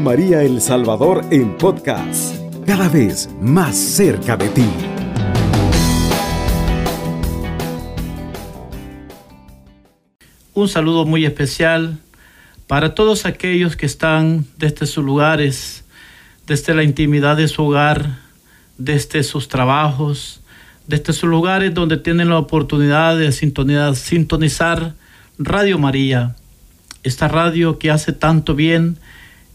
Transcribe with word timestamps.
María 0.00 0.42
El 0.42 0.60
Salvador 0.60 1.24
en 1.30 1.56
podcast, 1.56 2.36
cada 2.66 2.88
vez 2.88 3.28
más 3.40 3.76
cerca 3.76 4.36
de 4.36 4.48
ti. 4.48 4.66
Un 10.54 10.68
saludo 10.68 11.04
muy 11.04 11.24
especial 11.24 11.98
para 12.66 12.94
todos 12.94 13.26
aquellos 13.26 13.76
que 13.76 13.86
están 13.86 14.46
desde 14.58 14.86
sus 14.86 15.04
lugares, 15.04 15.84
desde 16.46 16.74
la 16.74 16.82
intimidad 16.82 17.36
de 17.36 17.48
su 17.48 17.64
hogar, 17.64 18.18
desde 18.78 19.22
sus 19.22 19.48
trabajos, 19.48 20.40
desde 20.86 21.12
sus 21.12 21.28
lugares 21.28 21.74
donde 21.74 21.96
tienen 21.96 22.28
la 22.28 22.38
oportunidad 22.38 23.16
de 23.16 23.32
sintonizar 23.32 24.94
Radio 25.38 25.78
María, 25.78 26.36
esta 27.02 27.28
radio 27.28 27.78
que 27.78 27.90
hace 27.90 28.12
tanto 28.12 28.54
bien 28.54 28.98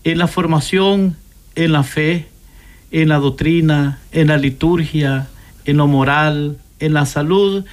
en 0.04 0.18
la 0.18 0.28
formación, 0.28 1.16
en 1.56 1.72
la 1.72 1.84
fe, 1.84 2.28
en 2.92 3.10
la 3.10 3.18
doctrina, 3.18 4.00
en 4.12 4.28
la 4.28 4.38
liturgia, 4.38 5.28
en 5.66 5.78
lo 5.78 5.88
moral, 5.88 6.58
en 6.80 6.94
la 6.94 7.06
salud. 7.06 7.66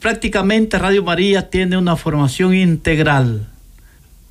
Prácticamente 0.00 0.78
Radio 0.78 1.02
María 1.02 1.48
tiene 1.48 1.76
una 1.76 1.96
formación 1.96 2.54
integral. 2.54 3.46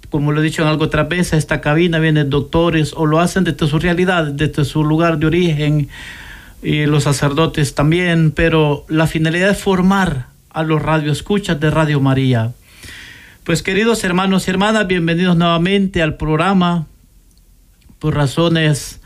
Como 0.09 0.31
lo 0.31 0.41
he 0.41 0.43
dicho 0.43 0.61
en 0.61 0.67
algo 0.67 0.85
otra 0.85 1.03
vez, 1.03 1.33
a 1.33 1.37
esta 1.37 1.61
cabina 1.61 1.99
vienen 1.99 2.29
doctores 2.29 2.93
o 2.95 3.05
lo 3.05 3.19
hacen 3.19 3.43
desde 3.43 3.67
su 3.67 3.79
realidad, 3.79 4.25
desde 4.25 4.65
su 4.65 4.83
lugar 4.83 5.17
de 5.17 5.27
origen, 5.27 5.89
y 6.61 6.85
los 6.85 7.03
sacerdotes 7.03 7.75
también, 7.75 8.31
pero 8.31 8.85
la 8.87 9.07
finalidad 9.07 9.51
es 9.51 9.57
formar 9.57 10.27
a 10.49 10.63
los 10.63 10.81
radioescuchas 10.81 11.59
de 11.59 11.69
Radio 11.69 11.99
María. 11.99 12.53
Pues 13.43 13.61
queridos 13.61 14.03
hermanos 14.03 14.47
y 14.47 14.51
hermanas, 14.51 14.87
bienvenidos 14.87 15.35
nuevamente 15.37 16.01
al 16.01 16.15
programa 16.15 16.87
por 17.99 18.15
razones 18.15 19.01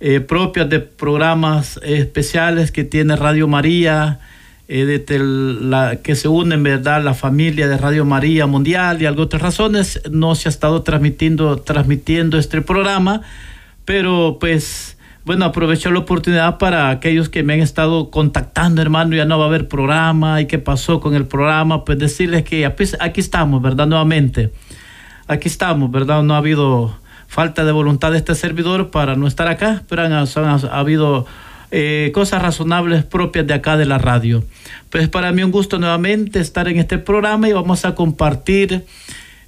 eh, 0.00 0.20
propias 0.20 0.68
de 0.68 0.80
programas 0.80 1.78
especiales 1.82 2.72
que 2.72 2.84
tiene 2.84 3.16
Radio 3.16 3.48
María, 3.48 4.20
eh, 4.68 5.04
la, 5.18 5.96
que 5.96 6.14
se 6.14 6.28
une 6.28 6.54
en 6.54 6.62
verdad 6.62 7.02
la 7.02 7.14
familia 7.14 7.68
de 7.68 7.76
Radio 7.76 8.04
María 8.04 8.46
Mundial 8.46 9.02
y 9.02 9.06
algunas 9.06 9.26
otras 9.26 9.42
razones 9.42 10.00
no 10.10 10.34
se 10.36 10.48
ha 10.48 10.50
estado 10.50 10.82
transmitiendo, 10.82 11.58
transmitiendo 11.58 12.38
este 12.38 12.62
programa, 12.62 13.22
pero 13.84 14.38
pues 14.40 14.96
bueno, 15.24 15.44
aprovecho 15.44 15.90
la 15.90 15.98
oportunidad 15.98 16.56
para 16.56 16.88
aquellos 16.88 17.28
que 17.28 17.42
me 17.42 17.52
han 17.52 17.60
estado 17.60 18.10
contactando, 18.10 18.80
hermano, 18.80 19.14
ya 19.14 19.26
no 19.26 19.38
va 19.38 19.44
a 19.44 19.48
haber 19.48 19.68
programa 19.68 20.40
y 20.40 20.46
qué 20.46 20.58
pasó 20.58 20.98
con 21.00 21.14
el 21.14 21.26
programa, 21.26 21.84
pues 21.84 21.98
decirles 21.98 22.44
que 22.44 22.64
aquí 22.64 23.20
estamos, 23.20 23.60
¿verdad? 23.60 23.86
Nuevamente, 23.86 24.50
aquí 25.26 25.48
estamos, 25.48 25.90
¿verdad? 25.90 26.22
No 26.22 26.34
ha 26.34 26.38
habido 26.38 26.96
falta 27.30 27.64
de 27.64 27.70
voluntad 27.70 28.10
de 28.10 28.18
este 28.18 28.34
servidor 28.34 28.90
para 28.90 29.14
no 29.14 29.28
estar 29.28 29.46
acá, 29.46 29.84
pero 29.88 30.02
han, 30.02 30.12
ha 30.12 30.56
habido 30.72 31.26
eh, 31.70 32.10
cosas 32.12 32.42
razonables 32.42 33.04
propias 33.04 33.46
de 33.46 33.54
acá 33.54 33.76
de 33.76 33.86
la 33.86 33.98
radio. 33.98 34.42
Pues 34.90 35.08
para 35.08 35.30
mí 35.30 35.44
un 35.44 35.52
gusto 35.52 35.78
nuevamente 35.78 36.40
estar 36.40 36.66
en 36.66 36.80
este 36.80 36.98
programa 36.98 37.48
y 37.48 37.52
vamos 37.52 37.84
a 37.84 37.94
compartir 37.94 38.84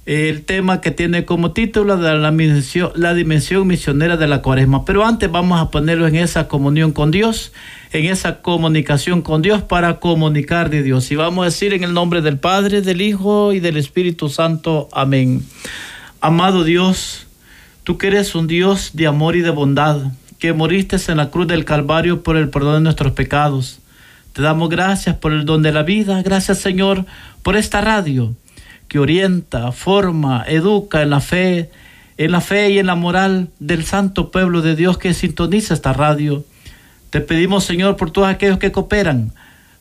el 0.05 0.43
tema 0.43 0.79
que 0.79 0.91
tiene 0.91 1.25
como 1.25 1.51
título 1.51 1.97
la, 1.97 2.13
la 2.15 3.13
dimensión 3.13 3.67
misionera 3.67 4.15
de 4.15 4.27
la 4.27 4.41
cuaresma. 4.41 4.85
Pero 4.85 5.05
antes 5.05 5.29
vamos 5.29 5.59
a 5.59 5.69
ponerlo 5.69 6.07
en 6.07 6.15
esa 6.15 6.47
comunión 6.47 6.93
con 6.93 7.11
Dios, 7.11 7.51
en 7.91 8.05
esa 8.05 8.41
comunicación 8.41 9.21
con 9.21 9.41
Dios 9.41 9.61
para 9.61 9.99
comunicar 9.99 10.69
de 10.69 10.83
Dios. 10.83 11.11
Y 11.11 11.17
vamos 11.17 11.43
a 11.43 11.45
decir 11.47 11.73
en 11.73 11.83
el 11.83 11.93
nombre 11.93 12.21
del 12.21 12.37
Padre, 12.37 12.81
del 12.81 13.01
Hijo 13.01 13.51
y 13.51 13.59
del 13.59 13.75
Espíritu 13.75 14.29
Santo. 14.29 14.87
Amén. 14.93 15.43
Amado 16.21 16.63
Dios, 16.63 17.27
tú 17.83 17.97
que 17.97 18.07
eres 18.07 18.35
un 18.35 18.47
Dios 18.47 18.91
de 18.93 19.07
amor 19.07 19.35
y 19.35 19.41
de 19.41 19.49
bondad, 19.49 20.11
que 20.39 20.53
moriste 20.53 20.97
en 21.07 21.17
la 21.17 21.29
cruz 21.29 21.47
del 21.47 21.65
Calvario 21.65 22.23
por 22.23 22.37
el 22.37 22.49
perdón 22.49 22.75
de 22.75 22.81
nuestros 22.81 23.13
pecados. 23.13 23.79
Te 24.33 24.41
damos 24.41 24.69
gracias 24.69 25.15
por 25.17 25.31
el 25.31 25.45
don 25.45 25.61
de 25.61 25.71
la 25.71 25.83
vida. 25.83 26.21
Gracias 26.21 26.59
Señor 26.59 27.05
por 27.43 27.55
esta 27.55 27.81
radio 27.81 28.33
que 28.87 28.99
orienta, 28.99 29.71
forma, 29.71 30.43
educa 30.47 31.01
en 31.01 31.09
la 31.09 31.19
fe, 31.19 31.71
en 32.17 32.31
la 32.31 32.41
fe 32.41 32.71
y 32.71 32.79
en 32.79 32.87
la 32.87 32.95
moral 32.95 33.49
del 33.59 33.85
santo 33.85 34.31
pueblo 34.31 34.61
de 34.61 34.75
Dios 34.75 34.97
que 34.97 35.13
sintoniza 35.13 35.73
esta 35.73 35.93
radio. 35.93 36.43
Te 37.09 37.21
pedimos, 37.21 37.63
Señor, 37.63 37.95
por 37.95 38.11
todos 38.11 38.27
aquellos 38.27 38.59
que 38.59 38.71
cooperan, 38.71 39.33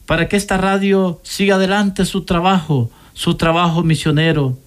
para 0.07 0.29
que 0.29 0.37
esta 0.37 0.59
radio 0.59 1.21
siga 1.23 1.55
adelante 1.55 2.05
su 2.05 2.25
trabajo, 2.25 2.91
su 3.15 3.35
trabajo 3.37 3.83
misionero, 3.83 4.59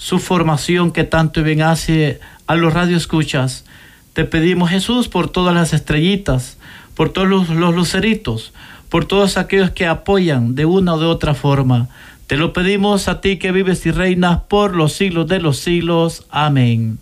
su 0.00 0.18
formación 0.18 0.92
que 0.92 1.04
tanto 1.04 1.42
bien 1.42 1.60
hace 1.60 2.20
a 2.46 2.54
los 2.54 2.72
radioescuchas. 2.72 3.66
Te 4.14 4.24
pedimos, 4.24 4.70
Jesús, 4.70 5.08
por 5.08 5.28
todas 5.28 5.54
las 5.54 5.74
estrellitas, 5.74 6.56
por 6.94 7.10
todos 7.10 7.28
los, 7.28 7.50
los 7.50 7.74
luceritos, 7.74 8.54
por 8.88 9.04
todos 9.04 9.36
aquellos 9.36 9.72
que 9.72 9.86
apoyan 9.86 10.54
de 10.54 10.64
una 10.64 10.94
o 10.94 10.98
de 10.98 11.04
otra 11.04 11.34
forma. 11.34 11.88
Te 12.28 12.38
lo 12.38 12.54
pedimos 12.54 13.08
a 13.08 13.20
ti 13.20 13.36
que 13.36 13.52
vives 13.52 13.84
y 13.84 13.90
reinas 13.90 14.40
por 14.48 14.74
los 14.74 14.94
siglos 14.94 15.28
de 15.28 15.38
los 15.38 15.58
siglos. 15.58 16.24
Amén. 16.30 16.98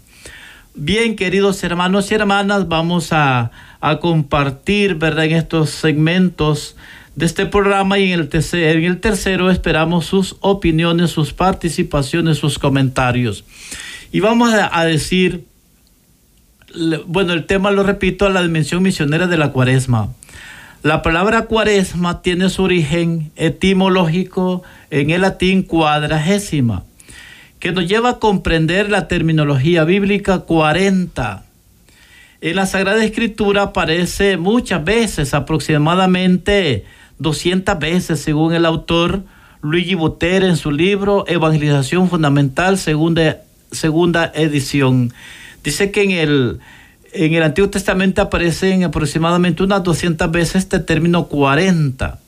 Bien, 0.74 1.14
queridos 1.14 1.62
hermanos 1.62 2.10
y 2.10 2.16
hermanas, 2.16 2.66
vamos 2.66 3.12
a, 3.12 3.52
compartir, 4.00 4.96
¿verdad? 4.96 5.26
En 5.26 5.36
estos 5.36 5.70
segmentos 5.70 6.74
de 7.18 7.26
este 7.26 7.46
programa 7.46 7.98
y 7.98 8.12
en 8.12 8.20
el, 8.20 8.28
tercero, 8.28 8.78
en 8.78 8.84
el 8.84 9.00
tercero 9.00 9.50
esperamos 9.50 10.06
sus 10.06 10.36
opiniones, 10.38 11.10
sus 11.10 11.32
participaciones, 11.32 12.38
sus 12.38 12.60
comentarios. 12.60 13.44
Y 14.12 14.20
vamos 14.20 14.54
a, 14.54 14.78
a 14.78 14.84
decir, 14.84 15.44
bueno, 17.06 17.32
el 17.32 17.44
tema 17.44 17.72
lo 17.72 17.82
repito, 17.82 18.28
la 18.28 18.40
dimensión 18.40 18.84
misionera 18.84 19.26
de 19.26 19.36
la 19.36 19.50
cuaresma. 19.50 20.10
La 20.84 21.02
palabra 21.02 21.46
cuaresma 21.46 22.22
tiene 22.22 22.50
su 22.50 22.62
origen 22.62 23.32
etimológico 23.34 24.62
en 24.90 25.10
el 25.10 25.22
latín 25.22 25.64
cuadragésima, 25.64 26.84
que 27.58 27.72
nos 27.72 27.88
lleva 27.88 28.10
a 28.10 28.18
comprender 28.20 28.92
la 28.92 29.08
terminología 29.08 29.82
bíblica 29.82 30.38
40. 30.38 31.44
En 32.42 32.54
la 32.54 32.66
Sagrada 32.66 33.04
Escritura 33.04 33.62
aparece 33.62 34.36
muchas 34.36 34.84
veces, 34.84 35.34
aproximadamente 35.34 36.84
200 37.18 37.78
veces, 37.78 38.20
según 38.20 38.54
el 38.54 38.64
autor 38.66 39.22
Luigi 39.60 39.94
Botero 39.94 40.46
en 40.46 40.56
su 40.56 40.70
libro 40.70 41.24
Evangelización 41.26 42.08
Fundamental, 42.08 42.78
segunda, 42.78 43.38
segunda 43.72 44.32
edición. 44.34 45.12
Dice 45.62 45.90
que 45.90 46.02
en 46.04 46.10
el 46.12 46.60
en 47.12 47.34
el 47.34 47.42
Antiguo 47.42 47.70
Testamento 47.70 48.22
aparecen 48.22 48.84
aproximadamente 48.84 49.62
unas 49.62 49.82
200 49.82 50.30
veces 50.30 50.56
este 50.56 50.78
término 50.78 51.26
40. 51.26 52.18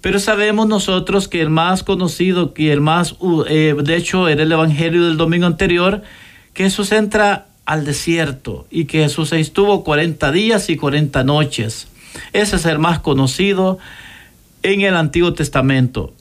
Pero 0.00 0.18
sabemos 0.18 0.68
nosotros 0.68 1.28
que 1.28 1.40
el 1.40 1.50
más 1.50 1.82
conocido, 1.82 2.54
que 2.54 2.72
el 2.72 2.80
más, 2.80 3.16
eh, 3.48 3.74
de 3.82 3.96
hecho, 3.96 4.28
era 4.28 4.42
el 4.42 4.52
Evangelio 4.52 5.06
del 5.06 5.16
domingo 5.16 5.46
anterior, 5.46 6.02
que 6.52 6.64
Jesús 6.64 6.92
entra 6.92 7.46
al 7.64 7.84
desierto 7.84 8.66
y 8.70 8.84
que 8.84 9.02
Jesús 9.02 9.32
estuvo 9.32 9.84
40 9.84 10.32
días 10.32 10.70
y 10.70 10.76
40 10.76 11.24
noches. 11.24 11.88
Ese 12.32 12.56
es 12.56 12.64
el 12.64 12.78
más 12.78 13.00
conocido 13.00 13.78
en 14.62 14.80
el 14.80 14.96
Antiguo 14.96 15.34
Testamento. 15.34 16.14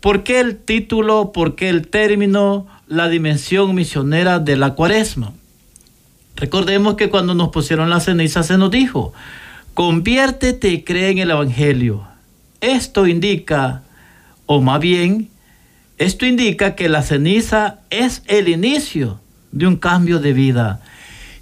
¿Por 0.00 0.22
qué 0.22 0.40
el 0.40 0.58
título, 0.58 1.32
por 1.32 1.56
qué 1.56 1.68
el 1.68 1.88
término, 1.88 2.66
la 2.86 3.08
dimensión 3.08 3.74
misionera 3.74 4.38
de 4.38 4.56
la 4.56 4.74
cuaresma? 4.74 5.32
Recordemos 6.36 6.96
que 6.96 7.10
cuando 7.10 7.34
nos 7.34 7.50
pusieron 7.50 7.90
la 7.90 8.00
ceniza 8.00 8.42
se 8.42 8.58
nos 8.58 8.70
dijo, 8.70 9.12
conviértete 9.72 10.68
y 10.68 10.82
cree 10.82 11.10
en 11.10 11.18
el 11.18 11.30
Evangelio. 11.30 12.06
Esto 12.60 13.06
indica, 13.06 13.82
o 14.46 14.60
más 14.60 14.80
bien, 14.80 15.30
esto 15.96 16.26
indica 16.26 16.74
que 16.74 16.88
la 16.88 17.02
ceniza 17.02 17.78
es 17.90 18.22
el 18.26 18.48
inicio 18.48 19.20
de 19.52 19.66
un 19.66 19.76
cambio 19.76 20.18
de 20.18 20.32
vida. 20.32 20.80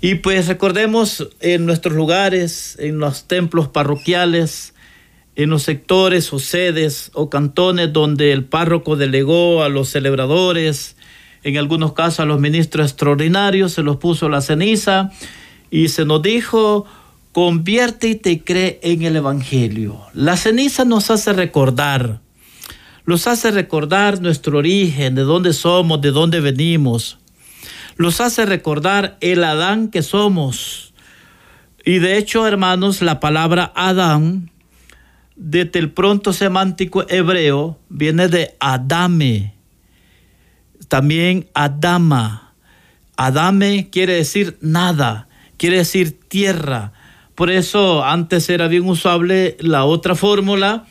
Y 0.02 0.16
pues 0.16 0.46
recordemos 0.48 1.28
en 1.40 1.64
nuestros 1.64 1.94
lugares, 1.94 2.76
en 2.78 2.98
los 2.98 3.28
templos 3.28 3.68
parroquiales, 3.68 4.71
en 5.34 5.50
los 5.50 5.62
sectores 5.62 6.32
o 6.32 6.38
sedes 6.38 7.10
o 7.14 7.30
cantones 7.30 7.92
donde 7.92 8.32
el 8.32 8.44
párroco 8.44 8.96
delegó 8.96 9.62
a 9.62 9.68
los 9.68 9.88
celebradores, 9.88 10.96
en 11.42 11.56
algunos 11.56 11.92
casos 11.92 12.20
a 12.20 12.24
los 12.24 12.40
ministros 12.40 12.90
extraordinarios 12.90 13.72
se 13.72 13.82
los 13.82 13.96
puso 13.96 14.28
la 14.28 14.40
ceniza 14.40 15.10
y 15.70 15.88
se 15.88 16.04
nos 16.04 16.22
dijo, 16.22 16.84
conviértete 17.32 18.30
y 18.30 18.38
cree 18.40 18.78
en 18.82 19.02
el 19.02 19.16
Evangelio. 19.16 20.00
La 20.12 20.36
ceniza 20.36 20.84
nos 20.84 21.10
hace 21.10 21.32
recordar, 21.32 22.20
nos 23.06 23.26
hace 23.26 23.50
recordar 23.50 24.20
nuestro 24.20 24.58
origen, 24.58 25.14
de 25.14 25.22
dónde 25.22 25.52
somos, 25.52 26.00
de 26.00 26.12
dónde 26.12 26.40
venimos. 26.40 27.18
Nos 27.98 28.20
hace 28.20 28.46
recordar 28.46 29.16
el 29.20 29.42
Adán 29.44 29.88
que 29.88 30.02
somos. 30.02 30.94
Y 31.84 31.98
de 31.98 32.18
hecho, 32.18 32.46
hermanos, 32.46 33.02
la 33.02 33.18
palabra 33.18 33.72
Adán, 33.74 34.51
desde 35.36 35.78
el 35.78 35.90
pronto 35.90 36.32
semántico 36.32 37.04
hebreo, 37.08 37.78
viene 37.88 38.28
de 38.28 38.54
Adame, 38.60 39.54
también 40.88 41.48
Adama. 41.54 42.52
Adame 43.16 43.88
quiere 43.90 44.14
decir 44.14 44.58
nada, 44.60 45.28
quiere 45.56 45.78
decir 45.78 46.18
tierra. 46.28 46.92
Por 47.34 47.50
eso 47.50 48.04
antes 48.04 48.48
era 48.50 48.68
bien 48.68 48.86
usable 48.86 49.56
la 49.60 49.84
otra 49.84 50.14
fórmula. 50.14 50.86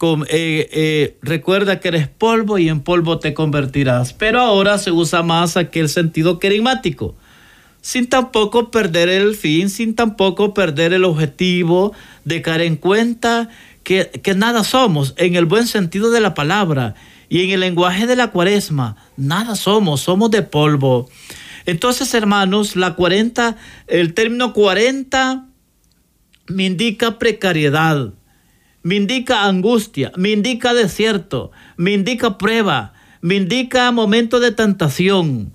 Eh, 0.00 0.68
eh, 0.72 1.16
recuerda 1.22 1.80
que 1.80 1.88
eres 1.88 2.08
polvo 2.08 2.58
y 2.58 2.68
en 2.68 2.80
polvo 2.80 3.18
te 3.18 3.34
convertirás. 3.34 4.12
Pero 4.12 4.40
ahora 4.40 4.78
se 4.78 4.92
usa 4.92 5.22
más 5.22 5.56
aquel 5.56 5.88
sentido 5.88 6.38
querigmático 6.38 7.14
sin 7.80 8.08
tampoco 8.08 8.70
perder 8.70 9.08
el 9.08 9.34
fin, 9.34 9.70
sin 9.70 9.94
tampoco 9.94 10.52
perder 10.52 10.92
el 10.92 11.04
objetivo 11.04 11.92
de 12.24 12.42
caer 12.42 12.62
en 12.62 12.76
cuenta 12.76 13.48
que, 13.88 14.34
nada 14.36 14.64
somos, 14.64 15.14
en 15.16 15.34
el 15.34 15.46
buen 15.46 15.66
sentido 15.66 16.10
de 16.10 16.20
la 16.20 16.34
palabra 16.34 16.94
y 17.30 17.42
en 17.42 17.50
el 17.50 17.60
lenguaje 17.60 18.06
de 18.06 18.16
la 18.16 18.30
cuaresma, 18.30 18.96
nada 19.16 19.56
somos, 19.56 20.02
somos 20.02 20.30
de 20.30 20.42
polvo. 20.42 21.08
Entonces, 21.64 22.12
hermanos, 22.12 22.76
la 22.76 22.94
40, 22.94 23.56
el 23.86 24.12
término 24.12 24.52
40 24.52 25.46
me 26.48 26.64
indica 26.64 27.18
precariedad, 27.18 28.12
me 28.82 28.96
indica 28.96 29.44
angustia, 29.44 30.12
me 30.16 30.32
indica 30.32 30.74
desierto, 30.74 31.50
me 31.78 31.92
indica 31.92 32.36
prueba, 32.36 32.92
me 33.22 33.36
indica 33.36 33.90
momento 33.90 34.38
de 34.38 34.52
tentación 34.52 35.54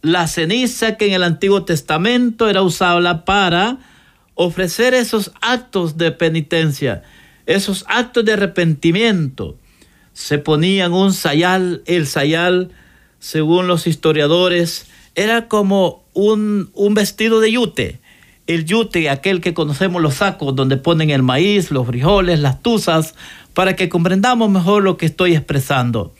la 0.00 0.26
ceniza 0.26 0.96
que 0.96 1.06
en 1.06 1.14
el 1.14 1.22
Antiguo 1.22 1.64
Testamento 1.64 2.50
era 2.50 2.60
usada 2.60 3.24
para 3.24 3.78
ofrecer 4.34 4.92
esos 4.92 5.32
actos 5.40 5.96
de 5.96 6.12
penitencia, 6.12 7.02
esos 7.46 7.84
actos 7.88 8.24
de 8.24 8.32
arrepentimiento. 8.34 9.56
Se 10.12 10.38
ponían 10.38 10.92
un 10.92 11.12
sayal, 11.12 11.82
el 11.86 12.06
sayal, 12.06 12.70
según 13.18 13.66
los 13.66 13.86
historiadores, 13.86 14.86
era 15.14 15.48
como 15.48 16.04
un, 16.12 16.70
un 16.74 16.94
vestido 16.94 17.40
de 17.40 17.52
yute. 17.52 18.00
El 18.46 18.64
yute, 18.64 19.08
aquel 19.08 19.40
que 19.40 19.54
conocemos 19.54 20.02
los 20.02 20.14
sacos 20.14 20.54
donde 20.54 20.76
ponen 20.76 21.10
el 21.10 21.22
maíz, 21.22 21.70
los 21.70 21.86
frijoles, 21.86 22.40
las 22.40 22.62
tuzas, 22.62 23.14
para 23.54 23.74
que 23.76 23.88
comprendamos 23.88 24.50
mejor 24.50 24.82
lo 24.82 24.96
que 24.96 25.06
estoy 25.06 25.34
expresando. 25.34 26.14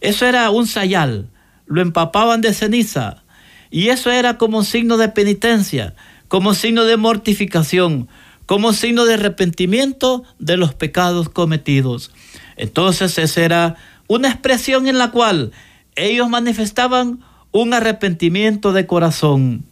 Eso 0.00 0.26
era 0.26 0.50
un 0.50 0.66
sayal 0.66 1.28
lo 1.70 1.80
empapaban 1.80 2.42
de 2.42 2.52
ceniza. 2.52 3.22
Y 3.70 3.88
eso 3.88 4.10
era 4.10 4.36
como 4.36 4.64
signo 4.64 4.96
de 4.96 5.08
penitencia, 5.08 5.94
como 6.26 6.52
signo 6.52 6.84
de 6.84 6.96
mortificación, 6.96 8.08
como 8.50 8.72
signo 8.72 9.04
de 9.04 9.14
arrepentimiento 9.14 10.24
de 10.40 10.56
los 10.56 10.74
pecados 10.74 11.28
cometidos. 11.28 12.10
Entonces 12.56 13.16
esa 13.16 13.44
era 13.44 13.76
una 14.08 14.26
expresión 14.26 14.88
en 14.88 14.98
la 14.98 15.12
cual 15.12 15.52
ellos 15.94 16.28
manifestaban 16.28 17.20
un 17.52 17.74
arrepentimiento 17.74 18.72
de 18.72 18.88
corazón. 18.88 19.66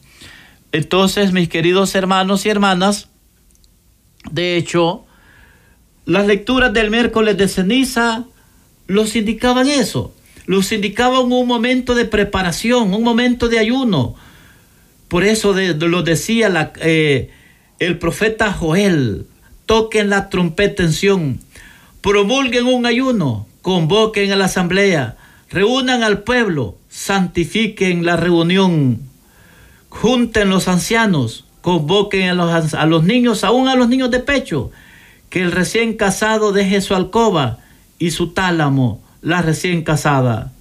Entonces, 0.70 1.32
mis 1.32 1.48
queridos 1.48 1.96
hermanos 1.96 2.46
y 2.46 2.50
hermanas, 2.50 3.08
de 4.30 4.56
hecho, 4.56 5.04
las 6.04 6.28
lecturas 6.28 6.72
del 6.72 6.92
miércoles 6.92 7.36
de 7.36 7.48
ceniza 7.48 8.26
los 8.86 9.16
indicaban 9.16 9.66
eso 9.66 10.14
los 10.46 10.70
indicaba 10.70 11.18
un 11.18 11.48
momento 11.48 11.96
de 11.96 12.04
preparación, 12.04 12.94
un 12.94 13.02
momento 13.02 13.48
de 13.48 13.58
ayuno. 13.58 14.14
Por 15.08 15.24
eso 15.24 15.52
lo 15.52 16.02
decía 16.04 16.48
la, 16.48 16.72
eh, 16.80 17.32
el 17.78 17.98
profeta 17.98 18.52
Joel, 18.52 19.26
toquen 19.66 20.10
la 20.10 20.28
trompeta 20.30 20.82
en 20.82 20.92
Sión, 20.92 21.40
promulguen 22.00 22.66
un 22.66 22.86
ayuno, 22.86 23.46
convoquen 23.62 24.32
a 24.32 24.36
la 24.36 24.46
asamblea, 24.46 25.16
reúnan 25.50 26.02
al 26.02 26.22
pueblo, 26.22 26.76
santifiquen 26.88 28.04
la 28.04 28.16
reunión, 28.16 29.00
junten 29.88 30.50
los 30.50 30.68
ancianos, 30.68 31.44
convoquen 31.60 32.30
a 32.30 32.34
los, 32.34 32.74
a 32.74 32.86
los 32.86 33.04
niños, 33.04 33.44
aún 33.44 33.68
a 33.68 33.76
los 33.76 33.88
niños 33.88 34.10
de 34.10 34.20
pecho, 34.20 34.70
que 35.30 35.42
el 35.42 35.52
recién 35.52 35.94
casado 35.94 36.52
deje 36.52 36.80
su 36.80 36.94
alcoba 36.94 37.58
y 37.98 38.10
su 38.10 38.28
tálamo, 38.28 39.00
la 39.22 39.42
recién 39.42 39.82
casada. 39.82 40.52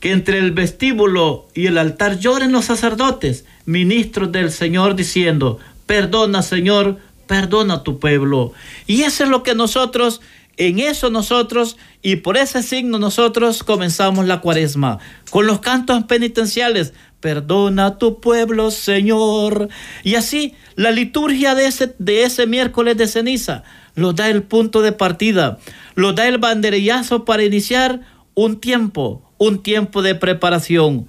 Que 0.00 0.12
entre 0.12 0.38
el 0.38 0.52
vestíbulo 0.52 1.48
y 1.54 1.66
el 1.66 1.76
altar 1.76 2.20
lloren 2.20 2.52
los 2.52 2.66
sacerdotes, 2.66 3.44
ministros 3.66 4.30
del 4.30 4.52
Señor, 4.52 4.94
diciendo, 4.94 5.58
perdona 5.88 6.42
Señor, 6.42 6.98
perdona 7.26 7.74
a 7.74 7.82
tu 7.82 7.98
pueblo. 7.98 8.52
Y 8.86 9.02
eso 9.02 9.24
es 9.24 9.30
lo 9.30 9.42
que 9.42 9.54
nosotros, 9.56 10.20
en 10.56 10.78
eso 10.78 11.10
nosotros, 11.10 11.76
y 12.02 12.16
por 12.16 12.36
ese 12.36 12.62
signo 12.62 12.98
nosotros 12.98 13.64
comenzamos 13.64 14.26
la 14.26 14.40
cuaresma, 14.40 14.98
con 15.30 15.46
los 15.46 15.60
cantos 15.60 16.04
penitenciales, 16.04 16.92
perdona 17.20 17.86
a 17.86 17.98
tu 17.98 18.20
pueblo, 18.20 18.70
Señor. 18.70 19.68
Y 20.04 20.14
así, 20.14 20.54
la 20.76 20.90
liturgia 20.90 21.54
de 21.54 21.66
ese, 21.66 21.94
de 21.98 22.22
ese 22.24 22.46
miércoles 22.46 22.96
de 22.96 23.08
ceniza 23.08 23.64
nos 23.96 24.14
da 24.14 24.28
el 24.28 24.42
punto 24.42 24.82
de 24.82 24.92
partida, 24.92 25.58
nos 25.96 26.14
da 26.14 26.28
el 26.28 26.38
banderillazo 26.38 27.24
para 27.24 27.42
iniciar 27.44 28.02
un 28.34 28.60
tiempo, 28.60 29.22
un 29.38 29.62
tiempo 29.62 30.02
de 30.02 30.14
preparación, 30.14 31.08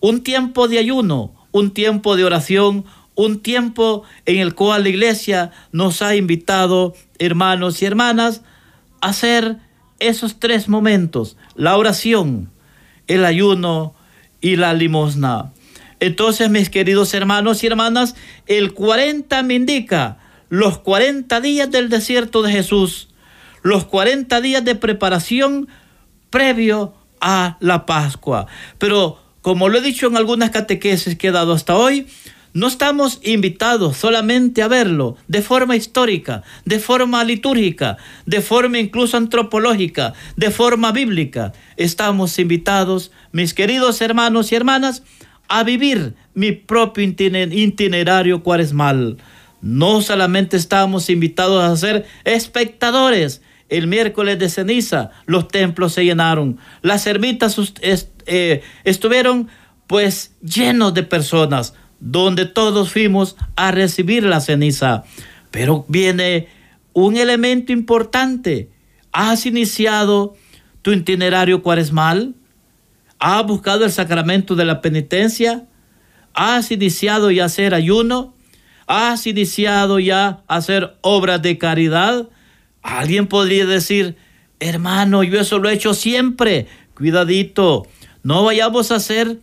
un 0.00 0.22
tiempo 0.22 0.68
de 0.68 0.78
ayuno, 0.78 1.32
un 1.52 1.70
tiempo 1.70 2.16
de 2.16 2.24
oración, 2.24 2.84
un 3.16 3.40
tiempo 3.40 4.04
en 4.26 4.38
el 4.38 4.54
cual 4.54 4.84
la 4.84 4.90
iglesia 4.90 5.50
nos 5.72 6.02
ha 6.02 6.14
invitado, 6.14 6.94
hermanos 7.18 7.82
y 7.82 7.86
hermanas, 7.86 8.42
a 9.00 9.08
hacer 9.08 9.56
esos 9.98 10.38
tres 10.38 10.68
momentos, 10.68 11.36
la 11.56 11.76
oración, 11.76 12.50
el 13.08 13.24
ayuno 13.24 13.94
y 14.40 14.56
la 14.56 14.74
limosna. 14.74 15.52
Entonces, 15.98 16.50
mis 16.50 16.70
queridos 16.70 17.14
hermanos 17.14 17.64
y 17.64 17.66
hermanas, 17.66 18.14
el 18.46 18.74
40 18.74 19.42
me 19.42 19.54
indica 19.54 20.18
los 20.48 20.78
40 20.78 21.40
días 21.40 21.70
del 21.70 21.88
desierto 21.88 22.42
de 22.42 22.52
Jesús, 22.52 23.08
los 23.62 23.84
40 23.86 24.40
días 24.42 24.64
de 24.64 24.74
preparación 24.74 25.68
previo 26.30 26.94
a 27.20 27.56
la 27.60 27.86
Pascua. 27.86 28.46
Pero 28.78 29.18
como 29.40 29.68
lo 29.68 29.78
he 29.78 29.80
dicho 29.80 30.06
en 30.06 30.16
algunas 30.16 30.50
catequesis 30.50 31.16
que 31.16 31.28
he 31.28 31.32
dado 31.32 31.52
hasta 31.52 31.76
hoy, 31.76 32.06
no 32.56 32.68
estamos 32.68 33.20
invitados 33.22 33.98
solamente 33.98 34.62
a 34.62 34.68
verlo 34.68 35.18
de 35.28 35.42
forma 35.42 35.76
histórica, 35.76 36.42
de 36.64 36.78
forma 36.78 37.22
litúrgica, 37.22 37.98
de 38.24 38.40
forma 38.40 38.78
incluso 38.78 39.18
antropológica, 39.18 40.14
de 40.36 40.50
forma 40.50 40.90
bíblica. 40.90 41.52
Estamos 41.76 42.38
invitados, 42.38 43.12
mis 43.30 43.52
queridos 43.52 44.00
hermanos 44.00 44.52
y 44.52 44.54
hermanas, 44.54 45.02
a 45.48 45.64
vivir 45.64 46.14
mi 46.32 46.52
propio 46.52 47.04
itinerario 47.04 48.42
cuaresmal. 48.42 49.18
No 49.60 50.00
solamente 50.00 50.56
estamos 50.56 51.10
invitados 51.10 51.62
a 51.62 51.76
ser 51.76 52.06
espectadores. 52.24 53.42
El 53.68 53.86
miércoles 53.86 54.38
de 54.38 54.48
ceniza 54.48 55.10
los 55.26 55.48
templos 55.48 55.92
se 55.92 56.06
llenaron. 56.06 56.56
Las 56.80 57.06
ermitas 57.06 57.58
eh, 57.82 58.62
estuvieron 58.84 59.48
pues 59.86 60.32
llenos 60.40 60.94
de 60.94 61.02
personas 61.02 61.74
donde 62.00 62.46
todos 62.46 62.92
fuimos 62.92 63.36
a 63.56 63.70
recibir 63.70 64.24
la 64.24 64.40
ceniza. 64.40 65.04
Pero 65.50 65.84
viene 65.88 66.48
un 66.92 67.16
elemento 67.16 67.72
importante. 67.72 68.70
¿Has 69.12 69.46
iniciado 69.46 70.34
tu 70.82 70.92
itinerario 70.92 71.62
cuaresmal? 71.62 72.34
¿Has 73.18 73.46
buscado 73.46 73.84
el 73.84 73.92
sacramento 73.92 74.54
de 74.54 74.64
la 74.64 74.80
penitencia? 74.80 75.66
¿Has 76.34 76.70
iniciado 76.70 77.30
ya 77.30 77.46
hacer 77.46 77.74
ayuno? 77.74 78.34
¿Has 78.86 79.26
iniciado 79.26 79.98
ya 79.98 80.42
hacer 80.46 80.96
obras 81.00 81.42
de 81.42 81.58
caridad? 81.58 82.28
Alguien 82.82 83.26
podría 83.26 83.66
decir, 83.66 84.16
hermano, 84.60 85.24
yo 85.24 85.40
eso 85.40 85.58
lo 85.58 85.68
he 85.68 85.74
hecho 85.74 85.94
siempre. 85.94 86.66
Cuidadito, 86.94 87.86
no 88.22 88.44
vayamos 88.44 88.92
a 88.92 89.00
ser 89.00 89.40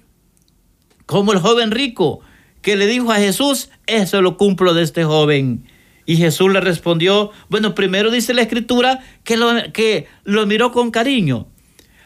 como 1.05 1.33
el 1.33 1.39
joven 1.39 1.71
rico 1.71 2.21
que 2.63 2.75
le 2.77 2.87
dijo 2.87 3.11
a 3.11 3.17
Jesús, 3.17 3.69
eso 3.85 4.21
lo 4.21 4.37
cumplo 4.37 4.73
de 4.73 4.81
este 4.81 5.03
joven. 5.03 5.65
Y 6.05 6.15
Jesús 6.15 6.51
le 6.51 6.61
respondió, 6.61 7.31
bueno, 7.49 7.75
primero 7.75 8.09
dice 8.09 8.33
la 8.33 8.41
escritura 8.41 9.03
que 9.23 9.37
lo, 9.37 9.51
que 9.73 10.07
lo 10.23 10.47
miró 10.47 10.71
con 10.71 10.89
cariño. 10.89 11.45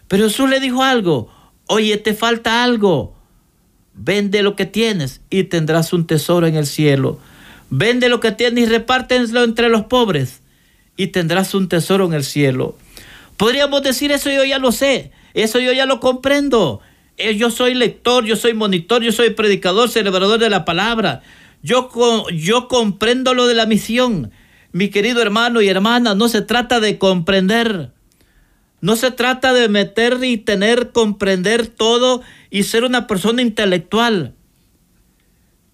Pero 0.07 0.25
Jesús 0.25 0.49
le 0.49 0.59
dijo 0.59 0.83
algo, 0.83 1.31
oye, 1.67 1.95
te 1.97 2.13
falta 2.13 2.63
algo. 2.63 3.15
Vende 3.93 4.41
lo 4.41 4.55
que 4.55 4.65
tienes 4.65 5.21
y 5.29 5.43
tendrás 5.45 5.93
un 5.93 6.07
tesoro 6.07 6.47
en 6.47 6.55
el 6.55 6.65
cielo. 6.65 7.19
Vende 7.69 8.09
lo 8.09 8.19
que 8.19 8.31
tienes 8.31 8.63
y 8.63 8.67
repártenselo 8.67 9.43
entre 9.43 9.69
los 9.69 9.83
pobres 9.83 10.41
y 10.95 11.07
tendrás 11.07 11.53
un 11.53 11.69
tesoro 11.69 12.05
en 12.05 12.13
el 12.13 12.23
cielo. 12.23 12.75
Podríamos 13.37 13.83
decir 13.83 14.11
eso 14.11 14.31
yo 14.31 14.43
ya 14.43 14.57
lo 14.57 14.71
sé, 14.71 15.11
eso 15.35 15.59
yo 15.59 15.71
ya 15.71 15.85
lo 15.85 15.99
comprendo. 15.99 16.81
Eh, 17.17 17.36
yo 17.36 17.50
soy 17.50 17.74
lector, 17.74 18.25
yo 18.25 18.36
soy 18.36 18.53
monitor, 18.53 19.01
yo 19.01 19.12
soy 19.12 19.31
predicador, 19.31 19.89
celebrador 19.89 20.39
de 20.39 20.50
la 20.50 20.65
palabra. 20.65 21.21
Yo, 21.63 21.89
yo 22.31 22.67
comprendo 22.67 23.33
lo 23.33 23.47
de 23.47 23.55
la 23.55 23.65
misión. 23.65 24.31
Mi 24.71 24.89
querido 24.89 25.21
hermano 25.21 25.62
y 25.62 25.67
hermana, 25.67 26.13
no 26.13 26.29
se 26.29 26.41
trata 26.41 26.79
de 26.79 26.97
comprender. 26.97 27.91
No 28.79 28.95
se 28.95 29.09
trata 29.09 29.53
de 29.53 29.69
meter 29.69 30.24
y 30.24 30.38
tener, 30.38 30.91
comprender 30.91 31.67
todo 31.67 32.21
y 32.51 32.63
ser 32.63 32.83
una 32.83 33.07
persona 33.07 33.41
intelectual. 33.41 34.36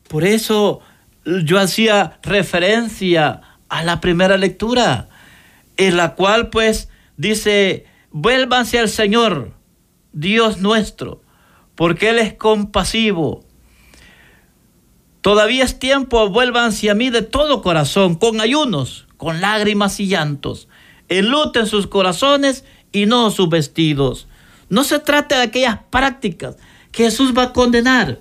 Por 0.08 0.24
eso 0.24 0.80
yo 1.26 1.60
hacía 1.60 2.20
referencia 2.24 3.42
a 3.68 3.84
la 3.84 4.00
primera 4.00 4.38
lectura, 4.38 5.10
en 5.76 5.98
la 5.98 6.16
cual 6.16 6.50
pues 6.50 6.90
dice, 7.18 7.86
vuélvanse 8.12 8.80
al 8.80 8.90
Señor, 8.90 9.54
Dios 10.12 10.60
nuestro, 10.60 11.23
porque 11.76 12.10
Él 12.10 12.20
es 12.20 12.34
compasivo. 12.34 13.44
Todavía 15.22 15.64
es 15.64 15.80
tiempo, 15.80 16.30
vuélvanse 16.30 16.90
a 16.90 16.96
mí 16.96 17.10
de 17.10 17.22
todo 17.22 17.62
corazón, 17.62 18.16
con 18.16 18.42
ayunos, 18.42 19.08
con 19.18 19.40
lágrimas 19.40 20.00
y 20.00 20.08
llantos. 20.08 20.68
Enluten 21.08 21.66
sus 21.66 21.88
corazones 21.88 22.66
y 22.92 23.06
no 23.06 23.32
sus 23.32 23.50
vestidos. 23.50 24.28
No 24.70 24.84
se 24.84 25.00
trata 25.00 25.38
de 25.38 25.44
aquellas 25.44 25.80
prácticas 25.90 26.58
que 26.92 27.06
Jesús 27.06 27.34
va 27.38 27.44
a 27.44 27.54
condenar, 27.54 28.20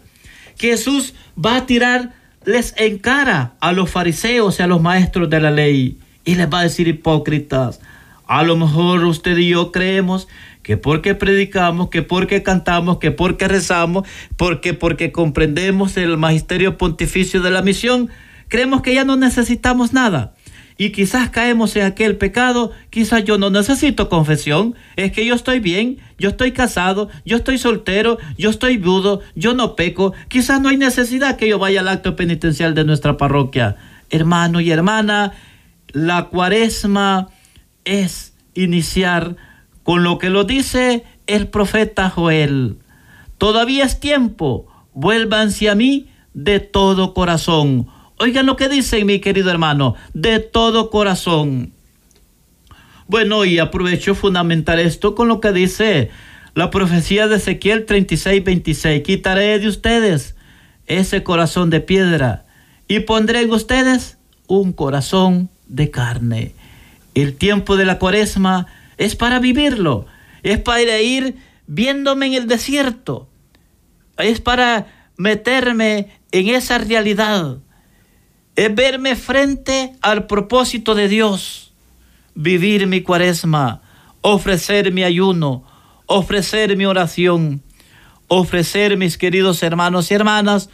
Jesús 0.59 1.15
va 1.37 1.57
a 1.57 1.67
tirarles 1.67 2.75
en 2.77 2.99
cara 2.99 3.55
a 3.61 3.73
los 3.73 3.91
fariseos 3.91 4.59
y 4.59 4.63
a 4.63 4.67
los 4.67 4.81
maestros 4.81 5.29
de 5.29 5.41
la 5.41 5.51
ley 5.51 5.99
y 6.25 6.35
les 6.35 6.49
va 6.49 6.61
a 6.61 6.65
decir 6.65 6.89
hipócritas. 6.89 7.81
A 8.27 8.43
lo 8.45 8.57
mejor 8.57 9.05
usted 9.05 9.37
y 9.37 9.51
yo 9.51 9.73
creemos 9.73 10.29
que 10.63 10.77
porque 10.77 11.15
predicamos, 11.15 11.91
que 11.91 12.03
porque 12.03 12.43
cantamos, 12.43 12.99
que 12.99 13.11
porque 13.11 13.49
rezamos, 13.49 14.07
porque 14.37 14.75
porque 14.75 15.13
comprendemos 15.13 15.97
el 15.97 16.17
magisterio 16.17 16.79
pontificio 16.79 17.43
de 17.43 17.51
la 17.51 17.63
misión, 17.63 18.11
creemos 18.49 18.83
que 18.83 18.95
ya 18.95 19.05
no 19.05 19.17
necesitamos 19.17 19.93
nada. 19.93 20.35
Y 20.79 20.91
quizás 20.91 21.31
caemos 21.31 21.77
en 21.77 21.83
aquel 21.83 22.17
pecado, 22.17 22.73
quizás 22.91 23.25
yo 23.25 23.39
no 23.39 23.51
necesito 23.51 24.09
confesión, 24.09 24.75
es 24.97 25.13
que 25.13 25.27
yo 25.27 25.35
estoy 25.35 25.61
bien, 25.61 25.99
yo 26.19 26.31
estoy 26.31 26.53
casado, 26.53 27.09
yo 27.25 27.37
estoy 27.37 27.59
soltero, 27.59 28.19
yo 28.39 28.51
estoy 28.51 28.79
viudo, 28.79 29.21
yo 29.35 29.55
no 29.55 29.77
peco, 29.77 30.15
quizás 30.29 30.61
no 30.61 30.71
hay 30.71 30.77
necesidad 30.77 31.37
que 31.37 31.49
yo 31.49 31.59
vaya 31.59 31.81
al 31.81 31.89
acto 31.89 32.17
penitencial 32.17 32.75
de 32.75 32.85
nuestra 32.85 33.17
parroquia. 33.17 33.77
Hermano 34.11 34.61
y 34.61 34.71
hermana, 34.71 35.33
la 35.93 36.25
cuaresma 36.25 37.29
es 37.85 38.33
iniciar 38.55 39.37
con 39.83 40.03
lo 40.03 40.19
que 40.19 40.31
lo 40.31 40.45
dice 40.45 41.05
el 41.27 41.49
profeta 41.49 42.11
Joel. 42.11 42.77
Todavía 43.39 43.85
es 43.85 44.01
tiempo, 44.01 44.67
vuélvanse 44.95 45.69
a 45.69 45.75
mí 45.75 46.09
de 46.35 46.61
todo 46.61 47.15
corazón. 47.15 47.89
Oigan 48.19 48.47
lo 48.47 48.57
que 48.57 48.69
dice 48.69 49.05
mi 49.05 49.21
querido 49.21 49.51
hermano, 49.51 49.97
de 50.15 50.39
todo 50.39 50.91
corazón. 50.91 51.73
Bueno, 53.09 53.45
y 53.45 53.59
aprovecho 53.59 54.15
fundamentar 54.15 54.79
esto 54.79 55.15
con 55.15 55.29
lo 55.29 55.41
que 55.41 55.53
dice 55.53 56.11
la 56.55 56.71
profecía 56.71 57.29
de 57.29 57.37
Ezequiel 57.37 57.85
36, 57.85 58.45
26. 58.45 59.03
Quitaré 59.03 59.59
de 59.59 59.69
ustedes 59.69 60.37
ese 60.87 61.23
corazón 61.23 61.71
de 61.71 61.81
piedra 61.81 62.45
y 62.89 63.01
pondré 63.01 63.41
en 63.41 63.51
ustedes 63.51 64.19
un 64.47 64.73
corazón 64.73 65.49
de 65.67 65.91
carne. 65.91 66.55
El 67.15 67.35
tiempo 67.35 67.77
de 67.77 67.87
la 67.87 67.99
cuaresma 67.99 68.67
es 69.03 69.17
para 69.17 69.41
vivirlo, 69.41 70.07
es 70.45 70.59
para 70.59 71.01
ir 71.01 71.37
viéndome 71.67 72.27
en 72.27 72.35
el 72.35 72.47
desierto, 72.47 73.29
es 74.17 74.41
para 74.41 75.09
meterme 75.17 76.21
en 76.31 76.49
esa 76.49 76.79
realidad, 76.79 77.59
es 78.55 78.73
verme 78.73 79.17
frente 79.17 79.95
al 80.03 80.29
propósito 80.29 80.95
de 80.95 81.09
Dios, 81.09 81.73
vivir 82.37 82.87
mi 82.87 83.03
cuaresma, 83.03 83.83
ofrecer 84.21 84.93
mi 84.93 85.03
ayuno, 85.03 85.65
ofrecer 86.07 86.77
mi 86.77 86.87
oración, 86.87 87.61
ofrecer, 88.29 88.97
mis 88.97 89.19
queridos 89.19 89.65
hermanos 89.65 90.13
y 90.13 90.15
hermanas, 90.15 90.71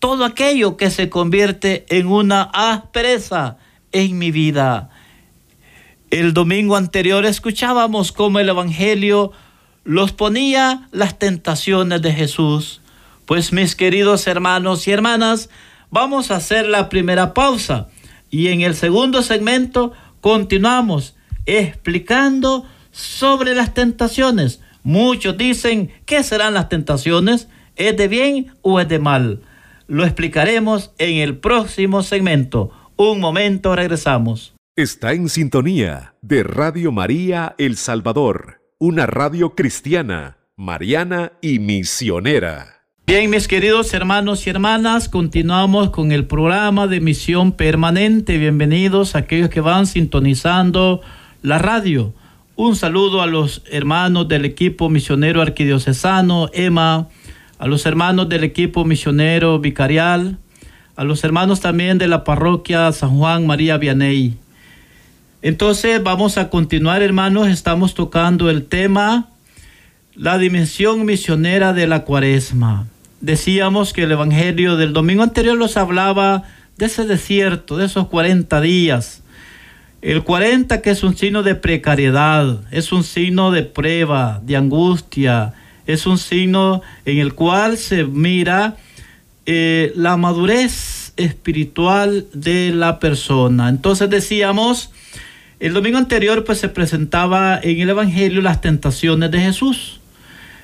todo 0.00 0.24
aquello 0.24 0.76
que 0.76 0.90
se 0.90 1.08
convierte 1.08 1.86
en 1.90 2.08
una 2.08 2.42
aspereza 2.42 3.56
en 3.92 4.18
mi 4.18 4.32
vida. 4.32 4.90
El 6.10 6.32
domingo 6.32 6.76
anterior 6.76 7.26
escuchábamos 7.26 8.12
cómo 8.12 8.38
el 8.38 8.48
Evangelio 8.48 9.30
los 9.84 10.12
ponía 10.12 10.88
las 10.90 11.18
tentaciones 11.18 12.00
de 12.00 12.14
Jesús. 12.14 12.80
Pues 13.26 13.52
mis 13.52 13.76
queridos 13.76 14.26
hermanos 14.26 14.88
y 14.88 14.92
hermanas, 14.92 15.50
vamos 15.90 16.30
a 16.30 16.36
hacer 16.36 16.66
la 16.66 16.88
primera 16.88 17.34
pausa 17.34 17.88
y 18.30 18.48
en 18.48 18.62
el 18.62 18.74
segundo 18.74 19.20
segmento 19.20 19.92
continuamos 20.22 21.14
explicando 21.44 22.64
sobre 22.90 23.54
las 23.54 23.74
tentaciones. 23.74 24.62
Muchos 24.82 25.36
dicen, 25.36 25.90
¿qué 26.06 26.22
serán 26.22 26.54
las 26.54 26.70
tentaciones? 26.70 27.48
¿Es 27.76 27.94
de 27.98 28.08
bien 28.08 28.54
o 28.62 28.80
es 28.80 28.88
de 28.88 28.98
mal? 28.98 29.42
Lo 29.88 30.06
explicaremos 30.06 30.90
en 30.96 31.18
el 31.18 31.36
próximo 31.36 32.02
segmento. 32.02 32.70
Un 32.96 33.20
momento, 33.20 33.76
regresamos. 33.76 34.57
Está 34.78 35.12
en 35.12 35.28
sintonía 35.28 36.14
de 36.22 36.44
Radio 36.44 36.92
María 36.92 37.56
El 37.58 37.76
Salvador, 37.76 38.62
una 38.78 39.06
radio 39.06 39.56
cristiana, 39.56 40.36
mariana 40.54 41.32
y 41.42 41.58
misionera. 41.58 42.84
Bien, 43.04 43.28
mis 43.28 43.48
queridos 43.48 43.92
hermanos 43.92 44.46
y 44.46 44.50
hermanas, 44.50 45.08
continuamos 45.08 45.90
con 45.90 46.12
el 46.12 46.26
programa 46.26 46.86
de 46.86 47.00
misión 47.00 47.50
permanente. 47.50 48.38
Bienvenidos 48.38 49.16
a 49.16 49.18
aquellos 49.18 49.48
que 49.50 49.60
van 49.60 49.88
sintonizando 49.88 51.00
la 51.42 51.58
radio. 51.58 52.14
Un 52.54 52.76
saludo 52.76 53.20
a 53.20 53.26
los 53.26 53.64
hermanos 53.72 54.28
del 54.28 54.44
equipo 54.44 54.88
misionero 54.88 55.42
arquidiocesano, 55.42 56.50
EMA, 56.52 57.08
a 57.58 57.66
los 57.66 57.84
hermanos 57.84 58.28
del 58.28 58.44
equipo 58.44 58.84
misionero 58.84 59.58
vicarial, 59.58 60.38
a 60.94 61.02
los 61.02 61.24
hermanos 61.24 61.58
también 61.58 61.98
de 61.98 62.06
la 62.06 62.22
parroquia 62.22 62.92
San 62.92 63.18
Juan 63.18 63.44
María 63.44 63.76
Vianney. 63.76 64.38
Entonces 65.40 66.02
vamos 66.02 66.36
a 66.36 66.50
continuar, 66.50 67.00
hermanos. 67.00 67.46
Estamos 67.46 67.94
tocando 67.94 68.50
el 68.50 68.66
tema, 68.66 69.28
la 70.16 70.36
dimensión 70.36 71.04
misionera 71.04 71.72
de 71.72 71.86
la 71.86 72.04
cuaresma. 72.04 72.88
Decíamos 73.20 73.92
que 73.92 74.02
el 74.02 74.12
Evangelio 74.12 74.76
del 74.76 74.92
domingo 74.92 75.22
anterior 75.22 75.56
nos 75.56 75.76
hablaba 75.76 76.42
de 76.76 76.86
ese 76.86 77.04
desierto, 77.04 77.76
de 77.76 77.86
esos 77.86 78.08
40 78.08 78.60
días. 78.60 79.22
El 80.02 80.24
40 80.24 80.82
que 80.82 80.90
es 80.90 81.04
un 81.04 81.16
signo 81.16 81.44
de 81.44 81.54
precariedad, 81.54 82.60
es 82.72 82.90
un 82.90 83.04
signo 83.04 83.52
de 83.52 83.62
prueba, 83.62 84.40
de 84.44 84.56
angustia, 84.56 85.54
es 85.86 86.06
un 86.06 86.18
signo 86.18 86.82
en 87.04 87.18
el 87.18 87.34
cual 87.34 87.78
se 87.78 88.04
mira 88.04 88.76
eh, 89.46 89.92
la 89.94 90.16
madurez 90.16 91.12
espiritual 91.16 92.26
de 92.32 92.72
la 92.72 92.98
persona. 92.98 93.68
Entonces 93.68 94.10
decíamos 94.10 94.90
el 95.60 95.74
domingo 95.74 95.98
anterior 95.98 96.44
pues 96.44 96.58
se 96.58 96.68
presentaba 96.68 97.58
en 97.60 97.80
el 97.80 97.90
Evangelio 97.90 98.40
las 98.42 98.60
tentaciones 98.60 99.30
de 99.30 99.40
Jesús. 99.40 100.00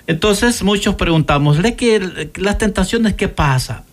Entonces 0.07 0.63
muchos 0.63 0.95
preguntamos, 0.95 1.59
que 1.77 2.31
las 2.37 2.59
tentaciones 2.59 3.15
qué 3.15 3.29
pasa? 3.29 3.85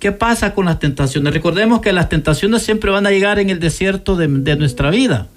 ¿Qué 0.00 0.10
pasa 0.10 0.52
con 0.52 0.64
las 0.64 0.80
tentaciones? 0.80 1.32
Recordemos 1.32 1.80
que 1.80 1.92
las 1.92 2.08
tentaciones 2.08 2.62
siempre 2.62 2.90
van 2.90 3.06
a 3.06 3.10
llegar 3.10 3.38
en 3.38 3.50
el 3.50 3.60
desierto 3.60 4.16
de, 4.16 4.56
nuestra 4.56 4.90
vida. 4.90 5.28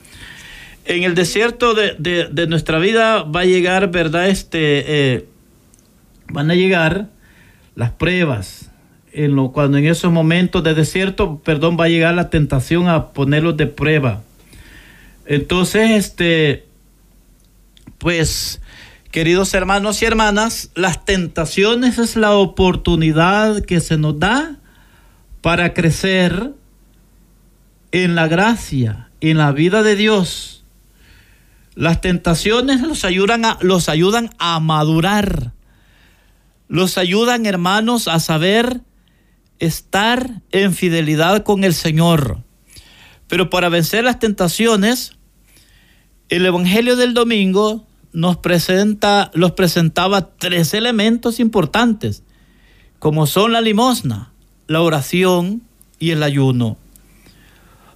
En 0.85 1.03
el 1.03 1.13
desierto 1.13 1.75
de, 1.75 2.47
nuestra 2.47 2.79
vida 2.79 3.21
va 3.21 3.41
a 3.41 3.45
llegar, 3.45 3.91
¿verdad? 3.91 4.27
Este, 4.27 5.13
eh, 5.13 5.25
van 6.29 6.49
a 6.49 6.55
llegar 6.55 7.09
las 7.75 7.91
pruebas. 7.91 8.71
En 9.11 9.35
lo, 9.35 9.51
cuando 9.51 9.77
en 9.77 9.85
esos 9.85 10.11
momentos 10.11 10.63
de 10.63 10.73
desierto, 10.73 11.41
perdón, 11.45 11.77
va 11.79 11.85
a 11.85 11.89
llegar 11.89 12.15
la 12.15 12.31
tentación 12.31 12.87
a 12.87 13.09
ponerlos 13.09 13.55
de 13.57 13.67
prueba 13.67 14.23
entonces, 15.25 15.91
este, 15.91 16.67
pues, 17.97 18.61
queridos 19.11 19.53
hermanos 19.53 20.01
y 20.01 20.05
hermanas, 20.05 20.71
las 20.75 21.05
tentaciones 21.05 21.97
es 21.97 22.15
la 22.15 22.33
oportunidad 22.33 23.61
que 23.61 23.79
se 23.79 23.97
nos 23.97 24.19
da 24.19 24.59
para 25.41 25.73
crecer 25.73 26.53
en 27.91 28.15
la 28.15 28.27
gracia, 28.27 29.09
en 29.21 29.37
la 29.37 29.51
vida 29.51 29.83
de 29.83 29.95
Dios. 29.95 30.63
Las 31.75 32.01
tentaciones 32.01 32.81
los 32.81 33.05
ayudan 33.05 33.45
a, 33.45 33.57
los 33.61 33.89
ayudan 33.89 34.29
a 34.37 34.59
madurar. 34.59 35.53
Los 36.67 36.97
ayudan, 36.97 37.45
hermanos, 37.45 38.07
a 38.07 38.19
saber 38.19 38.81
estar 39.59 40.41
en 40.51 40.73
fidelidad 40.73 41.43
con 41.43 41.63
el 41.63 41.73
Señor. 41.73 42.43
Pero 43.27 43.49
para 43.49 43.69
vencer 43.69 44.03
las 44.03 44.19
tentaciones, 44.19 45.14
el 46.29 46.45
Evangelio 46.45 46.95
del 46.95 47.13
domingo 47.13 47.85
nos 48.11 48.37
presenta, 48.37 49.29
los 49.33 49.51
presentaba 49.51 50.29
tres 50.37 50.73
elementos 50.73 51.39
importantes, 51.39 52.23
como 52.99 53.27
son 53.27 53.51
la 53.51 53.61
limosna, 53.61 54.31
la 54.67 54.81
oración 54.81 55.61
y 55.99 56.11
el 56.11 56.23
ayuno. 56.23 56.77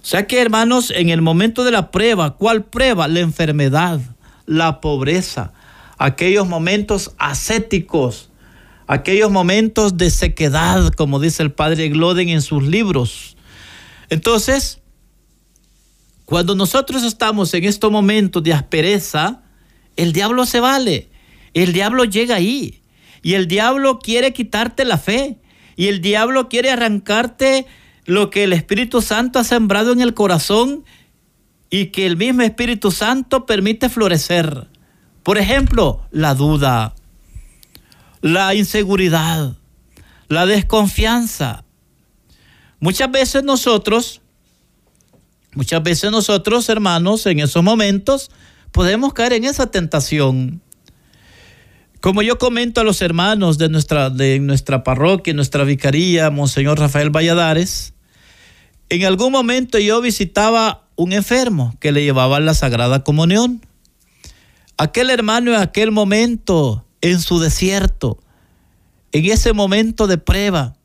O 0.02 0.04
sea 0.04 0.26
que, 0.26 0.40
hermanos, 0.40 0.92
en 0.94 1.08
el 1.08 1.22
momento 1.22 1.64
de 1.64 1.72
la 1.72 1.90
prueba, 1.90 2.36
¿cuál 2.36 2.64
prueba? 2.64 3.08
La 3.08 3.20
enfermedad, 3.20 4.00
la 4.46 4.80
pobreza, 4.80 5.52
aquellos 5.98 6.46
momentos 6.46 7.12
ascéticos, 7.18 8.30
aquellos 8.86 9.30
momentos 9.30 9.96
de 9.96 10.10
sequedad, 10.10 10.90
como 10.92 11.20
dice 11.20 11.42
el 11.42 11.52
padre 11.52 11.88
Gloden 11.88 12.28
en 12.28 12.42
sus 12.42 12.62
libros. 12.62 13.36
Entonces, 14.08 14.79
cuando 16.30 16.54
nosotros 16.54 17.02
estamos 17.02 17.52
en 17.54 17.64
estos 17.64 17.90
momentos 17.90 18.40
de 18.44 18.54
aspereza, 18.54 19.42
el 19.96 20.12
diablo 20.12 20.46
se 20.46 20.60
vale, 20.60 21.10
el 21.54 21.72
diablo 21.72 22.04
llega 22.04 22.36
ahí 22.36 22.82
y 23.20 23.34
el 23.34 23.48
diablo 23.48 23.98
quiere 23.98 24.32
quitarte 24.32 24.84
la 24.84 24.96
fe 24.96 25.40
y 25.74 25.88
el 25.88 26.00
diablo 26.00 26.48
quiere 26.48 26.70
arrancarte 26.70 27.66
lo 28.04 28.30
que 28.30 28.44
el 28.44 28.52
Espíritu 28.52 29.02
Santo 29.02 29.40
ha 29.40 29.44
sembrado 29.44 29.90
en 29.90 30.00
el 30.00 30.14
corazón 30.14 30.84
y 31.68 31.86
que 31.86 32.06
el 32.06 32.16
mismo 32.16 32.42
Espíritu 32.42 32.92
Santo 32.92 33.44
permite 33.44 33.88
florecer. 33.88 34.68
Por 35.24 35.36
ejemplo, 35.36 36.06
la 36.12 36.36
duda, 36.36 36.94
la 38.20 38.54
inseguridad, 38.54 39.56
la 40.28 40.46
desconfianza. 40.46 41.64
Muchas 42.78 43.10
veces 43.10 43.42
nosotros, 43.42 44.20
muchas 45.54 45.82
veces 45.82 46.10
nosotros, 46.10 46.68
hermanos, 46.68 47.26
en 47.26 47.40
esos 47.40 47.62
momentos 47.62 48.30
podemos 48.72 49.12
caer 49.12 49.34
en 49.34 49.44
esa 49.44 49.70
tentación. 49.70 50.62
Como 52.00 52.22
yo 52.22 52.38
comento 52.38 52.80
a 52.80 52.84
los 52.84 53.02
hermanos 53.02 53.58
de 53.58 53.68
nuestra, 53.68 54.08
de 54.08 54.40
nuestra 54.40 54.82
parroquia, 54.82 55.34
nuestra 55.34 55.64
vicaría, 55.64 56.30
Monseñor 56.30 56.78
Rafael 56.78 57.10
Valladares, 57.10 57.92
en 58.88 59.04
algún 59.04 59.32
momento 59.32 59.78
yo 59.78 60.00
visitaba 60.00 60.88
un 60.96 61.12
enfermo 61.12 61.76
que 61.78 61.92
le 61.92 62.02
llevaba 62.02 62.40
la 62.40 62.54
Sagrada 62.54 63.04
Comunión. 63.04 63.64
Aquel 64.78 65.10
hermano 65.10 65.52
en 65.54 65.60
aquel 65.60 65.90
momento 65.90 66.84
en 67.02 67.20
su 67.20 67.38
desierto, 67.38 68.18
en 69.12 69.26
ese 69.26 69.52
momento 69.52 70.06
de 70.06 70.18
prueba, 70.18 70.76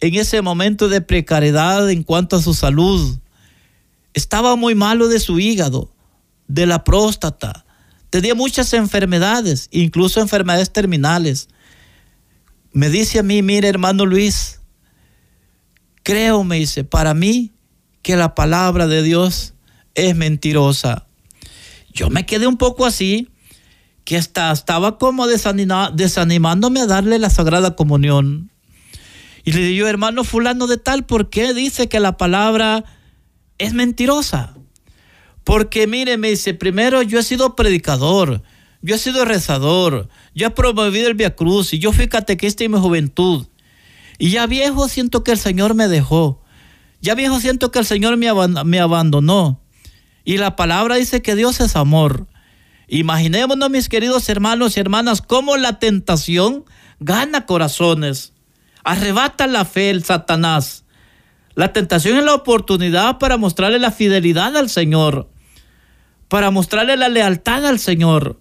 en 0.00 0.14
ese 0.14 0.42
momento 0.42 0.88
de 0.88 1.00
precariedad 1.00 1.90
en 1.90 2.02
cuanto 2.02 2.36
a 2.36 2.42
su 2.42 2.54
salud. 2.54 3.18
Estaba 4.16 4.56
muy 4.56 4.74
malo 4.74 5.08
de 5.08 5.20
su 5.20 5.38
hígado, 5.38 5.92
de 6.48 6.64
la 6.64 6.84
próstata, 6.84 7.66
tenía 8.08 8.34
muchas 8.34 8.72
enfermedades, 8.72 9.68
incluso 9.72 10.22
enfermedades 10.22 10.72
terminales. 10.72 11.48
Me 12.72 12.88
dice 12.88 13.18
a 13.18 13.22
mí, 13.22 13.42
mire 13.42 13.68
hermano 13.68 14.06
Luis, 14.06 14.62
creo, 16.02 16.44
me 16.44 16.56
dice, 16.56 16.82
para 16.82 17.12
mí 17.12 17.52
que 18.00 18.16
la 18.16 18.34
palabra 18.34 18.86
de 18.86 19.02
Dios 19.02 19.52
es 19.94 20.16
mentirosa. 20.16 21.06
Yo 21.92 22.08
me 22.08 22.24
quedé 22.24 22.46
un 22.46 22.56
poco 22.56 22.86
así, 22.86 23.28
que 24.04 24.16
estaba 24.16 24.96
como 24.96 25.26
desanimándome 25.26 26.80
a 26.80 26.86
darle 26.86 27.18
la 27.18 27.28
Sagrada 27.28 27.76
Comunión. 27.76 28.50
Y 29.44 29.52
le 29.52 29.60
digo, 29.60 29.88
hermano 29.88 30.24
fulano 30.24 30.66
de 30.68 30.78
tal, 30.78 31.04
¿por 31.04 31.28
qué 31.28 31.52
dice 31.52 31.90
que 31.90 32.00
la 32.00 32.16
palabra 32.16 32.95
es 33.58 33.74
mentirosa? 33.74 34.54
Porque 35.44 35.86
mire, 35.86 36.16
me 36.16 36.30
dice, 36.30 36.54
primero 36.54 37.02
yo 37.02 37.18
he 37.18 37.22
sido 37.22 37.54
predicador, 37.54 38.42
yo 38.82 38.94
he 38.94 38.98
sido 38.98 39.24
rezador, 39.24 40.08
yo 40.34 40.48
he 40.48 40.50
promovido 40.50 41.08
el 41.08 41.14
Via 41.14 41.36
Cruz 41.36 41.72
y 41.72 41.78
yo 41.78 41.92
fui 41.92 42.08
catequista 42.08 42.64
en 42.64 42.72
mi 42.72 42.78
juventud. 42.78 43.46
Y 44.18 44.30
ya 44.30 44.46
viejo 44.46 44.88
siento 44.88 45.22
que 45.22 45.32
el 45.32 45.38
Señor 45.38 45.74
me 45.74 45.88
dejó. 45.88 46.42
Ya 47.00 47.14
viejo 47.14 47.38
siento 47.38 47.70
que 47.70 47.78
el 47.78 47.86
Señor 47.86 48.16
me, 48.16 48.28
me 48.64 48.80
abandonó. 48.80 49.60
Y 50.24 50.38
la 50.38 50.56
palabra 50.56 50.96
dice 50.96 51.22
que 51.22 51.36
Dios 51.36 51.60
es 51.60 51.76
amor. 51.76 52.26
Imaginémonos, 52.88 53.70
mis 53.70 53.88
queridos 53.88 54.28
hermanos 54.28 54.76
y 54.76 54.80
hermanas, 54.80 55.22
cómo 55.22 55.56
la 55.56 55.78
tentación 55.78 56.64
gana 56.98 57.46
corazones, 57.46 58.32
arrebata 58.84 59.46
la 59.46 59.64
fe 59.64 59.90
el 59.90 60.04
Satanás. 60.04 60.84
La 61.56 61.72
tentación 61.72 62.18
es 62.18 62.24
la 62.24 62.34
oportunidad 62.34 63.18
para 63.18 63.38
mostrarle 63.38 63.78
la 63.78 63.90
fidelidad 63.90 64.54
al 64.58 64.68
Señor, 64.68 65.30
para 66.28 66.50
mostrarle 66.50 66.98
la 66.98 67.08
lealtad 67.08 67.64
al 67.64 67.78
Señor. 67.78 68.38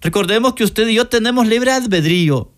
Recordemos 0.00 0.54
que 0.54 0.64
usted 0.64 0.88
y 0.88 0.94
yo 0.94 1.08
tenemos 1.08 1.46
libre 1.46 1.72
albedrío, 1.72 2.50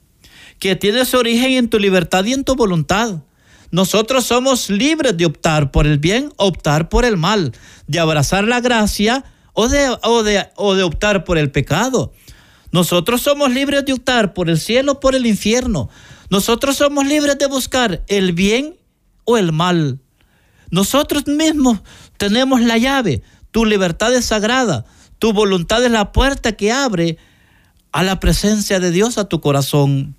que 0.61 0.77
tiene 0.77 1.05
su 1.05 1.19
origen 1.19 1.55
en 1.55 1.69
tu 1.69 1.81
libertad 1.81 2.25
y 2.25 2.35
en 2.35 2.45
tu 2.45 2.55
voluntad. 2.55 3.25
Nosotros 3.73 4.25
somos 4.27 4.71
libres 4.71 5.17
de 5.17 5.27
optar 5.27 5.73
por 5.73 5.89
el 5.89 5.99
bien, 5.99 6.33
optar 6.37 6.89
por 6.89 7.05
el 7.05 7.17
mal, 7.17 7.51
de 7.89 7.99
abrazar 7.99 8.45
la 8.45 8.61
gracia 8.61 9.25
o 9.55 9.69
de, 9.69 9.99
o 10.05 10.23
de, 10.23 10.83
optar 10.85 11.25
por 11.25 11.37
el 11.37 11.51
pecado. 11.51 12.13
Nosotros 12.71 13.23
somos 13.23 13.51
libres 13.51 13.85
de 13.85 13.95
optar 13.95 14.35
por 14.35 14.49
el 14.49 14.61
cielo 14.61 14.93
o 14.93 15.01
por 15.01 15.17
el 15.17 15.27
infierno. 15.27 15.91
Nosotros 16.31 16.77
somos 16.77 17.05
libres 17.05 17.39
de 17.39 17.47
buscar 17.47 18.05
el 18.07 18.33
bien 18.33 18.77
o 19.25 19.37
el 19.37 19.53
mal. 19.53 20.01
Nosotros 20.71 21.27
mismos 21.27 21.81
tenemos 22.17 22.61
la 22.61 22.79
llave. 22.79 23.23
Tu 23.51 23.65
libertad 23.65 24.15
es 24.15 24.27
sagrada. 24.27 24.85
Tu 25.19 25.33
voluntad 25.33 25.85
es 25.85 25.91
la 25.91 26.13
puerta 26.13 26.53
que 26.53 26.73
abre 26.73 27.19
a 27.93 28.03
la 28.03 28.19
presencia 28.21 28.81
de 28.81 28.91
Dios 28.91 29.19
a 29.19 29.29
tu 29.29 29.41
corazón. 29.41 30.17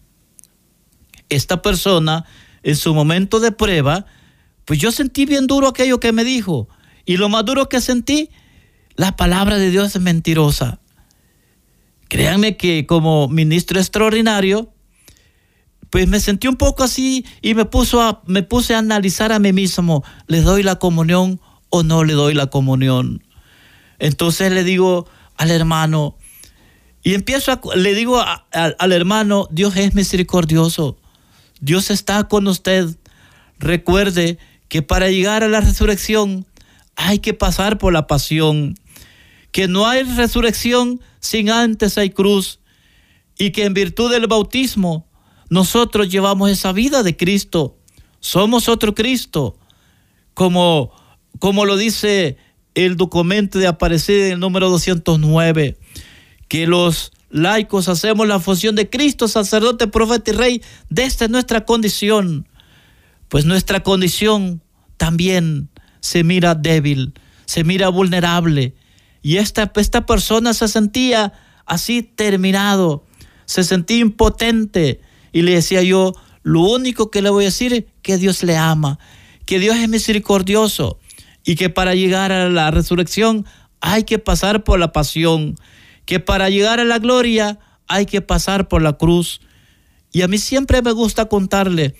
Esta 1.29 1.61
persona, 1.61 2.25
en 2.63 2.75
su 2.75 2.93
momento 2.93 3.39
de 3.39 3.51
prueba, 3.51 4.05
pues 4.63 4.79
yo 4.79 4.91
sentí 4.91 5.25
bien 5.25 5.47
duro 5.47 5.67
aquello 5.67 5.99
que 5.99 6.11
me 6.11 6.23
dijo. 6.23 6.69
Y 7.05 7.17
lo 7.17 7.29
más 7.29 7.45
duro 7.45 7.69
que 7.69 7.81
sentí 7.81 8.29
la 8.95 9.15
palabra 9.15 9.57
de 9.57 9.69
Dios 9.69 9.95
es 9.95 10.01
mentirosa. 10.01 10.79
Créanme 12.07 12.55
que 12.55 12.85
como 12.85 13.27
ministro 13.27 13.79
extraordinario, 13.79 14.73
pues 15.95 16.09
me 16.09 16.19
sentí 16.19 16.49
un 16.49 16.57
poco 16.57 16.83
así 16.83 17.25
y 17.41 17.53
me, 17.53 17.63
puso 17.63 18.01
a, 18.01 18.21
me 18.25 18.43
puse 18.43 18.75
a 18.75 18.79
analizar 18.79 19.31
a 19.31 19.39
mí 19.39 19.53
mismo, 19.53 20.03
¿le 20.27 20.41
doy 20.41 20.61
la 20.61 20.75
comunión 20.75 21.39
o 21.69 21.83
no 21.83 22.03
le 22.03 22.11
doy 22.11 22.33
la 22.33 22.47
comunión? 22.47 23.23
Entonces 23.97 24.51
le 24.51 24.65
digo 24.65 25.07
al 25.37 25.51
hermano, 25.51 26.17
y 27.01 27.13
empiezo 27.13 27.53
a, 27.53 27.61
le 27.77 27.95
digo 27.95 28.21
al 28.51 28.91
hermano, 28.91 29.47
Dios 29.51 29.77
es 29.77 29.95
misericordioso, 29.95 30.97
Dios 31.61 31.89
está 31.89 32.25
con 32.25 32.45
usted. 32.49 32.97
Recuerde 33.57 34.37
que 34.67 34.81
para 34.81 35.09
llegar 35.09 35.43
a 35.43 35.47
la 35.47 35.61
resurrección 35.61 36.45
hay 36.97 37.19
que 37.19 37.33
pasar 37.33 37.77
por 37.77 37.93
la 37.93 38.05
pasión 38.05 38.75
que 39.53 39.69
no 39.69 39.87
hay 39.87 40.03
resurrección 40.03 40.99
sin 41.21 41.49
antes 41.49 41.97
hay 41.97 42.09
cruz 42.09 42.59
y 43.37 43.51
que 43.51 43.63
en 43.63 43.73
virtud 43.73 44.11
del 44.11 44.27
bautismo 44.27 45.07
nosotros 45.55 46.09
llevamos 46.09 46.51
esa 46.51 46.73
vida 46.73 47.01
de 47.01 47.15
Cristo. 47.15 47.77
Somos 48.19 48.67
otro 48.67 48.93
Cristo, 48.93 49.57
como, 50.33 50.91
como 51.39 51.63
lo 51.63 51.77
dice 51.77 52.37
el 52.73 52.97
documento 52.97 53.57
de 53.57 53.67
aparecer 53.67 54.27
en 54.27 54.33
el 54.33 54.39
número 54.41 54.69
209, 54.69 55.77
que 56.49 56.67
los 56.67 57.13
laicos 57.29 57.87
hacemos 57.87 58.27
la 58.27 58.41
función 58.41 58.75
de 58.75 58.89
Cristo, 58.89 59.29
sacerdote, 59.29 59.87
profeta 59.87 60.31
y 60.31 60.33
rey, 60.33 60.61
desde 60.89 61.29
nuestra 61.29 61.63
condición. 61.63 62.49
Pues 63.29 63.45
nuestra 63.45 63.81
condición 63.81 64.61
también 64.97 65.69
se 66.01 66.25
mira 66.25 66.53
débil, 66.53 67.13
se 67.45 67.63
mira 67.63 67.87
vulnerable, 67.87 68.75
y 69.21 69.37
esta, 69.37 69.71
esta 69.77 70.05
persona 70.05 70.53
se 70.53 70.67
sentía 70.67 71.31
así 71.65 72.03
terminado, 72.03 73.05
se 73.45 73.63
sentía 73.63 73.99
impotente. 73.99 74.99
Y 75.35 75.41
le 75.41 75.55
decía 75.55 75.83
yo, 75.83 76.13
lo 76.43 76.61
único 76.61 77.11
que 77.11 77.21
le 77.21 77.29
voy 77.29 77.43
a 77.43 77.47
decir 77.47 77.73
es 77.73 77.83
que 78.01 78.17
Dios 78.17 78.41
le 78.43 78.55
ama, 78.55 78.99
que 79.45 79.59
Dios 79.59 79.75
es 79.75 79.89
misericordioso 79.89 80.97
y 81.43 81.57
que 81.57 81.69
para 81.69 81.93
llegar 81.93 82.31
a 82.31 82.49
la 82.49 82.71
resurrección 82.71 83.45
hay 83.81 84.05
que 84.05 84.17
pasar 84.17 84.63
por 84.63 84.79
la 84.79 84.93
pasión, 84.93 85.55
que 86.05 86.21
para 86.21 86.49
llegar 86.49 86.79
a 86.79 86.85
la 86.85 86.99
gloria 86.99 87.59
hay 87.89 88.05
que 88.05 88.21
pasar 88.21 88.69
por 88.69 88.81
la 88.81 88.93
cruz. 88.93 89.41
Y 90.13 90.21
a 90.21 90.29
mí 90.29 90.37
siempre 90.37 90.81
me 90.81 90.93
gusta 90.93 91.25
contarle, 91.25 91.95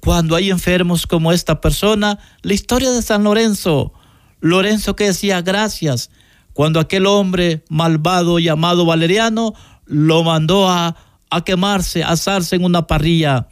cuando 0.00 0.36
hay 0.36 0.50
enfermos 0.50 1.06
como 1.06 1.32
esta 1.32 1.62
persona, 1.62 2.18
la 2.42 2.52
historia 2.52 2.90
de 2.90 3.00
San 3.00 3.24
Lorenzo. 3.24 3.94
Lorenzo 4.40 4.96
que 4.96 5.04
decía, 5.04 5.40
gracias, 5.40 6.10
cuando 6.52 6.78
aquel 6.78 7.06
hombre 7.06 7.64
malvado 7.70 8.38
llamado 8.38 8.84
Valeriano 8.84 9.54
lo 9.86 10.22
mandó 10.24 10.68
a, 10.68 10.94
a 11.30 11.44
quemarse, 11.44 12.02
a 12.02 12.10
asarse 12.10 12.56
en 12.56 12.64
una 12.64 12.86
parrilla. 12.86 13.48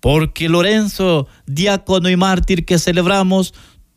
Porque 0.00 0.48
Lorenzo, 0.48 1.28
diácono 1.46 2.08
y 2.08 2.16
mártir 2.16 2.64
que 2.64 2.78
celebramos 2.78 3.54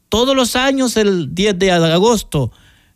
todos 0.09 0.35
los 0.35 0.55
años 0.55 0.97
el 0.97 1.33
10 1.33 1.57
de 1.57 1.71
agosto, 1.71 2.51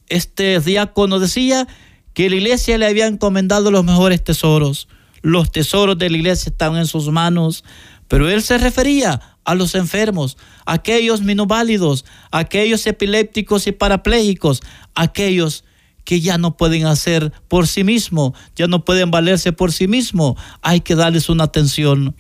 este 0.07 0.59
diácono 0.59 1.19
decía 1.19 1.67
que 2.13 2.29
la 2.29 2.35
iglesia 2.35 2.77
le 2.77 2.85
había 2.85 3.07
encomendado 3.07 3.71
los 3.71 3.83
mejores 3.83 4.23
tesoros. 4.23 4.87
Los 5.21 5.51
tesoros 5.51 5.97
de 5.97 6.09
la 6.09 6.17
iglesia 6.17 6.49
estaban 6.49 6.79
en 6.79 6.87
sus 6.87 7.09
manos, 7.09 7.63
pero 8.07 8.29
él 8.29 8.41
se 8.41 8.57
refería 8.57 9.21
a 9.43 9.55
los 9.55 9.75
enfermos, 9.75 10.37
aquellos 10.65 11.21
minusválidos, 11.21 12.05
aquellos 12.31 12.85
epilépticos 12.85 13.65
y 13.67 13.71
parapléjicos, 13.71 14.61
aquellos 14.93 15.63
que 16.08 16.22
ya 16.22 16.38
no 16.38 16.56
pueden 16.56 16.86
hacer 16.86 17.34
por 17.50 17.67
sí 17.67 17.84
mismos, 17.84 18.32
ya 18.56 18.67
no 18.67 18.86
pueden 18.86 19.12
valerse 19.12 19.52
por 19.52 19.74
sí 19.74 19.89
mismos. 19.89 20.39
Hay 20.62 20.80
que 20.80 20.96
darles 20.96 21.28
una 21.28 21.43
atención. 21.43 22.15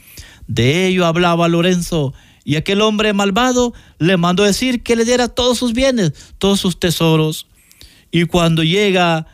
De 0.45 0.87
ello 0.87 1.05
hablaba 1.05 1.47
Lorenzo. 1.47 2.13
Y 2.43 2.57
aquel 2.57 2.81
hombre 2.81 3.13
malvado 3.13 3.73
le 3.97 4.17
mandó 4.17 4.43
decir 4.43 4.83
que 4.83 4.97
le 4.97 5.05
diera 5.05 5.29
todos 5.29 5.57
sus 5.57 5.71
bienes, 5.71 6.11
todos 6.37 6.59
sus 6.59 6.81
tesoros. 6.81 7.47
Y 8.11 8.25
cuando 8.25 8.61
llega 8.61 9.25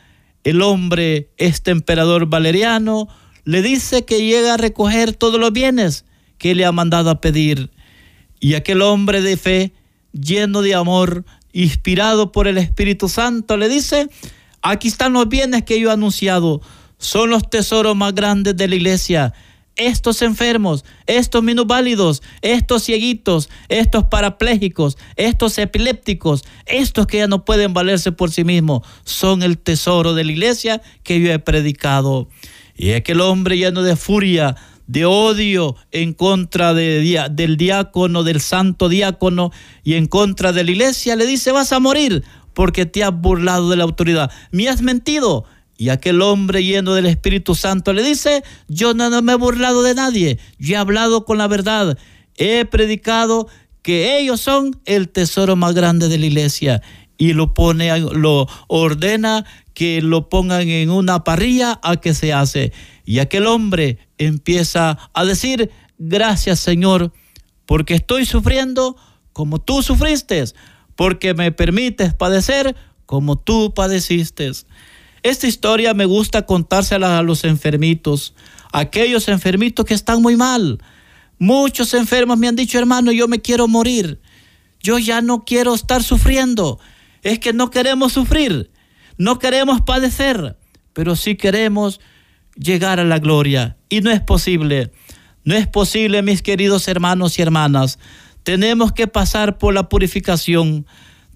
el 0.43 0.61
hombre, 0.61 1.31
este 1.37 1.71
emperador 1.71 2.27
Valeriano, 2.27 3.07
le 3.45 3.63
dice 3.63 4.05
que 4.05 4.23
llega 4.23 4.53
a 4.53 4.57
recoger 4.57 5.13
todos 5.13 5.39
los 5.39 5.51
bienes 5.51 6.05
que 6.37 6.53
le 6.53 6.63
ha 6.63 6.71
mandado 6.71 7.09
a 7.09 7.21
pedir. 7.21 7.71
Y 8.39 8.53
aquel 8.53 8.83
hombre 8.83 9.23
de 9.23 9.35
fe, 9.35 9.73
lleno 10.11 10.61
de 10.61 10.75
amor, 10.75 11.25
inspirado 11.53 12.31
por 12.31 12.47
el 12.47 12.57
Espíritu 12.57 13.07
Santo, 13.07 13.57
le 13.57 13.69
dice, 13.69 14.09
aquí 14.63 14.87
están 14.87 15.13
los 15.13 15.29
bienes 15.29 15.63
que 15.63 15.79
yo 15.79 15.89
he 15.89 15.93
anunciado, 15.93 16.61
son 16.97 17.29
los 17.29 17.47
tesoros 17.49 17.95
más 17.95 18.15
grandes 18.15 18.55
de 18.57 18.67
la 18.67 18.75
iglesia. 18.75 19.33
Estos 19.75 20.21
enfermos, 20.21 20.85
estos 21.07 21.43
minusválidos, 21.43 22.21
estos 22.41 22.83
cieguitos, 22.83 23.49
estos 23.69 24.05
parapléjicos, 24.05 24.97
estos 25.15 25.57
epilépticos, 25.57 26.43
estos 26.67 27.07
que 27.07 27.17
ya 27.17 27.27
no 27.27 27.43
pueden 27.43 27.73
valerse 27.73 28.11
por 28.11 28.31
sí 28.31 28.43
mismos, 28.43 28.87
son 29.03 29.41
el 29.41 29.57
tesoro 29.57 30.13
de 30.13 30.23
la 30.23 30.31
iglesia 30.31 30.81
que 31.01 31.19
yo 31.19 31.31
he 31.31 31.39
predicado. 31.39 32.29
Y 32.75 32.91
aquel 32.91 33.21
hombre 33.21 33.57
lleno 33.57 33.81
de 33.81 33.95
furia, 33.95 34.55
de 34.85 35.05
odio 35.05 35.75
en 35.91 36.13
contra 36.13 36.75
de, 36.75 37.27
del 37.31 37.57
diácono, 37.57 38.23
del 38.23 38.41
santo 38.41 38.89
diácono 38.89 39.51
y 39.83 39.95
en 39.95 40.05
contra 40.05 40.53
de 40.53 40.63
la 40.63 40.71
iglesia, 40.71 41.15
le 41.15 41.25
dice, 41.25 41.51
vas 41.51 41.71
a 41.71 41.79
morir 41.79 42.23
porque 42.53 42.85
te 42.85 43.03
has 43.03 43.13
burlado 43.13 43.69
de 43.69 43.77
la 43.77 43.83
autoridad, 43.83 44.31
me 44.51 44.69
has 44.69 44.81
mentido. 44.81 45.45
Y 45.77 45.89
aquel 45.89 46.21
hombre 46.21 46.63
lleno 46.63 46.93
del 46.93 47.07
Espíritu 47.07 47.55
Santo 47.55 47.93
le 47.93 48.03
dice, 48.03 48.43
yo 48.67 48.93
no, 48.93 49.21
me 49.21 49.33
he 49.33 49.35
burlado 49.35 49.81
de 49.83 49.95
nadie, 49.95 50.39
yo 50.59 50.75
he 50.75 50.77
hablado 50.77 51.25
con 51.25 51.39
la 51.39 51.47
verdad, 51.47 51.97
he 52.37 52.65
predicado 52.65 53.47
que 53.81 54.17
ellos 54.19 54.39
son 54.39 54.79
el 54.85 55.09
tesoro 55.09 55.55
más 55.55 55.73
grande 55.73 56.07
de 56.07 56.17
la 56.17 56.25
iglesia. 56.25 56.81
Y 57.17 57.33
lo 57.33 57.53
pone, 57.53 57.99
lo 57.99 58.47
ordena 58.67 59.45
que 59.73 60.01
lo 60.01 60.29
pongan 60.29 60.67
en 60.69 60.89
una 60.89 61.23
parrilla 61.23 61.79
a 61.83 61.97
que 61.97 62.13
se 62.13 62.33
hace. 62.33 62.73
Y 63.05 63.19
aquel 63.19 63.45
hombre 63.45 63.97
empieza 64.17 64.97
a 65.13 65.25
decir, 65.25 65.69
gracias 65.97 66.59
Señor, 66.59 67.11
porque 67.65 67.95
estoy 67.95 68.25
sufriendo 68.25 68.95
como 69.33 69.59
tú 69.59 69.81
sufriste, 69.81 70.43
porque 70.95 71.33
me 71.33 71.51
permites 71.51 72.13
padecer 72.13 72.75
como 73.05 73.37
tú 73.37 73.73
padeciste. 73.73 74.51
Esta 75.23 75.47
historia 75.47 75.93
me 75.93 76.05
gusta 76.05 76.45
contársela 76.45 77.17
a 77.17 77.23
los 77.23 77.43
enfermitos, 77.43 78.33
aquellos 78.71 79.27
enfermitos 79.27 79.85
que 79.85 79.93
están 79.93 80.21
muy 80.21 80.35
mal. 80.35 80.79
Muchos 81.39 81.93
enfermos 81.93 82.37
me 82.37 82.47
han 82.47 82.55
dicho, 82.55 82.77
hermano, 82.77 83.11
yo 83.11 83.27
me 83.27 83.41
quiero 83.41 83.67
morir. 83.67 84.19
Yo 84.81 84.99
ya 84.99 85.21
no 85.21 85.45
quiero 85.45 85.73
estar 85.73 86.03
sufriendo. 86.03 86.79
Es 87.21 87.39
que 87.39 87.53
no 87.53 87.71
queremos 87.71 88.13
sufrir. 88.13 88.71
No 89.17 89.39
queremos 89.39 89.81
padecer, 89.81 90.57
pero 90.91 91.15
sí 91.15 91.35
queremos 91.35 92.01
llegar 92.55 92.99
a 92.99 93.05
la 93.05 93.19
gloria. 93.19 93.77
Y 93.89 94.01
no 94.01 94.11
es 94.11 94.21
posible. 94.21 94.91
No 95.45 95.55
es 95.55 95.67
posible, 95.67 96.21
mis 96.21 96.41
queridos 96.41 96.87
hermanos 96.87 97.37
y 97.39 97.41
hermanas. 97.41 97.99
Tenemos 98.43 98.91
que 98.91 99.07
pasar 99.07 99.57
por 99.57 99.73
la 99.73 99.89
purificación. 99.89 100.85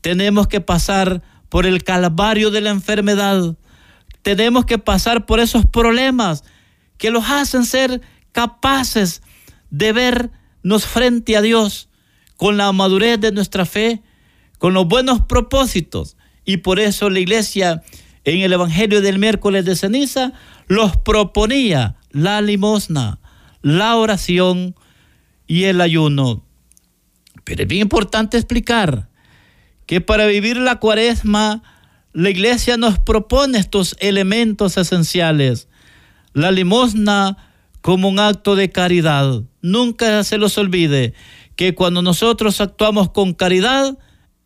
Tenemos 0.02 0.48
que 0.48 0.62
pasar 0.62 1.22
por 1.50 1.65
el 1.65 1.84
calvario 1.84 2.52
de 2.52 2.62
la 2.62 2.70
enfermedad. 2.70 3.56
Tenemos 4.22 4.65
que 4.65 4.78
pasar 4.78 5.26
por 5.26 5.39
esos 5.39 5.65
problemas 5.65 6.43
que 6.98 7.12
los 7.12 7.30
hacen 7.30 7.65
ser 7.65 8.02
capaces 8.32 9.22
de 9.70 9.93
vernos 9.93 10.86
frente 10.86 11.38
a 11.38 11.41
Dios 11.41 11.89
con 12.36 12.58
la 12.58 12.72
madurez 12.72 13.20
de 13.20 13.32
nuestra 13.32 13.65
fe, 13.65 14.02
con 14.60 14.74
los 14.74 14.88
buenos 14.88 15.22
propósitos 15.22 16.17
y 16.46 16.58
por 16.58 16.80
eso 16.80 17.10
la 17.10 17.20
iglesia 17.20 17.84
en 18.24 18.41
el 18.41 18.54
Evangelio 18.54 19.02
del 19.02 19.20
miércoles 19.20 19.65
de 19.65 19.76
ceniza 19.76 20.34
los 20.67 20.98
proponía 20.98 21.96
la 22.12 22.41
limosna, 22.41 23.20
la 23.62 23.96
oración 23.96 24.76
y 25.46 25.63
el 25.63 25.82
ayuno. 25.82 26.47
Pero 27.48 27.64
es 27.64 27.70
bien 27.70 27.84
importante 27.84 28.36
explicar 28.36 29.08
que 29.86 30.02
para 30.02 30.26
vivir 30.26 30.58
la 30.58 30.80
cuaresma, 30.82 31.64
la 32.12 32.30
iglesia 32.30 32.76
nos 32.76 33.00
propone 33.00 33.58
estos 33.58 33.96
elementos 34.02 34.76
esenciales. 34.76 35.70
La 36.34 36.52
limosna 36.52 37.38
como 37.80 38.10
un 38.10 38.20
acto 38.20 38.58
de 38.58 38.70
caridad. 38.70 39.44
Nunca 39.62 40.26
se 40.26 40.38
los 40.38 40.58
olvide 40.58 41.14
que 41.56 41.74
cuando 41.74 42.02
nosotros 42.02 42.60
actuamos 42.60 43.12
con 43.12 43.34
caridad, 43.34 43.98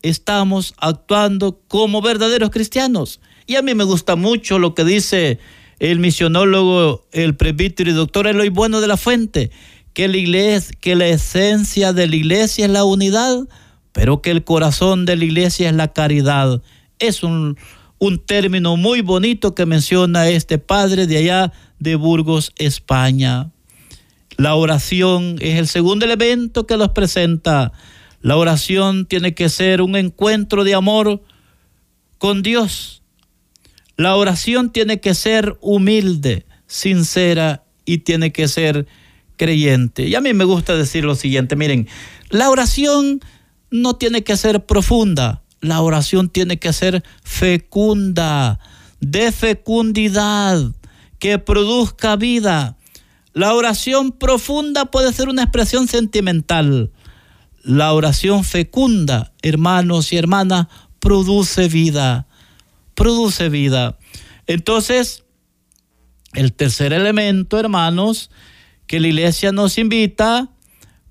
estamos 0.04 0.76
actuando 0.78 1.60
como 1.68 2.04
verdaderos 2.04 2.52
cristianos. 2.52 3.20
Y 3.48 3.56
a 3.56 3.64
mí 3.64 3.74
me 3.74 3.84
gusta 3.84 4.16
mucho 4.16 4.60
lo 4.60 4.76
que 4.76 4.86
dice 4.86 5.40
el 5.80 5.98
misionólogo, 5.98 7.08
el 7.14 7.36
presbítero 7.36 7.90
y 7.90 7.94
doctor 7.94 8.28
Eloy 8.28 8.50
Bueno 8.50 8.80
de 8.80 8.88
la 8.88 8.98
Fuente, 8.98 9.50
que 9.94 10.08
la 10.08 10.62
que 10.80 10.96
la 10.96 11.08
esencia 11.08 11.94
de 11.94 12.08
la 12.08 12.16
iglesia 12.16 12.66
es 12.66 12.72
la 12.72 12.84
unidad, 12.84 13.48
pero 13.92 14.22
que 14.22 14.32
el 14.32 14.44
corazón 14.44 15.06
de 15.06 15.16
la 15.16 15.26
iglesia 15.26 15.70
es 15.70 15.76
la 15.76 15.94
caridad. 15.94 16.62
Es 17.00 17.24
un, 17.24 17.58
un 18.00 18.20
término 18.20 18.78
muy 18.78 19.02
bonito 19.02 19.56
que 19.56 19.66
menciona 19.66 20.30
este 20.30 20.58
padre 20.58 21.08
de 21.08 21.18
allá 21.18 21.54
de 21.80 21.96
Burgos, 21.96 22.54
España. 22.58 23.52
La 24.38 24.56
oración 24.56 25.38
es 25.40 25.60
el 25.60 25.68
segundo 25.68 26.06
elemento 26.06 26.66
que 26.66 26.78
los 26.78 26.90
presenta 26.90 27.74
la 28.22 28.38
oración 28.38 29.08
tiene 29.08 29.34
que 29.34 29.50
ser 29.50 29.82
un 29.82 29.96
encuentro 29.96 30.64
de 30.64 30.76
amor 30.76 31.24
con 32.20 32.44
Dios. 32.44 33.02
La 33.98 34.16
oración 34.16 34.72
tiene 34.72 35.00
que 35.00 35.16
ser 35.16 35.58
humilde, 35.60 36.46
sincera 36.68 37.64
y 37.84 38.00
tiene 38.00 38.32
que 38.32 38.48
ser 38.48 38.88
creyente. 39.42 40.08
Y 40.08 40.14
a 40.14 40.22
mí 40.22 40.36
me 40.36 40.44
gusta 40.44 40.76
decir 40.76 41.04
lo 41.04 41.16
siguiente, 41.16 41.56
miren, 41.56 41.88
la 42.30 42.52
oración 42.52 43.22
no 43.72 43.96
tiene 43.96 44.24
que 44.24 44.38
ser 44.38 44.68
profunda, 44.68 45.42
la 45.62 45.82
oración 45.82 46.30
tiene 46.30 46.60
que 46.60 46.72
ser 46.74 47.04
fecunda, 47.24 48.60
de 49.00 49.32
fecundidad, 49.32 50.74
que 51.18 51.40
produzca 51.40 52.18
vida. 52.18 52.78
La 53.34 53.56
oración 53.56 54.12
profunda 54.12 54.86
puede 54.86 55.12
ser 55.12 55.28
una 55.28 55.42
expresión 55.42 55.88
sentimental, 55.88 56.92
la 57.64 57.94
oración 57.94 58.44
fecunda, 58.44 59.34
hermanos 59.42 60.14
y 60.14 60.18
hermanas, 60.18 60.68
produce 61.00 61.68
vida, 61.68 62.28
produce 62.94 63.50
vida. 63.50 63.98
Entonces, 64.46 65.24
el 66.34 66.54
tercer 66.54 66.94
elemento, 66.94 67.58
hermanos, 67.60 68.30
que 68.92 69.00
la 69.00 69.08
iglesia 69.08 69.54
nos 69.54 69.78
invita, 69.78 70.50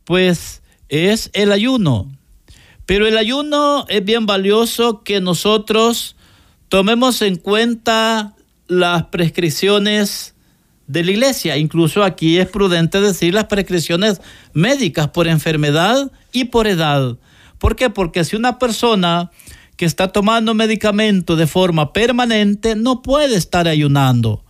pues 0.04 0.60
es 0.90 1.30
el 1.32 1.50
ayuno. 1.50 2.12
Pero 2.84 3.06
el 3.06 3.16
ayuno 3.16 3.86
es 3.88 4.04
bien 4.04 4.26
valioso 4.26 5.02
que 5.02 5.22
nosotros 5.22 6.14
tomemos 6.68 7.22
en 7.22 7.36
cuenta 7.36 8.34
las 8.68 9.04
prescripciones 9.04 10.34
de 10.88 11.04
la 11.04 11.10
iglesia. 11.10 11.56
Incluso 11.56 12.04
aquí 12.04 12.36
es 12.36 12.48
prudente 12.48 13.00
decir 13.00 13.32
las 13.32 13.46
prescripciones 13.46 14.20
médicas 14.52 15.08
por 15.08 15.26
enfermedad 15.26 16.12
y 16.32 16.44
por 16.44 16.66
edad. 16.66 17.16
¿Por 17.56 17.76
qué? 17.76 17.88
Porque 17.88 18.24
si 18.24 18.36
una 18.36 18.58
persona 18.58 19.30
que 19.78 19.86
está 19.86 20.08
tomando 20.08 20.52
medicamento 20.52 21.34
de 21.34 21.46
forma 21.46 21.94
permanente 21.94 22.76
no 22.76 23.00
puede 23.00 23.36
estar 23.36 23.68
ayunando. 23.68 24.44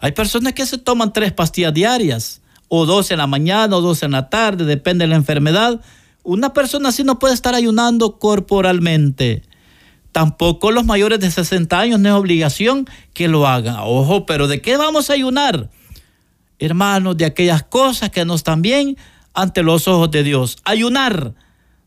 Hay 0.00 0.10
personas 0.10 0.54
que 0.54 0.66
se 0.66 0.78
toman 0.78 1.12
tres 1.12 1.32
pastillas 1.32 1.72
diarias, 1.72 2.41
o 2.74 2.86
dos 2.86 3.10
en 3.10 3.18
la 3.18 3.26
mañana, 3.26 3.76
o 3.76 3.82
dos 3.82 4.02
en 4.02 4.12
la 4.12 4.30
tarde, 4.30 4.64
depende 4.64 5.02
de 5.02 5.08
la 5.08 5.16
enfermedad. 5.16 5.82
Una 6.22 6.54
persona 6.54 6.88
así 6.88 7.04
no 7.04 7.18
puede 7.18 7.34
estar 7.34 7.54
ayunando 7.54 8.18
corporalmente. 8.18 9.42
Tampoco 10.10 10.70
los 10.70 10.86
mayores 10.86 11.20
de 11.20 11.30
60 11.30 11.78
años 11.78 12.00
no 12.00 12.08
es 12.08 12.14
obligación 12.14 12.86
que 13.12 13.28
lo 13.28 13.46
hagan. 13.46 13.76
Ojo, 13.80 14.24
pero 14.24 14.48
¿de 14.48 14.62
qué 14.62 14.78
vamos 14.78 15.10
a 15.10 15.12
ayunar? 15.12 15.68
hermanos, 16.58 17.18
de 17.18 17.26
aquellas 17.26 17.62
cosas 17.62 18.08
que 18.08 18.24
no 18.24 18.34
están 18.34 18.62
bien 18.62 18.96
ante 19.34 19.62
los 19.62 19.86
ojos 19.86 20.10
de 20.10 20.22
Dios. 20.22 20.56
Ayunar 20.64 21.34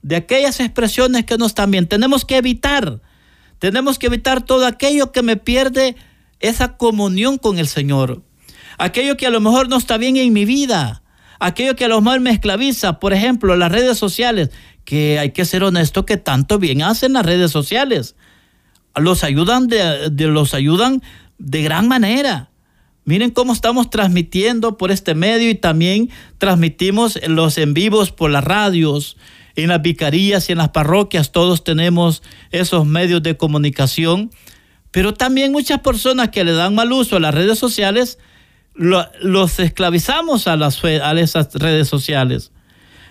de 0.04 0.17
aquellas 0.17 0.60
expresiones 0.60 1.26
que 1.26 1.39
no 1.39 1.48
están 1.48 1.71
bien. 1.71 1.88
Tenemos 1.88 2.26
que 2.26 2.38
evitar, 2.38 3.02
tenemos 3.58 3.98
que 3.98 4.06
evitar 4.06 4.45
todo 4.45 4.67
aquello 4.67 5.12
que 5.12 5.24
me 5.24 5.36
pierde 5.36 5.95
esa 6.41 6.78
comunión 6.78 7.39
con 7.39 7.58
el 7.58 7.67
Señor. 7.67 8.21
Aquello 8.78 9.18
que 9.18 9.28
a 9.28 9.30
lo 9.30 9.42
mejor 9.42 9.70
no 9.70 9.78
está 9.78 9.98
bien 9.98 10.18
en 10.18 10.34
mi 10.34 10.46
vida. 10.46 11.02
Aquello 11.40 11.76
que 11.76 11.86
a 11.86 11.88
lo 11.88 12.02
mejor 12.02 12.20
me 12.20 12.32
esclaviza. 12.32 13.00
Por 13.00 13.14
ejemplo, 13.14 13.56
las 13.56 13.72
redes 13.72 13.98
sociales. 13.98 14.50
Que 14.84 15.20
hay 15.20 15.32
que 15.32 15.46
ser 15.46 15.64
honesto 15.64 16.06
que 16.06 16.18
tanto 16.18 16.60
bien 16.60 16.82
hacen 16.82 17.14
las 17.14 17.26
redes 17.26 17.52
sociales. 17.52 18.16
los 18.96 19.24
ayudan 19.24 19.68
de, 19.68 20.12
los 20.28 20.54
ayudan 20.54 21.02
de 21.38 21.64
gran 21.64 21.88
manera. 21.88 22.50
Miren 23.04 23.30
cómo 23.30 23.54
estamos 23.54 23.90
transmitiendo 23.90 24.78
por 24.78 24.92
este 24.92 25.14
medio 25.14 25.50
y 25.50 25.56
también 25.56 26.10
transmitimos 26.40 27.20
los 27.28 27.58
en 27.60 27.76
vivos 27.76 28.12
por 28.12 28.32
las 28.32 28.44
radios, 28.44 29.16
en 29.56 29.70
las 29.70 29.82
vicarías 29.82 30.50
y 30.50 30.54
en 30.54 30.58
las 30.58 30.70
parroquias. 30.70 31.32
Todos 31.32 31.64
tenemos 31.64 32.24
esos 32.52 32.86
medios 32.86 33.22
de 33.22 33.38
comunicación. 33.38 34.32
Pero 34.96 35.14
también 35.14 35.52
muchas 35.52 35.82
personas 35.82 36.30
que 36.30 36.46
le 36.46 36.54
dan 36.54 36.74
mal 36.74 36.92
uso 36.94 37.18
a 37.18 37.20
las 37.20 37.36
redes 37.36 37.60
sociales, 37.60 38.18
los 38.76 39.60
esclavizamos 39.60 40.48
a, 40.48 40.58
las, 40.58 40.84
a 40.84 41.20
esas 41.20 41.54
redes 41.54 41.88
sociales. 41.88 42.52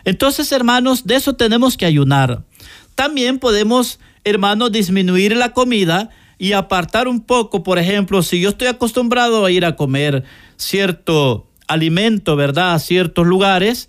Entonces, 0.04 0.52
hermanos, 0.52 1.06
de 1.06 1.16
eso 1.16 1.34
tenemos 1.34 1.76
que 1.76 1.86
ayunar. 1.86 2.44
También 2.94 3.38
podemos, 3.38 3.98
hermanos, 4.24 4.70
disminuir 4.70 5.36
la 5.36 5.52
comida 5.52 6.10
y 6.38 6.52
apartar 6.52 7.08
un 7.08 7.20
poco, 7.20 7.62
por 7.62 7.78
ejemplo, 7.78 8.22
si 8.22 8.40
yo 8.40 8.50
estoy 8.50 8.68
acostumbrado 8.68 9.44
a 9.44 9.50
ir 9.50 9.64
a 9.64 9.76
comer 9.76 10.24
cierto 10.56 11.48
alimento, 11.66 12.36
¿verdad? 12.36 12.74
A 12.74 12.78
ciertos 12.78 13.26
lugares, 13.26 13.88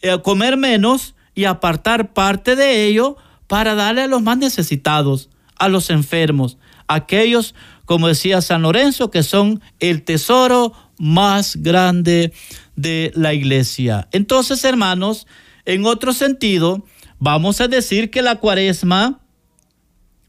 eh, 0.00 0.18
comer 0.22 0.56
menos 0.56 1.14
y 1.34 1.44
apartar 1.44 2.12
parte 2.12 2.56
de 2.56 2.86
ello 2.86 3.16
para 3.46 3.74
darle 3.74 4.02
a 4.02 4.06
los 4.06 4.22
más 4.22 4.38
necesitados, 4.38 5.28
a 5.58 5.68
los 5.68 5.90
enfermos, 5.90 6.56
aquellos, 6.88 7.54
como 7.84 8.08
decía 8.08 8.40
San 8.40 8.62
Lorenzo, 8.62 9.10
que 9.10 9.22
son 9.22 9.60
el 9.80 10.02
tesoro 10.02 10.72
más 10.98 11.56
grande 11.56 12.32
de 12.76 13.12
la 13.14 13.34
iglesia. 13.34 14.08
Entonces, 14.12 14.64
hermanos, 14.64 15.26
en 15.64 15.86
otro 15.86 16.12
sentido, 16.12 16.84
vamos 17.18 17.60
a 17.60 17.68
decir 17.68 18.10
que 18.10 18.22
la 18.22 18.36
cuaresma 18.36 19.20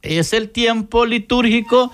es 0.02 0.34
el 0.34 0.50
tiempo 0.50 1.06
litúrgico 1.06 1.92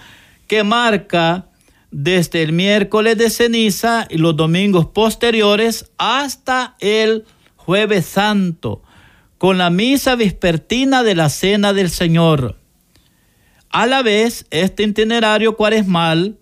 que 0.47 0.63
marca 0.63 1.49
desde 1.91 2.43
el 2.43 2.53
miércoles 2.53 3.17
de 3.17 3.29
ceniza 3.29 4.07
y 4.09 4.17
los 4.17 4.35
domingos 4.35 4.87
posteriores 4.87 5.91
hasta 5.97 6.75
el 6.79 7.25
jueves 7.55 8.05
santo, 8.05 8.83
con 9.37 9.57
la 9.57 9.69
misa 9.69 10.15
vespertina 10.15 11.03
de 11.03 11.15
la 11.15 11.29
Cena 11.29 11.71
del 11.73 11.89
Señor. 11.89 12.57
A 13.69 13.85
la 13.85 14.01
vez, 14.01 14.45
este 14.49 14.83
itinerario 14.83 15.55
cuaresmal 15.55 16.37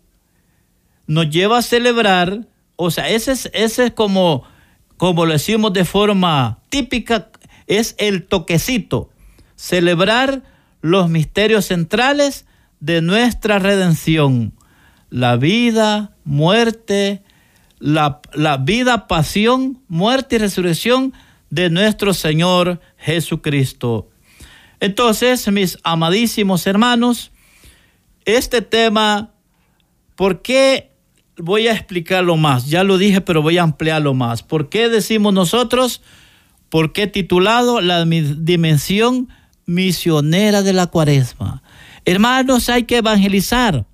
nos 1.07 1.29
lleva 1.29 1.59
a 1.59 1.61
celebrar, 1.61 2.45
o 2.75 2.91
sea, 2.91 3.09
ese 3.09 3.31
es, 3.31 3.49
ese 3.53 3.85
es 3.85 3.93
como, 3.93 4.43
como 4.97 5.25
lo 5.25 5.33
decimos 5.33 5.73
de 5.73 5.85
forma 5.85 6.59
típica, 6.69 7.29
es 7.65 7.95
el 7.97 8.25
toquecito, 8.25 9.09
celebrar 9.55 10.43
los 10.81 11.09
misterios 11.09 11.65
centrales 11.65 12.45
de 12.79 13.01
nuestra 13.01 13.57
redención, 13.59 14.53
la 15.09 15.37
vida, 15.37 16.13
muerte, 16.23 17.23
la, 17.79 18.21
la 18.33 18.57
vida, 18.57 19.07
pasión, 19.07 19.81
muerte 19.87 20.35
y 20.35 20.39
resurrección 20.39 21.13
de 21.49 21.69
nuestro 21.69 22.13
Señor 22.13 22.81
Jesucristo. 22.97 24.09
Entonces, 24.79 25.47
mis 25.51 25.79
amadísimos 25.83 26.67
hermanos, 26.67 27.31
este 28.25 28.61
tema, 28.61 29.31
¿por 30.15 30.41
qué 30.41 30.91
voy 31.37 31.67
a 31.67 31.73
explicarlo 31.73 32.37
más? 32.37 32.69
Ya 32.69 32.83
lo 32.83 32.97
dije, 32.97 33.21
pero 33.21 33.41
voy 33.41 33.57
a 33.57 33.63
ampliarlo 33.63 34.13
más. 34.13 34.43
¿Por 34.43 34.69
qué 34.69 34.89
decimos 34.89 35.33
nosotros? 35.33 36.01
¿Por 36.69 36.93
qué 36.93 37.07
titulado 37.07 37.81
la 37.81 38.05
dimensión 38.05 39.29
misionera 39.65 40.61
de 40.63 40.73
la 40.73 40.87
cuaresma? 40.87 41.63
Hermanos, 42.05 42.69
hay 42.69 42.83
que 42.83 42.97
evangelizar 42.97 43.85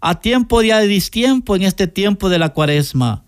a 0.00 0.20
tiempo 0.20 0.62
y 0.62 0.70
a 0.70 0.80
distiempo 0.80 1.56
en 1.56 1.62
este 1.62 1.86
tiempo 1.86 2.28
de 2.28 2.38
la 2.38 2.50
cuaresma. 2.50 3.24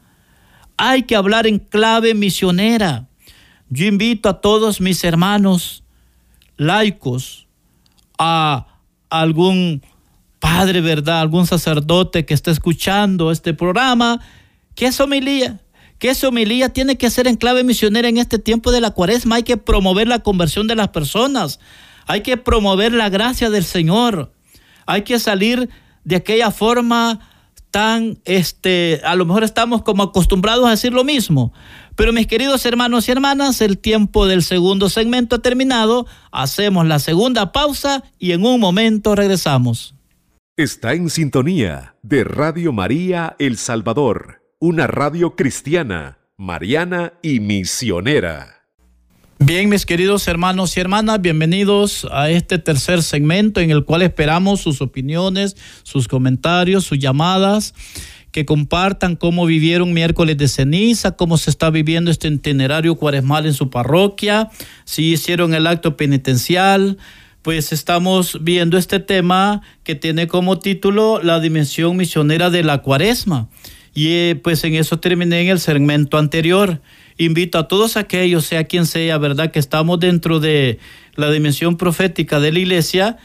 Hay 0.76 1.02
que 1.02 1.16
hablar 1.16 1.46
en 1.46 1.58
clave 1.58 2.14
misionera. 2.14 3.08
Yo 3.68 3.86
invito 3.86 4.28
a 4.28 4.40
todos 4.40 4.80
mis 4.80 5.02
hermanos, 5.04 5.82
laicos, 6.56 7.46
a 8.18 8.66
algún 9.10 9.82
padre, 10.38 10.80
¿verdad? 10.80 11.20
Algún 11.20 11.46
sacerdote 11.46 12.24
que 12.24 12.34
esté 12.34 12.50
escuchando 12.50 13.30
este 13.30 13.54
programa, 13.54 14.20
que 14.74 14.86
es 14.86 15.00
homilía, 15.00 15.60
que 15.98 16.10
esa 16.10 16.28
homilía 16.28 16.68
tiene 16.68 16.96
que 16.96 17.10
ser 17.10 17.26
en 17.26 17.36
clave 17.36 17.64
misionera 17.64 18.08
en 18.08 18.18
este 18.18 18.38
tiempo 18.38 18.70
de 18.70 18.80
la 18.80 18.92
cuaresma. 18.92 19.36
Hay 19.36 19.42
que 19.42 19.56
promover 19.56 20.08
la 20.08 20.20
conversión 20.20 20.66
de 20.66 20.76
las 20.76 20.88
personas, 20.88 21.58
hay 22.06 22.22
que 22.22 22.36
promover 22.36 22.92
la 22.92 23.08
gracia 23.08 23.50
del 23.50 23.64
Señor, 23.64 24.32
hay 24.86 25.02
que 25.02 25.18
salir 25.18 25.68
de 26.04 26.16
aquella 26.16 26.50
forma 26.50 27.20
tan, 27.70 28.18
este, 28.24 29.00
a 29.04 29.14
lo 29.14 29.26
mejor 29.26 29.44
estamos 29.44 29.82
como 29.82 30.02
acostumbrados 30.04 30.66
a 30.66 30.70
decir 30.70 30.92
lo 30.92 31.04
mismo, 31.04 31.52
pero 31.96 32.12
mis 32.12 32.26
queridos 32.26 32.64
hermanos 32.64 33.08
y 33.08 33.10
hermanas, 33.10 33.60
el 33.60 33.76
tiempo 33.76 34.26
del 34.26 34.42
segundo 34.42 34.88
segmento 34.88 35.36
ha 35.36 35.38
terminado. 35.40 36.06
Hacemos 36.30 36.86
la 36.86 37.00
segunda 37.00 37.50
pausa 37.50 38.04
y 38.20 38.30
en 38.30 38.46
un 38.46 38.60
momento 38.60 39.16
regresamos. 39.16 39.97
Está 40.58 40.94
en 40.94 41.08
sintonía 41.08 41.94
de 42.02 42.24
Radio 42.24 42.72
María 42.72 43.36
El 43.38 43.58
Salvador, 43.58 44.42
una 44.58 44.88
radio 44.88 45.36
cristiana, 45.36 46.18
mariana 46.36 47.12
y 47.22 47.38
misionera. 47.38 48.64
Bien, 49.38 49.68
mis 49.68 49.86
queridos 49.86 50.26
hermanos 50.26 50.76
y 50.76 50.80
hermanas, 50.80 51.20
bienvenidos 51.20 52.08
a 52.10 52.30
este 52.30 52.58
tercer 52.58 53.04
segmento 53.04 53.60
en 53.60 53.70
el 53.70 53.84
cual 53.84 54.02
esperamos 54.02 54.60
sus 54.60 54.80
opiniones, 54.80 55.56
sus 55.84 56.08
comentarios, 56.08 56.82
sus 56.82 56.98
llamadas 56.98 57.72
que 58.32 58.44
compartan 58.44 59.14
cómo 59.14 59.46
vivieron 59.46 59.92
miércoles 59.92 60.38
de 60.38 60.48
ceniza, 60.48 61.12
cómo 61.12 61.38
se 61.38 61.50
está 61.50 61.70
viviendo 61.70 62.10
este 62.10 62.26
itinerario 62.26 62.96
cuaresmal 62.96 63.46
en 63.46 63.54
su 63.54 63.70
parroquia, 63.70 64.50
si 64.84 65.12
hicieron 65.12 65.54
el 65.54 65.68
acto 65.68 65.96
penitencial. 65.96 66.98
Pues 67.48 67.72
estamos 67.72 68.36
viendo 68.42 68.76
este 68.76 69.00
tema 69.00 69.62
que 69.82 69.94
tiene 69.94 70.26
como 70.26 70.58
título 70.58 71.22
la 71.22 71.40
dimensión 71.40 71.96
misionera 71.96 72.50
de 72.50 72.62
la 72.62 72.82
cuaresma. 72.82 73.48
Y 73.94 74.08
eh, 74.08 74.36
pues 74.44 74.62
en 74.64 74.74
eso 74.74 75.00
terminé 75.00 75.40
en 75.40 75.48
el 75.48 75.58
segmento 75.58 76.18
anterior. 76.18 76.82
Invito 77.16 77.56
a 77.56 77.66
todos 77.66 77.96
aquellos, 77.96 78.44
sea 78.44 78.64
quien 78.64 78.84
sea, 78.84 79.16
¿verdad? 79.16 79.50
Que 79.50 79.60
estamos 79.60 79.98
dentro 79.98 80.40
de 80.40 80.78
la 81.14 81.30
dimensión 81.30 81.78
profética 81.78 82.38
de 82.38 82.52
la 82.52 82.58
iglesia, 82.58 83.16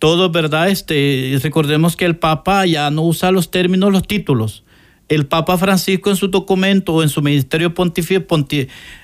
todo, 0.00 0.30
¿verdad? 0.30 0.68
Este, 0.68 1.38
recordemos 1.40 1.94
que 1.94 2.06
el 2.06 2.16
Papa 2.16 2.66
ya 2.66 2.90
no 2.90 3.02
usa 3.02 3.30
los 3.30 3.52
términos, 3.52 3.92
los 3.92 4.02
títulos. 4.02 4.64
El 5.08 5.26
Papa 5.26 5.56
Francisco 5.58 6.10
en 6.10 6.16
su 6.16 6.26
documento 6.26 6.92
o 6.92 7.02
en 7.04 7.08
su 7.08 7.22
ministerio 7.22 7.72
pontificio, 7.72 8.26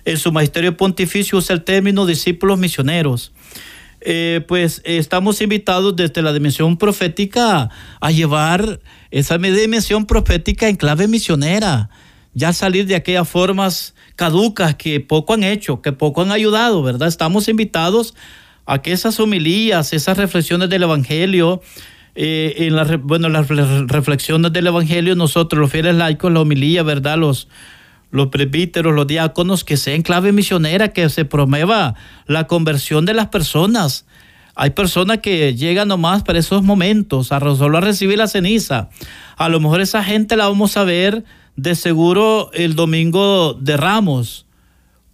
en 0.04 0.18
su 0.18 0.32
magisterio 0.32 0.76
pontificio 0.76 1.38
usa 1.38 1.54
el 1.54 1.62
término 1.62 2.04
discípulos 2.04 2.58
misioneros. 2.58 3.32
Eh, 4.06 4.42
pues 4.46 4.82
estamos 4.84 5.40
invitados 5.40 5.96
desde 5.96 6.20
la 6.20 6.34
dimensión 6.34 6.76
profética 6.76 7.70
a 8.00 8.10
llevar 8.10 8.80
esa 9.10 9.38
dimensión 9.38 10.04
profética 10.04 10.68
en 10.68 10.76
clave 10.76 11.08
misionera, 11.08 11.88
ya 12.34 12.52
salir 12.52 12.84
de 12.86 12.96
aquellas 12.96 13.26
formas 13.26 13.94
caducas 14.14 14.74
que 14.74 15.00
poco 15.00 15.32
han 15.32 15.42
hecho, 15.42 15.80
que 15.80 15.92
poco 15.92 16.20
han 16.20 16.32
ayudado, 16.32 16.82
¿verdad? 16.82 17.08
Estamos 17.08 17.48
invitados 17.48 18.14
a 18.66 18.82
que 18.82 18.92
esas 18.92 19.18
homilías, 19.20 19.94
esas 19.94 20.18
reflexiones 20.18 20.68
del 20.68 20.82
Evangelio, 20.82 21.62
eh, 22.14 22.54
en 22.58 23.06
bueno, 23.06 23.30
las 23.30 23.48
reflexiones 23.48 24.52
del 24.52 24.66
Evangelio, 24.66 25.14
nosotros 25.14 25.58
los 25.58 25.70
fieles 25.70 25.94
laicos, 25.94 26.30
la 26.30 26.40
homilía, 26.40 26.82
¿verdad? 26.82 27.16
Los, 27.16 27.48
los 28.14 28.28
presbíteros, 28.28 28.94
los 28.94 29.06
diáconos, 29.06 29.64
que 29.64 29.76
sea 29.76 29.94
en 29.94 30.02
clave 30.02 30.32
misionera, 30.32 30.88
que 30.88 31.08
se 31.08 31.24
promueva 31.24 31.94
la 32.26 32.46
conversión 32.46 33.04
de 33.04 33.14
las 33.14 33.28
personas. 33.28 34.06
Hay 34.54 34.70
personas 34.70 35.18
que 35.18 35.54
llegan 35.54 35.88
nomás 35.88 36.22
para 36.22 36.38
esos 36.38 36.62
momentos, 36.62 37.32
a 37.32 37.40
solo 37.40 37.78
a 37.78 37.80
recibir 37.80 38.18
la 38.18 38.28
ceniza. 38.28 38.88
A 39.36 39.48
lo 39.48 39.60
mejor 39.60 39.80
esa 39.80 40.04
gente 40.04 40.36
la 40.36 40.48
vamos 40.48 40.76
a 40.76 40.84
ver 40.84 41.24
de 41.56 41.74
seguro 41.74 42.50
el 42.52 42.74
domingo 42.74 43.54
de 43.54 43.76
Ramos 43.76 44.46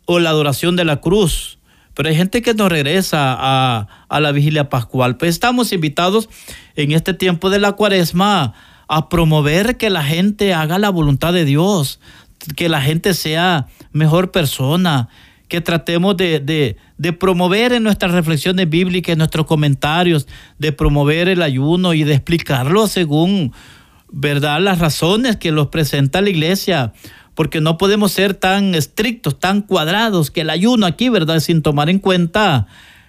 o 0.04 0.18
la 0.18 0.30
adoración 0.30 0.76
de 0.76 0.84
la 0.84 1.00
cruz 1.00 1.58
pero 2.00 2.08
hay 2.08 2.16
gente 2.16 2.40
que 2.40 2.54
no 2.54 2.70
regresa 2.70 3.36
a, 3.38 4.20
la 4.20 4.32
vigilia 4.32 4.70
pascual. 4.70 5.18
Pues 5.18 5.32
estamos 5.32 5.70
invitados 5.70 6.30
en 6.74 6.92
este 6.92 7.12
tiempo 7.12 7.50
de 7.50 7.58
la 7.58 7.72
cuaresma 7.72 8.54
a 8.88 9.08
promover 9.10 9.76
que 9.76 9.90
la 9.90 10.02
gente 10.02 10.54
haga 10.54 10.78
la 10.78 10.88
voluntad 10.88 11.34
de 11.34 11.44
Dios, 11.44 12.00
que 12.56 12.68
la 12.68 12.80
gente 12.80 13.14
sea 13.14 13.66
mejor 13.92 14.30
persona, 14.30 15.08
que 15.48 15.60
tratemos 15.60 16.16
de, 16.16 16.40
de, 16.96 17.12
promover 17.12 17.72
en 17.72 17.82
nuestras 17.82 18.12
reflexiones 18.12 18.68
bíblicas, 18.70 19.12
en 19.12 19.18
nuestros 19.18 19.46
comentarios, 19.46 20.28
de 20.58 20.72
promover 20.72 21.28
el 21.28 21.42
ayuno 21.42 21.92
y 21.92 22.04
de 22.04 22.14
explicarlo 22.14 22.86
según, 22.86 23.52
¿verdad?, 24.12 24.60
las 24.60 24.78
razones 24.78 25.36
que 25.36 25.50
los 25.50 25.68
presenta 25.68 26.20
la 26.20 26.30
iglesia 26.30 26.92
porque 27.34 27.62
no 27.62 27.78
podemos 27.78 28.12
ser 28.12 28.34
tan 28.34 28.74
estrictos, 28.74 29.40
tan 29.40 29.62
cuadrados, 29.62 30.30
que 30.30 30.42
el 30.42 30.50
ayuno 30.50 30.84
aquí, 30.84 31.08
¿verdad? 31.08 31.40
Sin 31.40 31.62
tomar 31.62 31.88
en 31.88 31.98
cuenta 31.98 32.66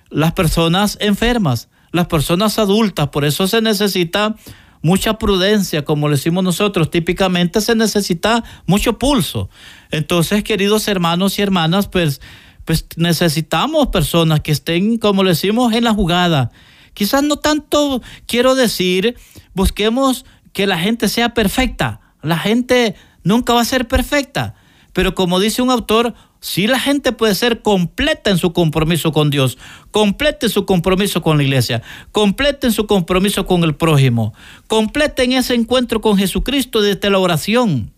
las 0.09 0.31
personas 0.31 0.97
enfermas, 1.01 1.67
las 1.91 2.07
personas 2.07 2.57
adultas. 2.57 3.09
Por 3.09 3.25
eso 3.25 3.47
se 3.47 3.61
necesita 3.61 4.35
mucha 4.81 5.17
prudencia, 5.17 5.83
como 5.83 6.07
le 6.07 6.15
decimos 6.15 6.43
nosotros. 6.43 6.89
Típicamente 6.89 7.61
se 7.61 7.75
necesita 7.75 8.43
mucho 8.65 8.97
pulso. 8.97 9.49
Entonces, 9.91 10.43
queridos 10.43 10.87
hermanos 10.87 11.37
y 11.37 11.41
hermanas, 11.41 11.87
pues, 11.87 12.21
pues 12.65 12.85
necesitamos 12.95 13.87
personas 13.87 14.41
que 14.41 14.51
estén, 14.51 14.97
como 14.97 15.23
le 15.23 15.31
decimos, 15.31 15.73
en 15.73 15.83
la 15.83 15.93
jugada. 15.93 16.51
Quizás 16.93 17.23
no 17.23 17.37
tanto 17.37 18.01
quiero 18.25 18.55
decir, 18.55 19.15
busquemos 19.53 20.25
que 20.53 20.67
la 20.67 20.77
gente 20.77 21.07
sea 21.07 21.33
perfecta. 21.33 22.01
La 22.21 22.37
gente 22.37 22.95
nunca 23.23 23.53
va 23.53 23.61
a 23.61 23.65
ser 23.65 23.87
perfecta. 23.87 24.55
Pero 24.93 25.15
como 25.15 25.39
dice 25.39 25.61
un 25.61 25.69
autor, 25.69 26.13
si 26.41 26.65
la 26.65 26.79
gente 26.79 27.11
puede 27.11 27.35
ser 27.35 27.61
completa 27.61 28.31
en 28.31 28.39
su 28.39 28.51
compromiso 28.51 29.11
con 29.11 29.29
Dios, 29.29 29.59
completa 29.91 30.47
en 30.47 30.51
su 30.51 30.65
compromiso 30.65 31.21
con 31.21 31.37
la 31.37 31.43
iglesia, 31.43 31.83
completa 32.11 32.65
en 32.65 32.73
su 32.73 32.87
compromiso 32.87 33.45
con 33.45 33.63
el 33.63 33.75
prójimo, 33.75 34.33
completa 34.65 35.21
en 35.21 35.33
ese 35.33 35.53
encuentro 35.53 36.01
con 36.01 36.17
Jesucristo 36.17 36.81
desde 36.81 37.11
la 37.11 37.19
oración. 37.19 37.93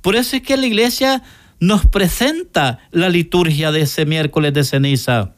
Por 0.00 0.14
eso 0.14 0.36
es 0.36 0.42
que 0.42 0.56
la 0.56 0.66
iglesia 0.66 1.24
nos 1.58 1.86
presenta 1.86 2.78
la 2.92 3.08
liturgia 3.08 3.72
de 3.72 3.82
ese 3.82 4.06
miércoles 4.06 4.54
de 4.54 4.62
ceniza. 4.62 5.34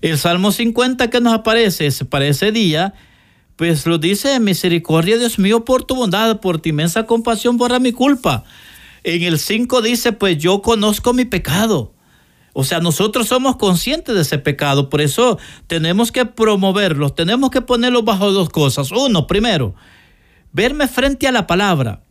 El 0.00 0.16
Salmo 0.16 0.50
50 0.50 1.10
que 1.10 1.20
nos 1.20 1.34
aparece 1.34 1.90
para 2.06 2.26
ese 2.26 2.52
día, 2.52 2.94
pues 3.56 3.84
lo 3.84 3.98
dice, 3.98 4.40
misericordia 4.40 5.18
Dios 5.18 5.38
mío 5.38 5.66
por 5.66 5.84
tu 5.84 5.94
bondad, 5.94 6.40
por 6.40 6.58
tu 6.58 6.70
inmensa 6.70 7.04
compasión, 7.04 7.58
borra 7.58 7.80
mi 7.80 7.92
culpa. 7.92 8.44
En 9.04 9.22
el 9.22 9.38
5 9.38 9.82
dice, 9.82 10.12
pues 10.12 10.38
yo 10.38 10.62
conozco 10.62 11.12
mi 11.12 11.24
pecado. 11.24 11.94
O 12.52 12.64
sea, 12.64 12.80
nosotros 12.80 13.28
somos 13.28 13.56
conscientes 13.56 14.14
de 14.14 14.22
ese 14.22 14.38
pecado, 14.38 14.90
por 14.90 15.00
eso 15.00 15.38
tenemos 15.68 16.10
que 16.10 16.24
promoverlo, 16.26 17.10
tenemos 17.10 17.50
que 17.50 17.60
ponerlo 17.60 18.02
bajo 18.02 18.32
dos 18.32 18.48
cosas. 18.48 18.90
Uno, 18.90 19.26
primero, 19.28 19.74
verme 20.52 20.88
frente 20.88 21.28
a 21.28 21.32
la 21.32 21.46
palabra, 21.46 22.02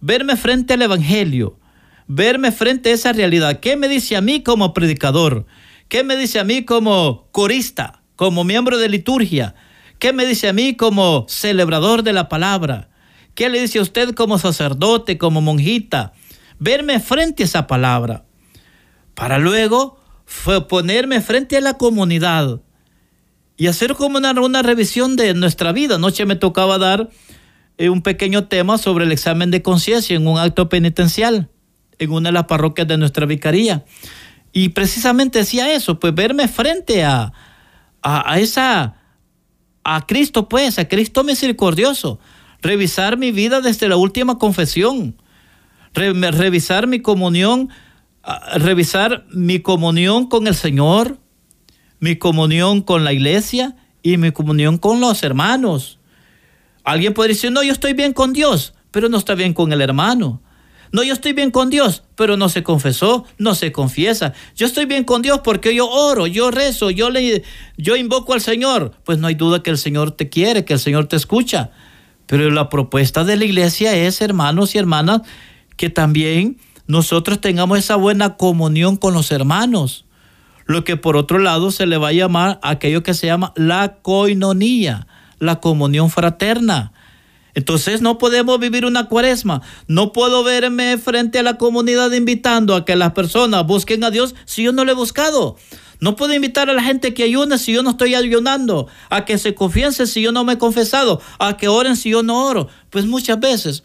verme 0.00 0.36
frente 0.36 0.74
al 0.74 0.82
Evangelio, 0.82 1.58
verme 2.06 2.52
frente 2.52 2.90
a 2.90 2.94
esa 2.94 3.12
realidad. 3.12 3.58
¿Qué 3.58 3.76
me 3.76 3.88
dice 3.88 4.16
a 4.16 4.20
mí 4.20 4.42
como 4.42 4.74
predicador? 4.74 5.46
¿Qué 5.88 6.04
me 6.04 6.16
dice 6.16 6.38
a 6.38 6.44
mí 6.44 6.64
como 6.64 7.26
corista, 7.32 8.02
como 8.14 8.44
miembro 8.44 8.78
de 8.78 8.88
liturgia? 8.88 9.54
¿Qué 9.98 10.12
me 10.12 10.26
dice 10.26 10.48
a 10.48 10.52
mí 10.52 10.74
como 10.74 11.26
celebrador 11.28 12.02
de 12.02 12.12
la 12.12 12.28
palabra? 12.28 12.90
¿Qué 13.34 13.48
le 13.48 13.60
dice 13.60 13.78
a 13.78 13.82
usted 13.82 14.14
como 14.14 14.38
sacerdote, 14.38 15.18
como 15.18 15.40
monjita? 15.40 16.12
Verme 16.58 17.00
frente 17.00 17.42
a 17.42 17.46
esa 17.46 17.66
palabra, 17.66 18.24
para 19.14 19.38
luego 19.38 19.98
ponerme 20.68 21.20
frente 21.20 21.56
a 21.56 21.60
la 21.60 21.74
comunidad 21.74 22.60
y 23.56 23.68
hacer 23.68 23.94
como 23.94 24.18
una, 24.18 24.32
una 24.32 24.62
revisión 24.62 25.16
de 25.16 25.32
nuestra 25.34 25.72
vida. 25.72 25.94
Anoche 25.94 26.26
me 26.26 26.36
tocaba 26.36 26.78
dar 26.78 27.08
eh, 27.78 27.88
un 27.88 28.02
pequeño 28.02 28.48
tema 28.48 28.78
sobre 28.78 29.04
el 29.04 29.12
examen 29.12 29.50
de 29.50 29.62
conciencia 29.62 30.16
en 30.16 30.26
un 30.26 30.38
acto 30.38 30.68
penitencial 30.68 31.48
en 31.98 32.12
una 32.12 32.28
de 32.28 32.32
las 32.32 32.44
parroquias 32.44 32.88
de 32.88 32.98
nuestra 32.98 33.26
vicaría. 33.26 33.84
Y 34.52 34.70
precisamente 34.70 35.40
decía 35.40 35.72
eso, 35.72 35.98
pues 35.98 36.14
verme 36.14 36.48
frente 36.48 37.04
a, 37.04 37.32
a, 38.02 38.32
a 38.32 38.38
esa, 38.38 38.96
a 39.84 40.06
Cristo 40.06 40.48
pues, 40.48 40.78
a 40.78 40.88
Cristo 40.88 41.24
misericordioso, 41.24 42.18
revisar 42.62 43.16
mi 43.16 43.32
vida 43.32 43.60
desde 43.60 43.88
la 43.88 43.96
última 43.96 44.38
confesión, 44.38 45.20
revisar 45.96 46.86
mi 46.86 47.00
comunión, 47.00 47.70
revisar 48.56 49.26
mi 49.30 49.60
comunión 49.60 50.28
con 50.28 50.46
el 50.46 50.54
Señor, 50.54 51.18
mi 51.98 52.16
comunión 52.16 52.82
con 52.82 53.04
la 53.04 53.12
iglesia 53.12 53.76
y 54.02 54.18
mi 54.18 54.30
comunión 54.30 54.78
con 54.78 55.00
los 55.00 55.22
hermanos. 55.22 55.98
Alguien 56.84 57.14
puede 57.14 57.30
decir, 57.30 57.50
no, 57.50 57.62
yo 57.62 57.72
estoy 57.72 57.94
bien 57.94 58.12
con 58.12 58.32
Dios, 58.32 58.74
pero 58.90 59.08
no 59.08 59.18
está 59.18 59.34
bien 59.34 59.54
con 59.54 59.72
el 59.72 59.80
hermano. 59.80 60.42
No, 60.92 61.02
yo 61.02 61.12
estoy 61.12 61.32
bien 61.32 61.50
con 61.50 61.68
Dios, 61.68 62.04
pero 62.14 62.36
no 62.36 62.48
se 62.48 62.62
confesó, 62.62 63.24
no 63.38 63.54
se 63.54 63.72
confiesa. 63.72 64.34
Yo 64.54 64.66
estoy 64.66 64.86
bien 64.86 65.02
con 65.02 65.20
Dios 65.20 65.40
porque 65.42 65.74
yo 65.74 65.88
oro, 65.88 66.26
yo 66.26 66.50
rezo, 66.50 66.90
yo 66.90 67.10
le 67.10 67.42
yo 67.76 67.96
invoco 67.96 68.34
al 68.34 68.40
Señor. 68.40 68.92
Pues 69.04 69.18
no 69.18 69.26
hay 69.26 69.34
duda 69.34 69.62
que 69.62 69.70
el 69.70 69.78
Señor 69.78 70.12
te 70.12 70.28
quiere, 70.28 70.64
que 70.64 70.74
el 70.74 70.78
Señor 70.78 71.06
te 71.06 71.16
escucha. 71.16 71.70
Pero 72.26 72.50
la 72.50 72.68
propuesta 72.68 73.24
de 73.24 73.36
la 73.36 73.44
iglesia 73.44 73.94
es, 73.96 74.20
hermanos 74.20 74.74
y 74.74 74.78
hermanas, 74.78 75.22
que 75.76 75.90
también 75.90 76.58
nosotros 76.86 77.40
tengamos 77.40 77.78
esa 77.78 77.96
buena 77.96 78.36
comunión 78.36 78.96
con 78.96 79.14
los 79.14 79.30
hermanos. 79.30 80.04
Lo 80.66 80.84
que 80.84 80.96
por 80.96 81.16
otro 81.16 81.38
lado 81.38 81.70
se 81.70 81.86
le 81.86 81.96
va 81.96 82.08
a 82.08 82.12
llamar 82.12 82.58
aquello 82.62 83.02
que 83.02 83.14
se 83.14 83.26
llama 83.26 83.52
la 83.56 83.96
coinonía, 84.02 85.06
la 85.38 85.60
comunión 85.60 86.10
fraterna. 86.10 86.92
Entonces 87.54 88.02
no 88.02 88.18
podemos 88.18 88.58
vivir 88.58 88.84
una 88.84 89.06
cuaresma. 89.06 89.62
No 89.86 90.12
puedo 90.12 90.44
verme 90.44 90.98
frente 90.98 91.38
a 91.38 91.42
la 91.42 91.56
comunidad 91.56 92.12
invitando 92.12 92.74
a 92.74 92.84
que 92.84 92.96
las 92.96 93.12
personas 93.12 93.66
busquen 93.66 94.04
a 94.04 94.10
Dios 94.10 94.34
si 94.44 94.64
yo 94.64 94.72
no 94.72 94.84
lo 94.84 94.92
he 94.92 94.94
buscado. 94.94 95.56
No 95.98 96.16
puedo 96.16 96.34
invitar 96.34 96.68
a 96.68 96.74
la 96.74 96.82
gente 96.82 97.14
que 97.14 97.22
ayune 97.22 97.58
si 97.58 97.72
yo 97.72 97.82
no 97.82 97.90
estoy 97.90 98.14
ayunando, 98.14 98.86
a 99.08 99.24
que 99.24 99.38
se 99.38 99.54
confiese 99.54 100.06
si 100.06 100.20
yo 100.20 100.30
no 100.30 100.44
me 100.44 100.54
he 100.54 100.58
confesado, 100.58 101.22
a 101.38 101.56
que 101.56 101.68
oren 101.68 101.96
si 101.96 102.10
yo 102.10 102.22
no 102.22 102.44
oro. 102.44 102.68
Pues 102.90 103.06
muchas 103.06 103.40
veces 103.40 103.82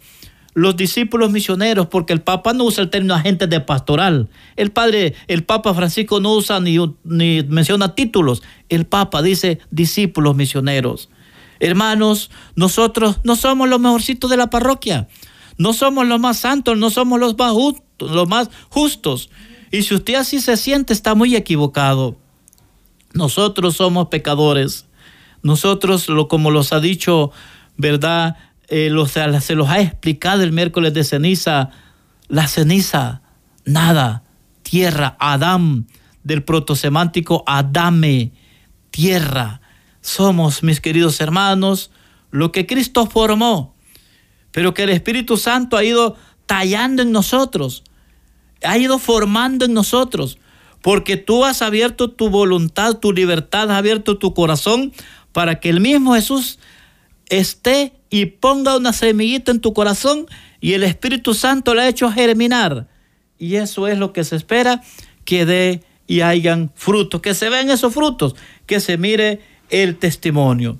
los 0.54 0.76
discípulos 0.76 1.32
misioneros, 1.32 1.88
porque 1.88 2.14
el 2.14 2.22
Papa 2.22 2.54
no 2.54 2.66
usa 2.66 2.84
el 2.84 2.90
término 2.90 3.14
agente 3.14 3.48
de 3.48 3.62
pastoral. 3.62 4.30
El 4.56 4.72
padre, 4.72 5.16
el 5.28 5.44
Papa 5.44 5.74
Francisco 5.74 6.20
no 6.20 6.34
usa 6.34 6.60
ni, 6.60 6.78
ni 7.04 7.44
menciona 7.44 7.96
títulos. 7.96 8.44
El 8.70 8.86
Papa 8.86 9.22
dice 9.22 9.60
discípulos 9.72 10.36
misioneros. 10.36 11.10
Hermanos, 11.60 12.32
nosotros 12.56 13.20
no 13.24 13.36
somos 13.36 13.70
los 13.70 13.80
mejorcitos 13.80 14.30
de 14.30 14.38
la 14.38 14.50
parroquia. 14.50 15.08
No 15.58 15.74
somos 15.74 16.08
los 16.08 16.20
más 16.20 16.38
santos, 16.38 16.78
no 16.78 16.90
somos 16.90 17.20
los 17.20 17.38
más, 17.38 17.52
justos, 17.52 18.12
los 18.12 18.28
más 18.28 18.50
justos. 18.70 19.30
Y 19.70 19.84
si 19.84 19.94
usted 19.94 20.16
así 20.16 20.42
se 20.42 20.58
siente, 20.58 20.92
está 20.92 21.14
muy 21.14 21.36
equivocado. 21.36 22.18
Nosotros 23.14 23.76
somos 23.76 24.08
pecadores. 24.08 24.86
Nosotros, 25.44 26.08
como 26.30 26.52
los 26.52 26.74
ha 26.74 26.80
dicho, 26.80 27.32
¿verdad? 27.78 28.38
Eh, 28.74 28.90
se 29.42 29.56
los 29.56 29.70
ha 29.70 29.82
explicado 29.82 30.44
el 30.44 30.54
miércoles 30.54 30.94
de 30.94 31.04
ceniza, 31.04 31.72
la 32.30 32.48
ceniza, 32.48 33.22
nada, 33.66 34.24
tierra, 34.64 35.18
Adán, 35.20 35.88
del 36.24 36.44
protosemántico 36.44 37.44
Adame, 37.46 38.32
tierra. 38.90 39.60
Somos, 40.00 40.64
mis 40.64 40.80
queridos 40.80 41.20
hermanos, 41.20 41.92
lo 42.32 42.54
que 42.54 42.66
Cristo 42.66 43.08
formó, 43.08 43.76
pero 44.54 44.74
que 44.74 44.84
el 44.84 44.92
Espíritu 44.92 45.36
Santo 45.36 45.76
ha 45.76 45.84
ido 45.84 46.16
tallando 46.46 47.02
en 47.02 47.12
nosotros, 47.12 47.84
ha 48.64 48.78
ido 48.78 49.00
formando 49.00 49.66
en 49.66 49.74
nosotros, 49.74 50.38
porque 50.82 51.18
tú 51.18 51.44
has 51.44 51.62
abierto 51.62 52.10
tu 52.10 52.30
voluntad, 52.30 53.00
tu 53.00 53.12
libertad, 53.12 53.70
has 53.70 53.80
abierto 53.80 54.18
tu 54.18 54.34
corazón 54.34 54.94
para 55.34 55.60
que 55.60 55.70
el 55.70 55.82
mismo 55.82 56.16
Jesús 56.16 56.58
esté 57.28 58.01
y 58.12 58.26
ponga 58.26 58.76
una 58.76 58.94
semillita 58.94 59.52
en 59.52 59.62
tu 59.62 59.74
corazón 59.74 60.28
y 60.60 60.74
el 60.74 60.84
Espíritu 60.84 61.34
Santo 61.34 61.74
la 61.74 61.84
ha 61.84 61.88
hecho 61.88 62.12
germinar. 62.12 62.88
Y 63.40 63.56
eso 63.56 63.88
es 63.88 63.98
lo 63.98 64.14
que 64.14 64.24
se 64.24 64.36
espera, 64.36 64.84
que 65.26 65.46
dé 65.46 65.84
y 66.06 66.22
hayan 66.22 66.72
frutos, 66.76 67.22
que 67.22 67.34
se 67.34 67.50
vean 67.50 67.72
esos 67.72 67.94
frutos, 67.94 68.36
que 68.68 68.82
se 68.82 68.98
mire 68.98 69.40
el 69.70 69.98
testimonio. 69.98 70.78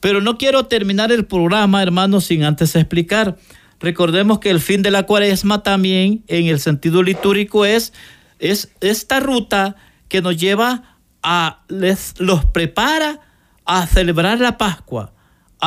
Pero 0.00 0.20
no 0.20 0.36
quiero 0.36 0.66
terminar 0.66 1.10
el 1.10 1.24
programa, 1.24 1.82
hermanos, 1.82 2.26
sin 2.26 2.44
antes 2.44 2.76
explicar. 2.76 3.38
Recordemos 3.80 4.38
que 4.38 4.50
el 4.50 4.60
fin 4.60 4.82
de 4.82 4.90
la 4.90 5.04
cuaresma 5.04 5.62
también, 5.62 6.22
en 6.28 6.46
el 6.46 6.60
sentido 6.60 7.02
litúrgico, 7.02 7.64
es, 7.64 7.94
es 8.38 8.70
esta 8.82 9.20
ruta 9.20 9.74
que 10.08 10.20
nos 10.20 10.36
lleva 10.36 10.98
a, 11.22 11.64
les, 11.68 12.20
los 12.20 12.44
prepara 12.44 13.20
a 13.64 13.86
celebrar 13.86 14.38
la 14.38 14.58
Pascua 14.58 15.13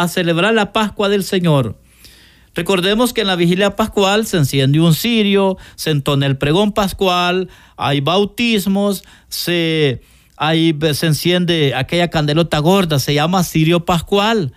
a 0.01 0.07
celebrar 0.07 0.53
la 0.53 0.73
Pascua 0.73 1.09
del 1.09 1.23
Señor. 1.23 1.77
Recordemos 2.57 3.13
que 3.13 3.21
en 3.21 3.27
la 3.27 3.35
vigilia 3.35 3.75
pascual 3.75 4.25
se 4.25 4.37
enciende 4.37 4.79
un 4.79 4.95
cirio, 4.95 5.57
se 5.75 5.91
entona 5.91 6.25
el 6.25 6.37
pregón 6.37 6.71
pascual, 6.71 7.49
hay 7.75 8.01
bautismos, 8.01 9.03
se, 9.29 10.01
se 10.39 11.05
enciende 11.05 11.75
aquella 11.75 12.09
candelota 12.09 12.57
gorda, 12.57 12.97
se 12.97 13.13
llama 13.13 13.43
cirio 13.43 13.85
pascual. 13.85 14.53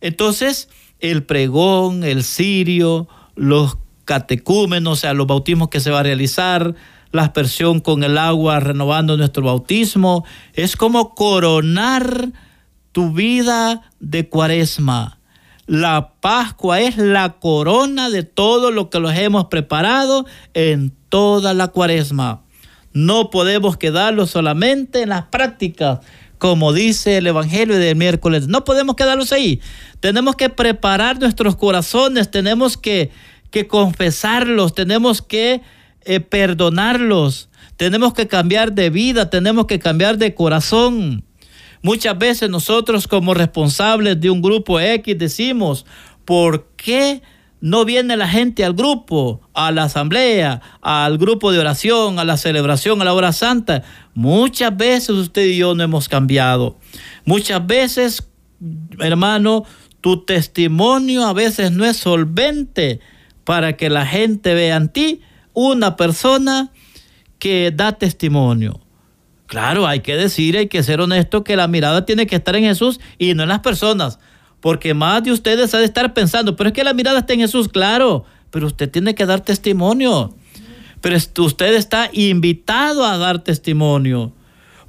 Entonces, 0.00 0.68
el 1.00 1.24
pregón, 1.24 2.04
el 2.04 2.22
cirio, 2.22 3.08
los 3.34 3.78
catecúmenos, 4.04 4.92
o 4.92 5.00
sea, 5.00 5.12
los 5.12 5.26
bautismos 5.26 5.70
que 5.70 5.80
se 5.80 5.90
va 5.90 6.00
a 6.00 6.04
realizar, 6.04 6.76
la 7.10 7.22
aspersión 7.22 7.80
con 7.80 8.04
el 8.04 8.16
agua 8.16 8.60
renovando 8.60 9.16
nuestro 9.16 9.42
bautismo, 9.42 10.24
es 10.54 10.76
como 10.76 11.16
coronar 11.16 12.30
tu 12.92 13.12
vida 13.12 13.82
de 14.00 14.28
cuaresma. 14.28 15.18
La 15.66 16.14
Pascua 16.20 16.80
es 16.80 16.96
la 16.96 17.38
corona 17.38 18.10
de 18.10 18.24
todo 18.24 18.70
lo 18.70 18.90
que 18.90 18.98
los 18.98 19.14
hemos 19.14 19.46
preparado 19.46 20.26
en 20.54 20.92
toda 21.08 21.54
la 21.54 21.68
cuaresma. 21.68 22.42
No 22.92 23.30
podemos 23.30 23.76
quedarlo 23.76 24.26
solamente 24.26 25.02
en 25.02 25.10
las 25.10 25.26
prácticas 25.26 26.00
como 26.40 26.72
dice 26.72 27.18
el 27.18 27.26
Evangelio 27.26 27.76
del 27.78 27.96
miércoles. 27.96 28.48
No 28.48 28.64
podemos 28.64 28.96
quedarnos 28.96 29.30
ahí. 29.30 29.60
Tenemos 30.00 30.36
que 30.36 30.48
preparar 30.48 31.20
nuestros 31.20 31.54
corazones, 31.54 32.30
tenemos 32.30 32.78
que, 32.78 33.10
que 33.50 33.68
confesarlos, 33.68 34.74
tenemos 34.74 35.20
que 35.20 35.60
eh, 36.06 36.20
perdonarlos, 36.20 37.50
tenemos 37.76 38.14
que 38.14 38.26
cambiar 38.26 38.72
de 38.72 38.88
vida, 38.88 39.28
tenemos 39.28 39.66
que 39.66 39.78
cambiar 39.78 40.16
de 40.16 40.34
corazón. 40.34 41.24
Muchas 41.82 42.18
veces 42.18 42.50
nosotros 42.50 43.08
como 43.08 43.32
responsables 43.32 44.20
de 44.20 44.30
un 44.30 44.42
grupo 44.42 44.78
X 44.78 45.16
decimos, 45.18 45.86
¿por 46.24 46.66
qué 46.76 47.22
no 47.60 47.84
viene 47.84 48.16
la 48.16 48.28
gente 48.28 48.64
al 48.64 48.74
grupo, 48.74 49.40
a 49.54 49.70
la 49.70 49.84
asamblea, 49.84 50.60
al 50.82 51.16
grupo 51.16 51.52
de 51.52 51.58
oración, 51.58 52.18
a 52.18 52.24
la 52.24 52.36
celebración, 52.36 53.00
a 53.00 53.04
la 53.04 53.14
hora 53.14 53.32
santa? 53.32 53.82
Muchas 54.14 54.76
veces 54.76 55.10
usted 55.10 55.46
y 55.46 55.56
yo 55.56 55.74
no 55.74 55.82
hemos 55.82 56.08
cambiado. 56.08 56.76
Muchas 57.24 57.66
veces, 57.66 58.28
hermano, 58.98 59.64
tu 60.02 60.24
testimonio 60.24 61.26
a 61.26 61.32
veces 61.32 61.72
no 61.72 61.84
es 61.84 61.96
solvente 61.96 63.00
para 63.44 63.76
que 63.76 63.88
la 63.88 64.04
gente 64.06 64.52
vea 64.54 64.76
en 64.76 64.88
ti 64.90 65.22
una 65.54 65.96
persona 65.96 66.72
que 67.38 67.72
da 67.74 67.92
testimonio. 67.92 68.80
Claro, 69.50 69.88
hay 69.88 69.98
que 69.98 70.14
decir, 70.14 70.56
hay 70.56 70.68
que 70.68 70.84
ser 70.84 71.00
honesto 71.00 71.42
que 71.42 71.56
la 71.56 71.66
mirada 71.66 72.06
tiene 72.06 72.28
que 72.28 72.36
estar 72.36 72.54
en 72.54 72.62
Jesús 72.62 73.00
y 73.18 73.34
no 73.34 73.42
en 73.42 73.48
las 73.48 73.58
personas. 73.58 74.20
Porque 74.60 74.94
más 74.94 75.24
de 75.24 75.32
ustedes 75.32 75.74
ha 75.74 75.78
de 75.78 75.86
estar 75.86 76.14
pensando, 76.14 76.54
pero 76.54 76.68
es 76.68 76.72
que 76.72 76.84
la 76.84 76.94
mirada 76.94 77.18
está 77.18 77.32
en 77.32 77.40
Jesús, 77.40 77.68
claro, 77.68 78.24
pero 78.52 78.68
usted 78.68 78.88
tiene 78.88 79.16
que 79.16 79.26
dar 79.26 79.40
testimonio. 79.40 80.32
Pero 81.00 81.16
usted 81.16 81.74
está 81.74 82.10
invitado 82.12 83.04
a 83.04 83.18
dar 83.18 83.40
testimonio. 83.40 84.32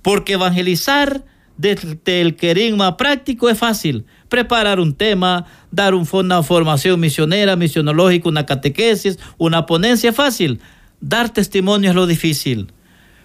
Porque 0.04 0.34
evangelizar 0.34 1.24
desde 1.58 2.22
el 2.22 2.36
querigma 2.36 2.98
práctico 2.98 3.50
es 3.50 3.58
fácil. 3.58 4.06
Preparar 4.30 4.80
un 4.80 4.94
tema, 4.94 5.48
dar 5.72 5.96
una 5.96 6.44
formación 6.44 7.00
misionera, 7.00 7.56
misionológica, 7.56 8.30
una 8.30 8.46
catequesis, 8.46 9.18
una 9.40 9.66
ponencia 9.66 10.12
es 10.12 10.16
fácil. 10.16 10.60
Dar 11.00 11.32
testimonio 11.32 11.90
es 11.90 11.96
lo 11.96 12.06
difícil. 12.06 12.68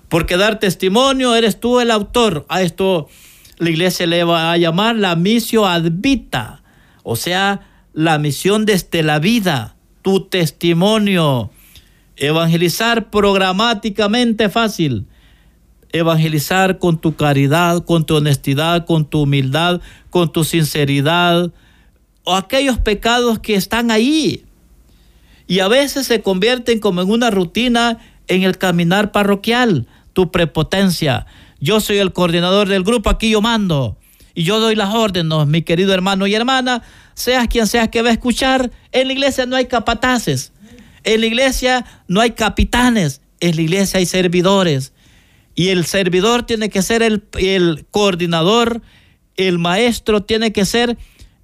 Porque 0.08 0.36
dar 0.36 0.58
testimonio 0.58 1.34
eres 1.34 1.60
tú 1.60 1.80
el 1.80 1.90
autor. 1.90 2.46
A 2.48 2.62
esto 2.62 3.08
la 3.58 3.70
iglesia 3.70 4.06
le 4.06 4.24
va 4.24 4.52
a 4.52 4.56
llamar 4.56 4.96
la 4.96 5.16
misión 5.16 5.68
advita, 5.68 6.62
o 7.02 7.16
sea, 7.16 7.62
la 7.92 8.18
misión 8.18 8.66
desde 8.66 9.02
la 9.02 9.18
vida, 9.18 9.76
tu 10.02 10.26
testimonio. 10.26 11.50
Evangelizar 12.16 13.10
programáticamente 13.10 14.48
fácil. 14.48 15.06
Evangelizar 15.92 16.78
con 16.78 16.98
tu 16.98 17.16
caridad, 17.16 17.84
con 17.84 18.04
tu 18.04 18.16
honestidad, 18.16 18.86
con 18.86 19.06
tu 19.06 19.22
humildad, 19.22 19.80
con 20.10 20.30
tu 20.30 20.44
sinceridad, 20.44 21.52
o 22.24 22.34
aquellos 22.34 22.78
pecados 22.78 23.38
que 23.38 23.54
están 23.54 23.90
ahí. 23.90 24.44
Y 25.46 25.60
a 25.60 25.68
veces 25.68 26.06
se 26.06 26.20
convierten 26.22 26.80
como 26.80 27.00
en 27.00 27.10
una 27.10 27.30
rutina 27.30 27.98
en 28.28 28.42
el 28.42 28.58
caminar 28.58 29.12
parroquial, 29.12 29.86
tu 30.16 30.32
prepotencia 30.32 31.26
yo 31.60 31.80
soy 31.80 31.98
el 31.98 32.12
coordinador 32.12 32.68
del 32.68 32.82
grupo, 32.82 33.10
aquí 33.10 33.30
yo 33.30 33.40
mando. 33.40 33.96
Y 34.34 34.42
yo 34.42 34.60
doy 34.60 34.74
las 34.74 34.94
órdenes, 34.94 35.46
mi 35.46 35.62
querido 35.62 35.94
hermano 35.94 36.26
y 36.26 36.34
hermana, 36.34 36.82
seas 37.14 37.48
quien 37.48 37.66
seas 37.66 37.88
que 37.88 38.02
va 38.02 38.10
a 38.10 38.12
escuchar, 38.12 38.70
en 38.92 39.06
la 39.06 39.12
iglesia 39.14 39.46
no 39.46 39.56
hay 39.56 39.64
capataces, 39.64 40.52
en 41.04 41.20
la 41.22 41.26
iglesia 41.26 41.86
no 42.06 42.20
hay 42.20 42.32
capitanes, 42.32 43.22
en 43.40 43.56
la 43.56 43.62
iglesia 43.62 43.98
hay 43.98 44.06
servidores. 44.06 44.92
Y 45.54 45.68
el 45.68 45.86
servidor 45.86 46.42
tiene 46.42 46.68
que 46.68 46.82
ser 46.82 47.02
el, 47.02 47.24
el 47.38 47.86
coordinador, 47.90 48.82
el 49.38 49.58
maestro 49.58 50.22
tiene 50.22 50.52
que 50.52 50.66
ser 50.66 50.98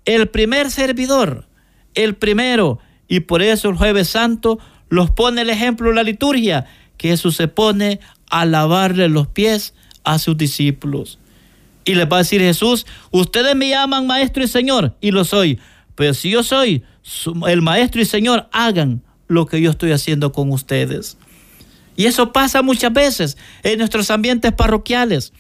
el 0.04 0.28
primer 0.28 0.70
servidor, 0.70 1.48
el 1.94 2.14
primero. 2.14 2.78
Y 3.08 3.20
por 3.20 3.40
eso 3.40 3.70
el 3.70 3.76
jueves 3.76 4.08
santo 4.08 4.58
los 4.90 5.10
pone 5.10 5.40
el 5.40 5.48
ejemplo 5.48 5.92
la 5.92 6.02
liturgia, 6.02 6.66
que 6.98 7.08
Jesús 7.08 7.36
se 7.36 7.48
pone 7.48 8.00
a 8.32 8.46
lavarle 8.46 9.08
los 9.10 9.28
pies 9.28 9.74
a 10.04 10.18
sus 10.18 10.36
discípulos. 10.36 11.18
Y 11.84 11.94
les 11.94 12.10
va 12.10 12.16
a 12.16 12.18
decir 12.20 12.40
Jesús, 12.40 12.86
ustedes 13.10 13.54
me 13.54 13.68
llaman 13.68 14.06
maestro 14.06 14.42
y 14.42 14.48
señor, 14.48 14.96
y 15.00 15.10
lo 15.10 15.24
soy. 15.24 15.60
Pero 15.94 16.14
si 16.14 16.30
yo 16.30 16.42
soy 16.42 16.82
el 17.46 17.60
maestro 17.60 18.00
y 18.00 18.06
señor, 18.06 18.48
hagan 18.50 19.02
lo 19.28 19.46
que 19.46 19.60
yo 19.60 19.70
estoy 19.70 19.92
haciendo 19.92 20.32
con 20.32 20.50
ustedes. 20.50 21.18
Y 21.94 22.06
eso 22.06 22.32
pasa 22.32 22.62
muchas 22.62 22.92
veces 22.92 23.36
en 23.62 23.78
nuestros 23.78 24.10
ambientes 24.10 24.50
parroquiales. 24.52 25.34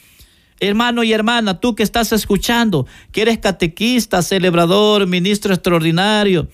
Hermano 0.60 1.02
y 1.02 1.14
hermana, 1.14 1.60
tú 1.60 1.74
que 1.74 1.82
estás 1.82 2.12
escuchando, 2.12 2.86
que 3.10 3.22
eres 3.22 3.38
catequista, 3.38 4.20
celebrador, 4.20 5.06
ministro 5.06 5.54
extraordinario, 5.54 6.48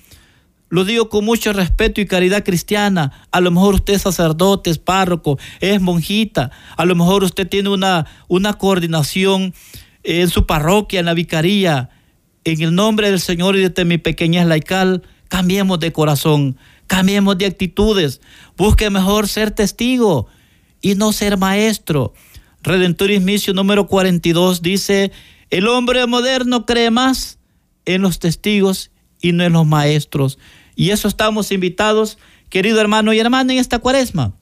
lo 0.70 0.84
digo 0.84 1.08
con 1.08 1.24
mucho 1.24 1.52
respeto 1.52 2.00
y 2.00 2.06
caridad 2.06 2.44
cristiana. 2.44 3.26
A 3.30 3.40
lo 3.40 3.50
mejor 3.50 3.74
usted 3.74 3.94
es 3.94 4.02
sacerdote, 4.02 4.70
es 4.70 4.78
párroco, 4.78 5.38
es 5.60 5.80
monjita. 5.80 6.50
A 6.76 6.84
lo 6.84 6.94
mejor 6.94 7.24
usted 7.24 7.48
tiene 7.48 7.70
una, 7.70 8.06
una 8.28 8.54
coordinación 8.54 9.54
en 10.02 10.28
su 10.28 10.46
parroquia, 10.46 11.00
en 11.00 11.06
la 11.06 11.14
vicaría. 11.14 11.90
En 12.44 12.62
el 12.62 12.74
nombre 12.74 13.10
del 13.10 13.20
Señor 13.20 13.56
y 13.56 13.68
de 13.68 13.84
mi 13.84 13.98
pequeñez 13.98 14.46
laical, 14.46 15.02
cambiemos 15.28 15.80
de 15.80 15.92
corazón, 15.92 16.56
cambiemos 16.86 17.38
de 17.38 17.46
actitudes. 17.46 18.20
Busque 18.56 18.90
mejor 18.90 19.28
ser 19.28 19.50
testigo 19.50 20.28
y 20.80 20.94
no 20.94 21.12
ser 21.12 21.38
maestro. 21.38 22.12
Redentoris 22.62 23.22
Missio 23.22 23.54
número 23.54 23.86
42 23.86 24.62
dice, 24.62 25.12
el 25.50 25.66
hombre 25.68 26.06
moderno 26.06 26.66
cree 26.66 26.90
más 26.90 27.38
en 27.86 28.02
los 28.02 28.18
testigos 28.18 28.90
y 29.20 29.32
no 29.32 29.44
en 29.44 29.52
los 29.52 29.66
maestros. 29.66 30.38
Y 30.76 30.90
eso 30.90 31.08
estamos 31.08 31.50
invitados, 31.52 32.18
querido 32.50 32.80
hermano 32.80 33.12
y 33.12 33.18
hermana, 33.18 33.52
en 33.52 33.58
esta 33.58 33.78
cuaresma. 33.78 34.32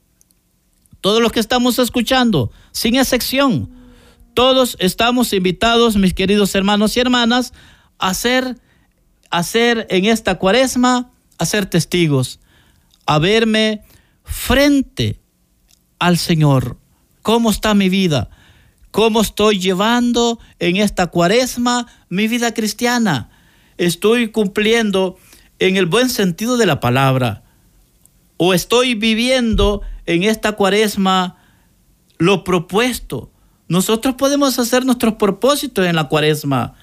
Todos 1.01 1.22
los 1.22 1.33
que 1.33 1.41
estamos 1.41 1.79
escuchando, 1.79 2.51
sin 2.72 2.97
excepción, 2.97 3.70
todos 4.35 4.77
estamos 4.81 5.33
invitados, 5.33 5.97
mis 5.97 6.12
queridos 6.12 6.55
hermanos 6.55 6.97
y 6.97 7.01
hermanas, 7.01 7.53
a 7.99 8.12
ser, 8.12 8.59
a 9.31 9.43
ser 9.43 9.87
en 9.89 10.05
esta 10.05 10.35
cuaresma, 10.35 11.11
a 11.39 11.47
ser 11.47 11.66
testigos, 11.66 12.39
a 13.07 13.18
verme 13.18 13.83
frente 14.24 15.20
al 15.99 16.18
Señor. 16.18 16.77
¿Cómo 17.22 17.51
está 17.51 17.74
mi 17.74 17.89
vida? 17.89 18.29
¿Cómo 18.91 19.20
estoy 19.20 19.59
llevando 19.59 20.39
en 20.59 20.77
esta 20.77 21.09
cuaresma 21.09 21.87
mi 22.09 22.29
vida 22.29 22.53
cristiana? 22.55 23.31
¿Estoy 23.79 24.29
cumpliendo 24.29 25.18
en 25.59 25.77
el 25.77 25.87
buen 25.87 26.11
sentido 26.11 26.57
de 26.57 26.66
la 26.66 26.81
palabra? 26.81 27.43
¿O 28.37 28.55
estoy 28.55 28.95
viviendo 28.95 29.83
en 30.07 30.22
esta 30.22 30.53
cuaresma 30.53 31.37
lo 32.18 32.45
propuesto? 32.45 33.31
Nosotros 33.68 34.14
podemos 34.14 34.59
hacer 34.59 34.85
nuestros 34.85 35.14
propósitos 35.14 35.87
en 35.87 35.97
la 35.97 36.09
cuaresma. 36.09 36.74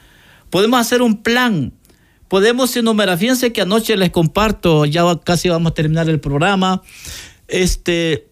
Podemos 0.50 0.80
hacer 0.80 1.02
un 1.02 1.24
plan. 1.24 1.74
Podemos 2.28 2.76
enumerar. 2.76 3.18
Fíjense 3.18 3.54
que 3.54 3.62
anoche 3.62 3.96
les 3.96 4.10
comparto, 4.10 4.86
ya 4.86 5.04
casi 5.24 5.50
vamos 5.50 5.72
a 5.72 5.76
terminar 5.76 6.10
el 6.10 6.20
programa. 6.20 6.82
Este, 7.48 8.28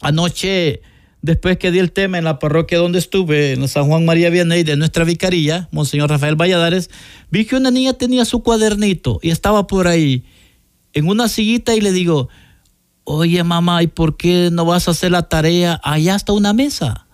anoche, 0.00 0.82
después 1.24 1.56
que 1.56 1.70
di 1.70 1.78
el 1.78 1.90
tema 1.90 2.18
en 2.18 2.24
la 2.24 2.38
parroquia 2.38 2.76
donde 2.76 2.98
estuve, 2.98 3.54
en 3.54 3.66
San 3.66 3.86
Juan 3.86 4.04
María 4.04 4.28
Vianney, 4.28 4.62
de 4.62 4.76
nuestra 4.76 5.04
vicaría, 5.04 5.70
Monseñor 5.72 6.10
Rafael 6.10 6.36
Valladares, 6.36 6.90
vi 7.30 7.46
que 7.46 7.56
una 7.56 7.70
niña 7.70 7.94
tenía 7.94 8.26
su 8.26 8.42
cuadernito 8.42 9.20
y 9.22 9.30
estaba 9.30 9.66
por 9.66 9.88
ahí 9.88 10.24
en 10.92 11.08
una 11.08 11.28
sillita 11.28 11.74
y 11.74 11.80
le 11.80 11.92
digo, 11.92 12.28
oye 13.04 13.42
mamá, 13.42 13.82
¿y 13.82 13.86
por 13.86 14.18
qué 14.18 14.50
no 14.52 14.66
vas 14.66 14.86
a 14.86 14.90
hacer 14.90 15.12
la 15.12 15.22
tarea? 15.22 15.80
Allá 15.82 16.14
está 16.14 16.34
una 16.34 16.52
mesa. 16.52 17.06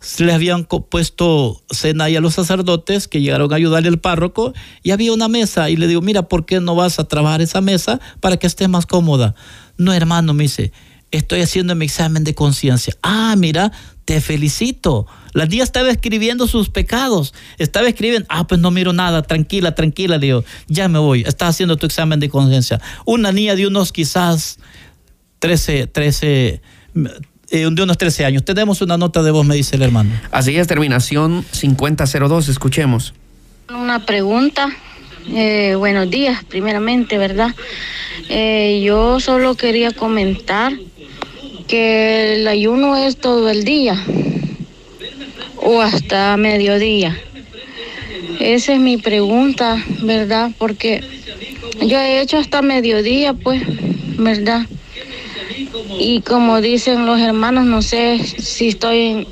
Se 0.00 0.24
le 0.24 0.32
habían 0.32 0.64
puesto 0.64 1.62
cena 1.70 2.04
ahí 2.04 2.16
a 2.16 2.20
los 2.20 2.34
sacerdotes 2.34 3.06
que 3.06 3.20
llegaron 3.20 3.52
a 3.52 3.56
ayudarle 3.56 3.90
al 3.90 4.00
párroco 4.00 4.52
y 4.82 4.90
había 4.90 5.12
una 5.12 5.28
mesa 5.28 5.70
y 5.70 5.76
le 5.76 5.86
digo, 5.86 6.00
mira, 6.00 6.22
¿por 6.22 6.46
qué 6.46 6.58
no 6.58 6.74
vas 6.74 6.98
a 6.98 7.04
trabajar 7.04 7.40
esa 7.40 7.60
mesa 7.60 8.00
para 8.18 8.38
que 8.38 8.48
estés 8.48 8.68
más 8.68 8.86
cómoda? 8.86 9.36
No, 9.76 9.92
hermano, 9.92 10.34
me 10.34 10.42
dice, 10.42 10.72
estoy 11.12 11.42
haciendo 11.42 11.74
mi 11.76 11.84
examen 11.84 12.24
de 12.24 12.34
conciencia. 12.34 12.96
Ah, 13.02 13.34
mira, 13.36 13.70
te 14.04 14.20
felicito. 14.20 15.06
La 15.32 15.46
día 15.46 15.62
estaba 15.62 15.90
escribiendo 15.90 16.48
sus 16.48 16.68
pecados. 16.68 17.32
Estaba 17.58 17.88
escribiendo, 17.88 18.26
ah, 18.30 18.46
pues 18.46 18.60
no 18.60 18.70
miro 18.70 18.92
nada, 18.92 19.22
tranquila, 19.22 19.74
tranquila, 19.74 20.18
le 20.18 20.26
digo, 20.26 20.44
ya 20.66 20.88
me 20.88 20.98
voy. 20.98 21.22
Estás 21.26 21.50
haciendo 21.50 21.76
tu 21.76 21.86
examen 21.86 22.18
de 22.18 22.28
conciencia. 22.28 22.80
Una 23.04 23.30
niña 23.30 23.54
de 23.54 23.66
unos 23.66 23.92
quizás 23.92 24.58
13, 25.38 25.86
13, 25.86 26.60
eh, 26.94 27.70
de 27.70 27.82
unos 27.82 27.98
13 27.98 28.24
años. 28.24 28.44
Tenemos 28.44 28.82
una 28.82 28.96
nota 28.96 29.22
de 29.22 29.30
voz, 29.30 29.46
me 29.46 29.54
dice 29.54 29.76
el 29.76 29.82
hermano. 29.82 30.10
Así 30.30 30.56
es, 30.56 30.66
terminación 30.66 31.44
5002, 31.52 32.48
escuchemos. 32.48 33.14
Una 33.68 34.04
pregunta. 34.04 34.68
Eh, 35.28 35.76
buenos 35.76 36.10
días, 36.10 36.42
primeramente, 36.44 37.16
¿verdad? 37.16 37.54
Eh, 38.28 38.82
yo 38.84 39.20
solo 39.20 39.54
quería 39.54 39.92
comentar 39.92 40.72
que 41.62 42.34
el 42.34 42.48
ayuno 42.48 42.96
es 42.96 43.16
todo 43.16 43.50
el 43.50 43.64
día 43.64 44.02
o 45.56 45.80
hasta 45.80 46.36
mediodía. 46.36 47.18
Esa 48.40 48.74
es 48.74 48.80
mi 48.80 48.96
pregunta, 48.96 49.82
¿verdad? 50.02 50.50
Porque 50.58 51.02
yo 51.80 51.98
he 51.98 52.20
hecho 52.20 52.38
hasta 52.38 52.62
mediodía, 52.62 53.34
pues, 53.34 53.62
¿verdad? 54.18 54.66
Y 55.98 56.20
como 56.22 56.60
dicen 56.60 57.06
los 57.06 57.20
hermanos, 57.20 57.64
no 57.64 57.82
sé 57.82 58.18
si 58.18 58.68
estoy 58.68 59.26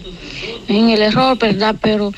en, 0.69 0.91
el 0.91 1.03
error, 1.03 1.37
¿verdad? 1.39 1.75
Pero 1.81 2.13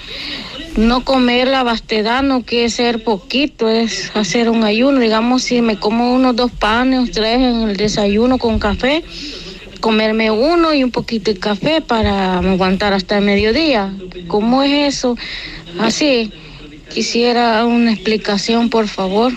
no 0.76 1.04
comer 1.04 1.48
la 1.48 1.62
vastedad 1.62 2.22
no 2.22 2.42
quiere 2.42 2.68
ser 2.70 3.02
poquito, 3.02 3.68
es 3.68 4.10
hacer 4.14 4.50
un 4.50 4.64
ayuno. 4.64 5.00
Digamos, 5.00 5.42
si 5.42 5.62
me 5.62 5.78
como 5.78 6.12
unos 6.12 6.36
dos 6.36 6.50
panes, 6.50 7.10
tres 7.12 7.36
en 7.36 7.68
el 7.68 7.76
desayuno 7.76 8.38
con 8.38 8.58
café, 8.58 9.02
comerme 9.82 10.30
uno 10.30 10.72
y 10.72 10.82
un 10.82 10.90
poquito 10.90 11.30
de 11.30 11.38
café 11.38 11.82
para 11.82 12.38
aguantar 12.38 12.94
hasta 12.94 13.18
el 13.18 13.24
mediodía. 13.26 13.92
¿Cómo 14.28 14.62
es 14.62 14.94
eso? 14.94 15.18
Así, 15.78 16.32
quisiera 16.88 17.66
una 17.66 17.92
explicación, 17.92 18.70
por 18.70 18.88
favor. 18.88 19.32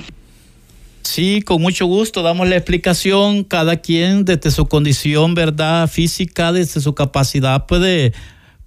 Sí, 1.01 1.41
con 1.41 1.61
mucho 1.61 1.85
gusto 1.85 2.23
damos 2.23 2.47
la 2.47 2.55
explicación. 2.55 3.43
Cada 3.43 3.77
quien 3.77 4.23
desde 4.23 4.51
su 4.51 4.67
condición, 4.67 5.35
¿verdad? 5.35 5.89
Física, 5.89 6.53
desde 6.53 6.79
su 6.79 6.95
capacidad 6.95 7.65
puede 7.65 8.13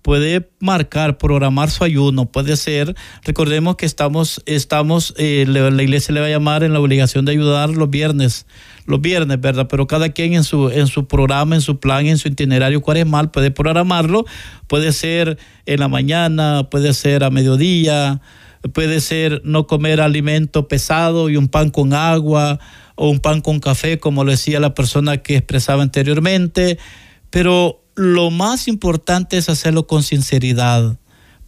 puede 0.03 0.49
marcar, 0.61 1.19
programar 1.19 1.71
su 1.71 1.85
ayuno, 1.85 2.25
puede 2.25 2.57
ser, 2.57 2.95
recordemos 3.25 3.77
que 3.77 3.85
estamos, 3.85 4.43
estamos, 4.47 5.13
eh, 5.19 5.45
la 5.47 5.83
iglesia 5.83 6.15
le 6.15 6.21
va 6.21 6.27
a 6.27 6.31
llamar 6.31 6.63
en 6.63 6.73
la 6.73 6.81
obligación 6.81 7.27
de 7.27 7.33
ayudar 7.33 7.69
los 7.69 7.91
viernes, 7.91 8.47
los 8.89 9.03
viernes, 9.03 9.39
¿verdad? 9.39 9.69
Pero 9.69 9.87
cada 9.87 10.09
quien 10.09 10.33
en 10.33 10.45
su, 10.45 10.71
en 10.71 10.87
su 10.87 11.07
programa, 11.07 11.55
en 11.55 11.61
su 11.61 11.79
plan, 11.79 12.07
en 12.07 12.17
su 12.17 12.29
itinerario 12.29 12.83
mal 13.07 13.31
puede 13.31 13.51
programarlo, 13.51 14.25
puede 14.67 14.93
ser 14.93 15.39
en 15.67 15.81
la 15.81 15.89
mañana, 15.89 16.69
puede 16.71 16.95
ser 16.95 17.23
a 17.23 17.29
mediodía, 17.29 18.23
puede 18.73 19.01
ser 19.01 19.43
no 19.45 19.67
comer 19.67 20.01
alimento 20.01 20.69
pesado 20.69 21.29
y 21.29 21.37
un 21.37 21.49
pan 21.49 21.69
con 21.69 21.93
agua 21.93 22.59
o 22.95 23.11
un 23.11 23.21
pan 23.21 23.43
con 23.43 23.61
café, 23.61 23.99
como 23.99 24.25
lo 24.25 24.31
decía 24.31 24.59
la 24.59 24.75
persona 24.75 25.19
que 25.19 25.37
expresaba 25.37 25.83
anteriormente, 25.83 26.79
pero 27.29 27.85
lo 27.95 28.31
más 28.31 28.69
importante 28.69 29.37
es 29.37 29.51
hacerlo 29.51 29.87
con 29.87 30.03
sinceridad. 30.03 30.99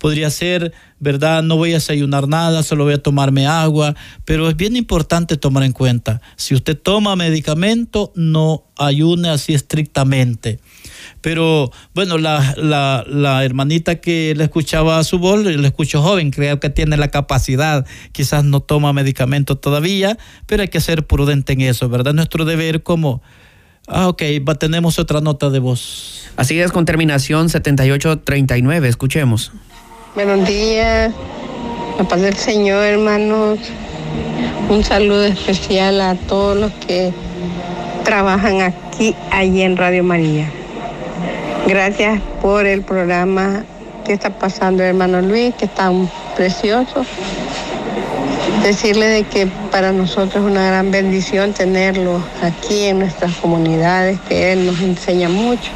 Podría 0.00 0.30
ser, 0.30 0.72
¿verdad? 0.98 1.42
No 1.42 1.58
voy 1.58 1.72
a 1.72 1.74
desayunar 1.74 2.26
nada, 2.26 2.62
solo 2.62 2.84
voy 2.84 2.94
a 2.94 3.02
tomarme 3.02 3.46
agua, 3.46 3.94
pero 4.24 4.48
es 4.48 4.56
bien 4.56 4.74
importante 4.74 5.36
tomar 5.36 5.62
en 5.62 5.72
cuenta, 5.72 6.22
si 6.36 6.54
usted 6.54 6.76
toma 6.76 7.16
medicamento, 7.16 8.10
no 8.14 8.64
ayune 8.78 9.28
así 9.28 9.52
estrictamente. 9.52 10.58
Pero 11.20 11.70
bueno, 11.94 12.16
la, 12.16 13.44
hermanita 13.44 13.96
que 13.96 14.32
le 14.34 14.44
escuchaba 14.44 15.04
su 15.04 15.18
voz, 15.18 15.44
le 15.44 15.66
escucho 15.66 16.00
joven, 16.00 16.30
creo 16.30 16.60
que 16.60 16.70
tiene 16.70 16.96
la 16.96 17.08
capacidad, 17.08 17.86
quizás 18.12 18.42
no 18.42 18.60
toma 18.60 18.94
medicamento 18.94 19.58
todavía, 19.58 20.16
pero 20.46 20.62
hay 20.62 20.68
que 20.68 20.80
ser 20.80 21.06
prudente 21.06 21.52
en 21.52 21.60
eso, 21.60 21.90
¿verdad? 21.90 22.14
Nuestro 22.14 22.46
deber 22.46 22.82
como 22.82 23.20
Ah, 23.92 24.08
ok, 24.08 24.22
tenemos 24.58 24.98
otra 24.98 25.20
nota 25.20 25.50
de 25.50 25.58
voz. 25.58 26.30
Así 26.36 26.60
es, 26.60 26.70
con 26.70 26.84
terminación 26.84 27.48
7839, 27.48 28.88
escuchemos. 28.88 29.52
Buenos 30.12 30.44
días, 30.44 31.12
la 31.96 32.02
paz 32.02 32.20
del 32.20 32.34
Señor, 32.34 32.84
hermanos. 32.84 33.60
Un 34.68 34.82
saludo 34.82 35.24
especial 35.24 36.00
a 36.00 36.16
todos 36.16 36.56
los 36.56 36.72
que 36.72 37.12
trabajan 38.02 38.60
aquí, 38.60 39.14
allí 39.30 39.62
en 39.62 39.76
Radio 39.76 40.02
María. 40.02 40.50
Gracias 41.68 42.20
por 42.42 42.66
el 42.66 42.82
programa 42.82 43.64
que 44.04 44.12
está 44.12 44.30
pasando, 44.30 44.82
hermano 44.82 45.22
Luis, 45.22 45.54
que 45.54 45.66
es 45.66 45.74
tan 45.76 46.10
precioso 46.34 47.06
decirle 48.64 49.06
de 49.06 49.22
que 49.22 49.46
para 49.70 49.92
nosotros 49.92 50.44
es 50.44 50.50
una 50.50 50.66
gran 50.66 50.90
bendición 50.90 51.52
tenerlo 51.52 52.20
aquí 52.42 52.86
en 52.86 52.98
nuestras 52.98 53.32
comunidades, 53.36 54.18
que 54.28 54.52
Él 54.52 54.66
nos 54.66 54.80
enseña 54.80 55.28
mucho. 55.28 55.70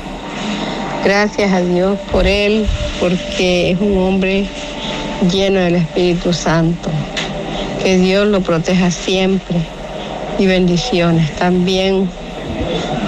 Gracias 1.04 1.52
a 1.52 1.60
Dios 1.60 1.98
por 2.10 2.26
Él, 2.26 2.64
porque 2.98 3.72
es 3.72 3.80
un 3.80 3.98
hombre 3.98 4.46
lleno 5.30 5.60
del 5.60 5.74
Espíritu 5.74 6.32
Santo. 6.32 6.88
Que 7.82 7.98
Dios 7.98 8.26
lo 8.26 8.40
proteja 8.40 8.90
siempre 8.90 9.58
y 10.38 10.46
bendiciones. 10.46 11.30
También 11.36 12.08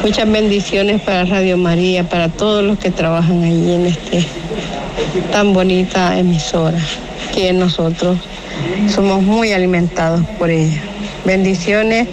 muchas 0.02 0.30
bendiciones 0.30 1.00
para 1.00 1.24
Radio 1.24 1.56
María, 1.56 2.04
para 2.04 2.28
todos 2.28 2.62
los 2.62 2.78
que 2.78 2.90
trabajan 2.90 3.42
allí 3.42 3.72
en 3.72 3.86
este 3.86 4.26
tan 5.32 5.54
bonita 5.54 6.18
emisora 6.18 6.78
que 7.34 7.50
nosotros 7.54 8.18
somos 8.94 9.22
muy 9.22 9.52
alimentados 9.52 10.20
por 10.38 10.50
ella. 10.50 10.82
Bendiciones, 11.24 12.08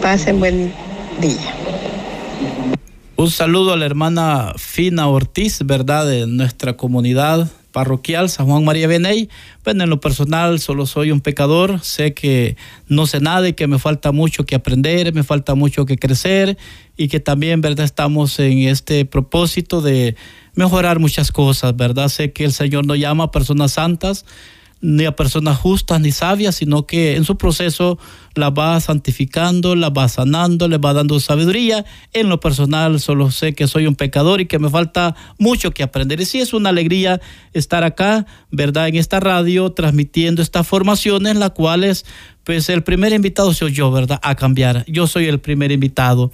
pasen 0.00 0.38
buen 0.38 0.72
día. 1.20 1.55
Un 3.18 3.30
saludo 3.30 3.72
a 3.72 3.78
la 3.78 3.86
hermana 3.86 4.52
Fina 4.58 5.08
Ortiz, 5.08 5.60
¿verdad? 5.64 6.06
De 6.06 6.26
nuestra 6.26 6.76
comunidad 6.76 7.50
parroquial 7.72 8.28
San 8.28 8.44
Juan 8.44 8.62
María 8.62 8.88
Beney. 8.88 9.30
Bueno, 9.64 9.84
en 9.84 9.90
lo 9.90 10.00
personal 10.00 10.60
solo 10.60 10.84
soy 10.84 11.12
un 11.12 11.22
pecador, 11.22 11.80
sé 11.80 12.12
que 12.12 12.58
no 12.88 13.06
sé 13.06 13.20
nada 13.20 13.48
y 13.48 13.54
que 13.54 13.68
me 13.68 13.78
falta 13.78 14.12
mucho 14.12 14.44
que 14.44 14.54
aprender, 14.54 15.14
me 15.14 15.22
falta 15.22 15.54
mucho 15.54 15.86
que 15.86 15.96
crecer 15.96 16.58
y 16.98 17.08
que 17.08 17.18
también, 17.18 17.62
¿verdad? 17.62 17.86
Estamos 17.86 18.38
en 18.38 18.58
este 18.68 19.06
propósito 19.06 19.80
de 19.80 20.14
mejorar 20.54 20.98
muchas 20.98 21.32
cosas, 21.32 21.74
¿verdad? 21.74 22.08
Sé 22.08 22.32
que 22.32 22.44
el 22.44 22.52
Señor 22.52 22.84
nos 22.84 22.98
llama 22.98 23.30
personas 23.30 23.72
santas, 23.72 24.26
ni 24.80 25.04
a 25.04 25.16
personas 25.16 25.58
justas 25.58 26.00
ni 26.00 26.12
sabias, 26.12 26.56
sino 26.56 26.86
que 26.86 27.16
en 27.16 27.24
su 27.24 27.38
proceso 27.38 27.98
la 28.34 28.50
va 28.50 28.78
santificando, 28.80 29.74
la 29.74 29.88
va 29.88 30.08
sanando, 30.08 30.68
le 30.68 30.78
va 30.78 30.92
dando 30.92 31.18
sabiduría. 31.18 31.84
En 32.12 32.28
lo 32.28 32.40
personal 32.40 33.00
solo 33.00 33.30
sé 33.30 33.54
que 33.54 33.66
soy 33.66 33.86
un 33.86 33.96
pecador 33.96 34.40
y 34.40 34.46
que 34.46 34.58
me 34.58 34.68
falta 34.68 35.16
mucho 35.38 35.70
que 35.70 35.82
aprender. 35.82 36.20
Y 36.20 36.26
sí 36.26 36.40
es 36.40 36.52
una 36.52 36.68
alegría 36.68 37.20
estar 37.52 37.84
acá, 37.84 38.26
¿verdad? 38.50 38.88
En 38.88 38.96
esta 38.96 39.18
radio 39.20 39.72
transmitiendo 39.72 40.42
estas 40.42 40.66
formaciones, 40.66 41.36
las 41.36 41.50
cuales 41.50 42.04
pues 42.46 42.68
el 42.68 42.84
primer 42.84 43.12
invitado 43.12 43.52
soy 43.52 43.72
yo, 43.72 43.90
¿verdad? 43.90 44.20
A 44.22 44.36
cambiar. 44.36 44.84
Yo 44.86 45.08
soy 45.08 45.26
el 45.26 45.40
primer 45.40 45.72
invitado. 45.72 46.30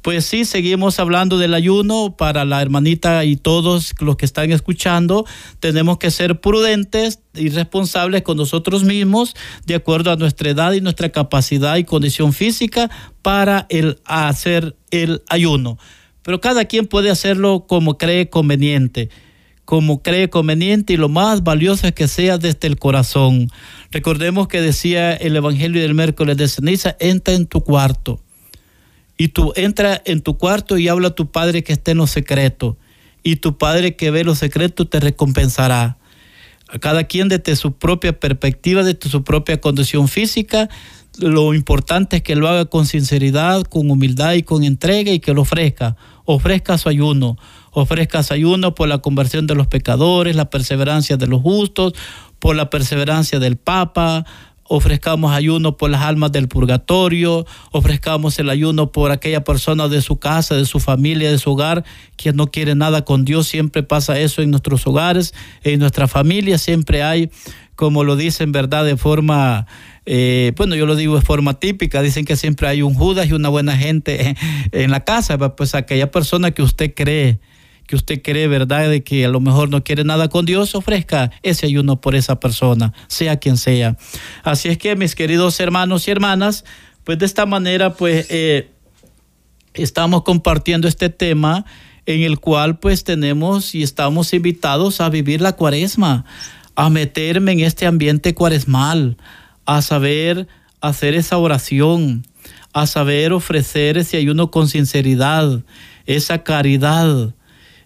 Pues 0.00 0.24
sí, 0.24 0.44
seguimos 0.44 1.00
hablando 1.00 1.38
del 1.38 1.54
ayuno 1.54 2.14
para 2.16 2.44
la 2.44 2.62
hermanita 2.62 3.24
y 3.24 3.34
todos 3.34 3.92
los 3.98 4.16
que 4.16 4.26
están 4.26 4.52
escuchando. 4.52 5.26
Tenemos 5.58 5.98
que 5.98 6.12
ser 6.12 6.40
prudentes 6.40 7.18
y 7.34 7.48
responsables 7.48 8.22
con 8.22 8.36
nosotros 8.36 8.84
mismos, 8.84 9.34
de 9.64 9.74
acuerdo 9.74 10.12
a 10.12 10.16
nuestra 10.16 10.50
edad 10.50 10.72
y 10.72 10.80
nuestra 10.80 11.08
capacidad 11.08 11.76
y 11.78 11.82
condición 11.82 12.32
física 12.32 12.88
para 13.22 13.66
el 13.68 13.98
hacer 14.04 14.76
el 14.92 15.24
ayuno. 15.28 15.78
Pero 16.22 16.40
cada 16.40 16.66
quien 16.66 16.86
puede 16.86 17.10
hacerlo 17.10 17.66
como 17.66 17.98
cree 17.98 18.30
conveniente 18.30 19.10
como 19.66 20.00
cree 20.00 20.30
conveniente 20.30 20.92
y 20.94 20.96
lo 20.96 21.08
más 21.08 21.42
valioso 21.42 21.88
es 21.88 21.92
que 21.92 22.08
sea 22.08 22.38
desde 22.38 22.68
el 22.68 22.78
corazón. 22.78 23.50
Recordemos 23.90 24.46
que 24.46 24.62
decía 24.62 25.12
el 25.12 25.36
Evangelio 25.36 25.82
del 25.82 25.92
miércoles 25.92 26.36
de 26.36 26.48
ceniza, 26.48 26.96
entra 27.00 27.34
en 27.34 27.46
tu 27.46 27.60
cuarto. 27.60 28.20
Y 29.18 29.28
tú 29.28 29.52
entra 29.56 30.00
en 30.04 30.20
tu 30.20 30.38
cuarto 30.38 30.78
y 30.78 30.88
habla 30.88 31.08
a 31.08 31.14
tu 31.14 31.30
Padre 31.32 31.64
que 31.64 31.72
esté 31.72 31.90
en 31.90 31.98
lo 31.98 32.06
secreto. 32.06 32.78
Y 33.24 33.36
tu 33.36 33.58
Padre 33.58 33.96
que 33.96 34.12
ve 34.12 34.22
lo 34.22 34.36
secreto 34.36 34.86
te 34.86 35.00
recompensará. 35.00 35.98
A 36.68 36.78
cada 36.78 37.04
quien 37.04 37.28
desde 37.28 37.56
su 37.56 37.72
propia 37.72 38.18
perspectiva, 38.18 38.84
desde 38.84 39.10
su 39.10 39.24
propia 39.24 39.60
condición 39.60 40.06
física, 40.06 40.68
lo 41.18 41.54
importante 41.54 42.16
es 42.16 42.22
que 42.22 42.36
lo 42.36 42.46
haga 42.46 42.66
con 42.66 42.86
sinceridad, 42.86 43.62
con 43.62 43.90
humildad 43.90 44.34
y 44.34 44.42
con 44.42 44.62
entrega 44.62 45.10
y 45.10 45.18
que 45.18 45.34
lo 45.34 45.42
ofrezca. 45.42 45.96
Ofrezca 46.24 46.78
su 46.78 46.88
ayuno, 46.88 47.36
ofrezcas 47.78 48.30
ayuno 48.30 48.74
por 48.74 48.88
la 48.88 48.98
conversión 48.98 49.46
de 49.46 49.54
los 49.54 49.66
pecadores, 49.66 50.34
la 50.34 50.48
perseverancia 50.48 51.18
de 51.18 51.26
los 51.26 51.42
justos, 51.42 51.92
por 52.38 52.56
la 52.56 52.70
perseverancia 52.70 53.38
del 53.38 53.58
Papa, 53.58 54.24
ofrezcamos 54.62 55.32
ayuno 55.32 55.76
por 55.76 55.90
las 55.90 56.00
almas 56.00 56.32
del 56.32 56.48
purgatorio, 56.48 57.44
ofrezcamos 57.72 58.38
el 58.38 58.48
ayuno 58.48 58.92
por 58.92 59.10
aquella 59.10 59.44
persona 59.44 59.88
de 59.88 60.00
su 60.00 60.18
casa, 60.18 60.54
de 60.54 60.64
su 60.64 60.80
familia, 60.80 61.30
de 61.30 61.36
su 61.36 61.50
hogar, 61.50 61.84
que 62.16 62.32
no 62.32 62.46
quiere 62.46 62.74
nada 62.74 63.04
con 63.04 63.26
Dios. 63.26 63.46
Siempre 63.46 63.82
pasa 63.82 64.18
eso 64.18 64.40
en 64.40 64.50
nuestros 64.52 64.86
hogares, 64.86 65.34
en 65.62 65.78
nuestra 65.78 66.08
familia, 66.08 66.56
siempre 66.56 67.02
hay, 67.02 67.30
como 67.74 68.04
lo 68.04 68.16
dicen, 68.16 68.52
¿verdad? 68.52 68.86
De 68.86 68.96
forma, 68.96 69.66
eh, 70.06 70.54
bueno, 70.56 70.76
yo 70.76 70.86
lo 70.86 70.96
digo 70.96 71.14
de 71.14 71.20
forma 71.20 71.60
típica, 71.60 72.00
dicen 72.00 72.24
que 72.24 72.36
siempre 72.36 72.68
hay 72.68 72.80
un 72.80 72.94
Judas 72.94 73.28
y 73.28 73.34
una 73.34 73.50
buena 73.50 73.76
gente 73.76 74.34
en 74.72 74.90
la 74.90 75.04
casa, 75.04 75.36
pues 75.54 75.74
aquella 75.74 76.10
persona 76.10 76.52
que 76.52 76.62
usted 76.62 76.94
cree 76.94 77.38
que 77.86 77.96
usted 77.96 78.22
cree, 78.22 78.48
¿verdad?, 78.48 78.88
de 78.88 79.02
que 79.02 79.24
a 79.24 79.28
lo 79.28 79.40
mejor 79.40 79.68
no 79.68 79.84
quiere 79.84 80.04
nada 80.04 80.28
con 80.28 80.44
Dios, 80.44 80.74
ofrezca 80.74 81.30
ese 81.42 81.66
ayuno 81.66 82.00
por 82.00 82.14
esa 82.14 82.40
persona, 82.40 82.92
sea 83.06 83.36
quien 83.38 83.56
sea. 83.56 83.96
Así 84.42 84.68
es 84.68 84.78
que, 84.78 84.96
mis 84.96 85.14
queridos 85.14 85.58
hermanos 85.60 86.06
y 86.08 86.10
hermanas, 86.10 86.64
pues 87.04 87.18
de 87.18 87.26
esta 87.26 87.46
manera, 87.46 87.94
pues 87.94 88.26
eh, 88.30 88.70
estamos 89.74 90.22
compartiendo 90.22 90.88
este 90.88 91.08
tema 91.08 91.64
en 92.06 92.22
el 92.22 92.38
cual 92.38 92.78
pues 92.78 93.04
tenemos 93.04 93.74
y 93.74 93.82
estamos 93.82 94.32
invitados 94.32 95.00
a 95.00 95.08
vivir 95.08 95.40
la 95.40 95.54
cuaresma, 95.54 96.24
a 96.74 96.88
meterme 96.90 97.52
en 97.52 97.60
este 97.60 97.86
ambiente 97.86 98.34
cuaresmal, 98.34 99.16
a 99.64 99.82
saber 99.82 100.46
hacer 100.80 101.14
esa 101.14 101.38
oración, 101.38 102.26
a 102.72 102.86
saber 102.86 103.32
ofrecer 103.32 103.98
ese 103.98 104.16
ayuno 104.16 104.50
con 104.50 104.68
sinceridad, 104.68 105.62
esa 106.06 106.42
caridad. 106.42 107.34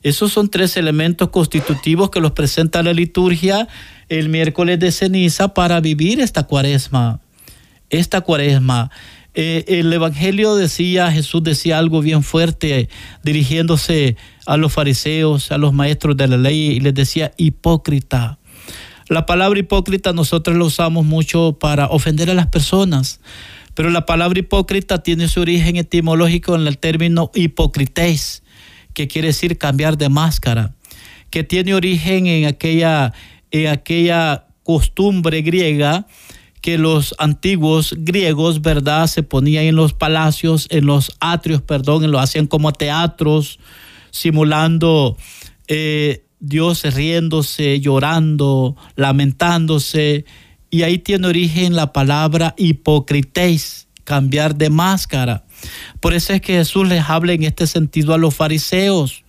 Esos 0.03 0.33
son 0.33 0.49
tres 0.49 0.77
elementos 0.77 1.29
constitutivos 1.29 2.11
que 2.11 2.21
los 2.21 2.33
presenta 2.33 2.83
la 2.83 2.93
liturgia 2.93 3.69
el 4.09 4.29
miércoles 4.29 4.79
de 4.79 4.93
ceniza 4.93 5.55
para 5.55 5.81
vivir 5.81 6.21
esta 6.21 6.45
cuaresma. 6.45 7.21
Esta 7.91 8.21
cuaresma. 8.23 8.91
Eh, 9.35 9.65
el 9.69 9.93
Evangelio 9.93 10.57
decía, 10.57 11.13
Jesús 11.13 11.43
decía 11.43 11.79
algo 11.79 12.01
bien 12.01 12.23
fuerte 12.23 12.89
dirigiéndose 13.23 14.17
a 14.47 14.57
los 14.57 14.73
fariseos, 14.73 15.53
a 15.53 15.59
los 15.59 15.73
maestros 15.73 16.17
de 16.17 16.29
la 16.29 16.37
ley, 16.37 16.73
y 16.73 16.81
les 16.81 16.95
decía 16.95 17.33
hipócrita. 17.37 18.39
La 19.09 19.27
palabra 19.27 19.59
hipócrita 19.59 20.13
nosotros 20.13 20.57
la 20.57 20.65
usamos 20.65 21.05
mucho 21.05 21.57
para 21.61 21.87
ofender 21.87 22.31
a 22.31 22.35
las 22.35 22.47
personas, 22.47 23.21
pero 23.75 23.91
la 23.91 24.07
palabra 24.07 24.39
hipócrita 24.39 25.03
tiene 25.03 25.29
su 25.29 25.41
origen 25.41 25.77
etimológico 25.77 26.55
en 26.55 26.67
el 26.67 26.79
término 26.79 27.31
hipocrités, 27.35 28.40
que 29.01 29.09
quiere 29.09 29.29
decir 29.29 29.57
cambiar 29.57 29.97
de 29.97 30.11
máscara, 30.11 30.75
que 31.31 31.43
tiene 31.43 31.73
origen 31.73 32.27
en 32.27 32.45
aquella, 32.45 33.15
en 33.51 33.69
aquella 33.69 34.45
costumbre 34.63 35.41
griega 35.41 36.07
que 36.61 36.77
los 36.77 37.15
antiguos 37.19 37.95
griegos, 37.97 38.61
¿verdad? 38.61 39.07
Se 39.07 39.23
ponían 39.23 39.65
en 39.65 39.75
los 39.75 39.95
palacios, 39.95 40.67
en 40.69 40.85
los 40.85 41.17
atrios, 41.19 41.63
perdón, 41.63 42.11
lo 42.11 42.19
hacían 42.19 42.47
como 42.47 42.75
teatros, 42.75 43.59
simulando 44.11 45.17
eh, 45.67 46.27
Dios 46.39 46.83
riéndose, 46.83 47.81
llorando, 47.81 48.77
lamentándose. 48.97 50.27
Y 50.69 50.83
ahí 50.83 50.99
tiene 50.99 51.27
origen 51.27 51.75
la 51.75 51.95
palabra 51.95 52.55
hipocrités, 52.59 53.89
cambiar 54.05 54.57
de 54.57 54.69
máscara. 54.69 55.47
Por 56.01 56.15
eso 56.15 56.33
es 56.33 56.41
que 56.41 56.55
Jesús 56.55 56.89
les 56.89 57.09
habla 57.09 57.33
en 57.33 57.45
este 57.45 57.67
sentido 57.67 58.15
a 58.15 58.19
los 58.19 58.35
fariseos. 58.35 59.25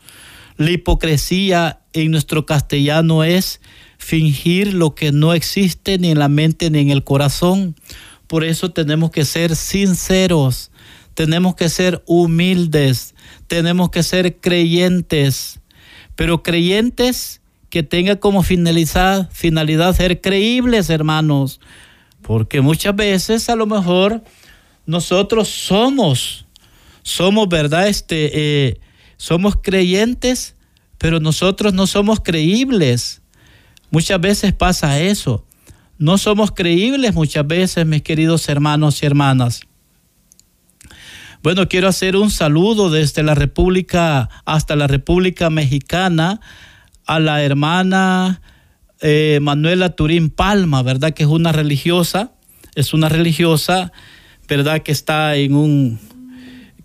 La 0.57 0.71
hipocresía 0.71 1.81
en 1.93 2.11
nuestro 2.11 2.45
castellano 2.45 3.23
es 3.23 3.61
fingir 3.97 4.73
lo 4.73 4.95
que 4.95 5.11
no 5.11 5.33
existe 5.33 5.97
ni 5.97 6.11
en 6.11 6.19
la 6.19 6.27
mente 6.27 6.69
ni 6.69 6.79
en 6.79 6.89
el 6.89 7.03
corazón. 7.03 7.75
Por 8.27 8.43
eso 8.43 8.71
tenemos 8.71 9.11
que 9.11 9.25
ser 9.25 9.55
sinceros, 9.55 10.71
tenemos 11.13 11.55
que 11.55 11.69
ser 11.69 12.01
humildes, 12.05 13.13
tenemos 13.47 13.89
que 13.89 14.03
ser 14.03 14.37
creyentes, 14.39 15.59
pero 16.15 16.43
creyentes 16.43 17.41
que 17.69 17.83
tengan 17.83 18.17
como 18.17 18.43
finalidad, 18.43 19.29
finalidad 19.31 19.95
ser 19.95 20.21
creíbles, 20.21 20.89
hermanos, 20.89 21.59
porque 22.21 22.61
muchas 22.61 22.95
veces 22.95 23.49
a 23.49 23.55
lo 23.55 23.65
mejor 23.65 24.23
nosotros 24.91 25.47
somos, 25.47 26.45
somos, 27.01 27.47
¿verdad? 27.47 27.87
Este, 27.87 28.31
eh, 28.33 28.81
somos 29.15 29.55
creyentes, 29.63 30.55
pero 30.97 31.21
nosotros 31.21 31.73
no 31.73 31.87
somos 31.87 32.19
creíbles. 32.19 33.21
Muchas 33.89 34.19
veces 34.19 34.53
pasa 34.53 34.99
eso. 34.99 35.45
No 35.97 36.17
somos 36.17 36.51
creíbles 36.51 37.13
muchas 37.13 37.47
veces, 37.47 37.85
mis 37.85 38.01
queridos 38.01 38.49
hermanos 38.49 39.01
y 39.01 39.05
hermanas. 39.05 39.61
Bueno, 41.41 41.69
quiero 41.69 41.87
hacer 41.87 42.17
un 42.17 42.29
saludo 42.29 42.89
desde 42.89 43.23
la 43.23 43.33
República 43.33 44.29
hasta 44.45 44.75
la 44.75 44.87
República 44.87 45.49
Mexicana 45.49 46.41
a 47.05 47.19
la 47.19 47.41
hermana 47.43 48.41
eh, 48.99 49.39
Manuela 49.41 49.95
Turín 49.95 50.29
Palma, 50.29 50.83
¿verdad? 50.83 51.13
Que 51.13 51.23
es 51.23 51.29
una 51.29 51.53
religiosa, 51.53 52.33
es 52.75 52.93
una 52.93 53.09
religiosa, 53.09 53.91
¿verdad? 54.51 54.83
Que 54.83 54.91
está 54.91 55.37
en 55.37 55.55
un, 55.55 55.97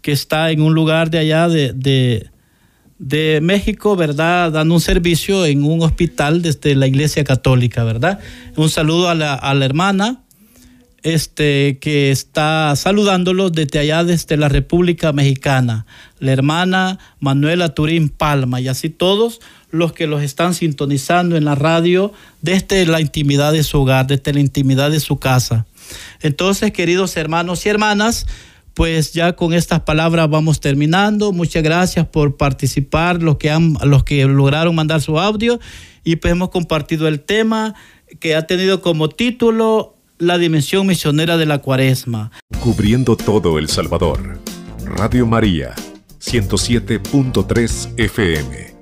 que 0.01 0.12
está 0.12 0.53
en 0.53 0.62
un 0.62 0.73
lugar 0.73 1.11
de 1.11 1.19
allá 1.19 1.49
de, 1.49 2.31
de 2.97 3.41
México, 3.43 3.97
¿verdad? 3.97 4.53
Dando 4.53 4.75
un 4.75 4.81
servicio 4.81 5.45
en 5.45 5.64
un 5.64 5.83
hospital 5.83 6.43
desde 6.43 6.77
la 6.77 6.87
Iglesia 6.87 7.25
Católica, 7.25 7.83
¿verdad? 7.83 8.21
Un 8.55 8.71
saludo 8.71 9.09
a 9.09 9.17
la, 9.17 9.35
a 9.35 9.53
la 9.55 9.64
hermana 9.64 10.23
este, 11.03 11.79
que 11.81 12.12
está 12.12 12.73
saludándolos 12.77 13.53
desde 13.53 13.81
allá, 13.81 14.05
desde 14.05 14.37
la 14.37 14.49
República 14.49 15.12
Mexicana, 15.12 15.87
la 16.21 16.31
hermana 16.31 17.01
Manuela 17.19 17.75
Turín 17.75 18.11
Palma, 18.11 18.61
y 18.61 18.69
así 18.69 18.91
todos 18.91 19.41
los 19.73 19.93
que 19.93 20.07
los 20.07 20.23
están 20.23 20.55
sintonizando 20.55 21.37
en 21.37 21.45
la 21.45 21.57
radio 21.57 22.12
desde 22.43 22.87
la 22.87 23.01
intimidad 23.01 23.53
de 23.53 23.64
su 23.64 23.81
hogar, 23.81 24.07
desde 24.07 24.33
la 24.33 24.41
intimidad 24.41 24.93
de 24.93 25.01
su 25.01 25.19
casa. 25.19 25.67
Entonces, 26.20 26.72
queridos 26.72 27.16
hermanos 27.16 27.64
y 27.66 27.68
hermanas, 27.68 28.26
pues 28.74 29.12
ya 29.14 29.34
con 29.34 29.55
estas 29.55 29.80
palabras 29.80 30.28
vamos 30.28 30.61
terminando. 30.61 31.32
Muchas 31.32 31.62
gracias 31.62 32.07
por 32.07 32.37
participar, 32.37 33.22
los 33.22 33.39
que, 33.39 33.51
han, 33.51 33.74
los 33.84 34.05
que 34.05 34.24
lograron 34.26 34.74
mandar 34.74 35.01
su 35.01 35.18
audio 35.18 35.59
y 36.05 36.16
pues 36.16 36.32
hemos 36.32 36.51
compartido 36.51 37.09
el 37.09 37.20
tema 37.20 37.74
que 38.20 38.37
ha 38.37 38.47
tenido 38.47 38.82
como 38.82 39.09
título 39.09 39.97
La 40.18 40.39
dimensión 40.39 40.87
misionera 40.87 41.37
de 41.37 41.47
la 41.47 41.59
cuaresma. 41.59 42.30
Cubriendo 42.61 43.16
todo 43.16 43.59
El 43.59 43.68
Salvador. 43.68 44.39
Radio 44.84 45.26
María, 45.26 45.74
107.3 46.20 47.95
FM. 47.97 48.76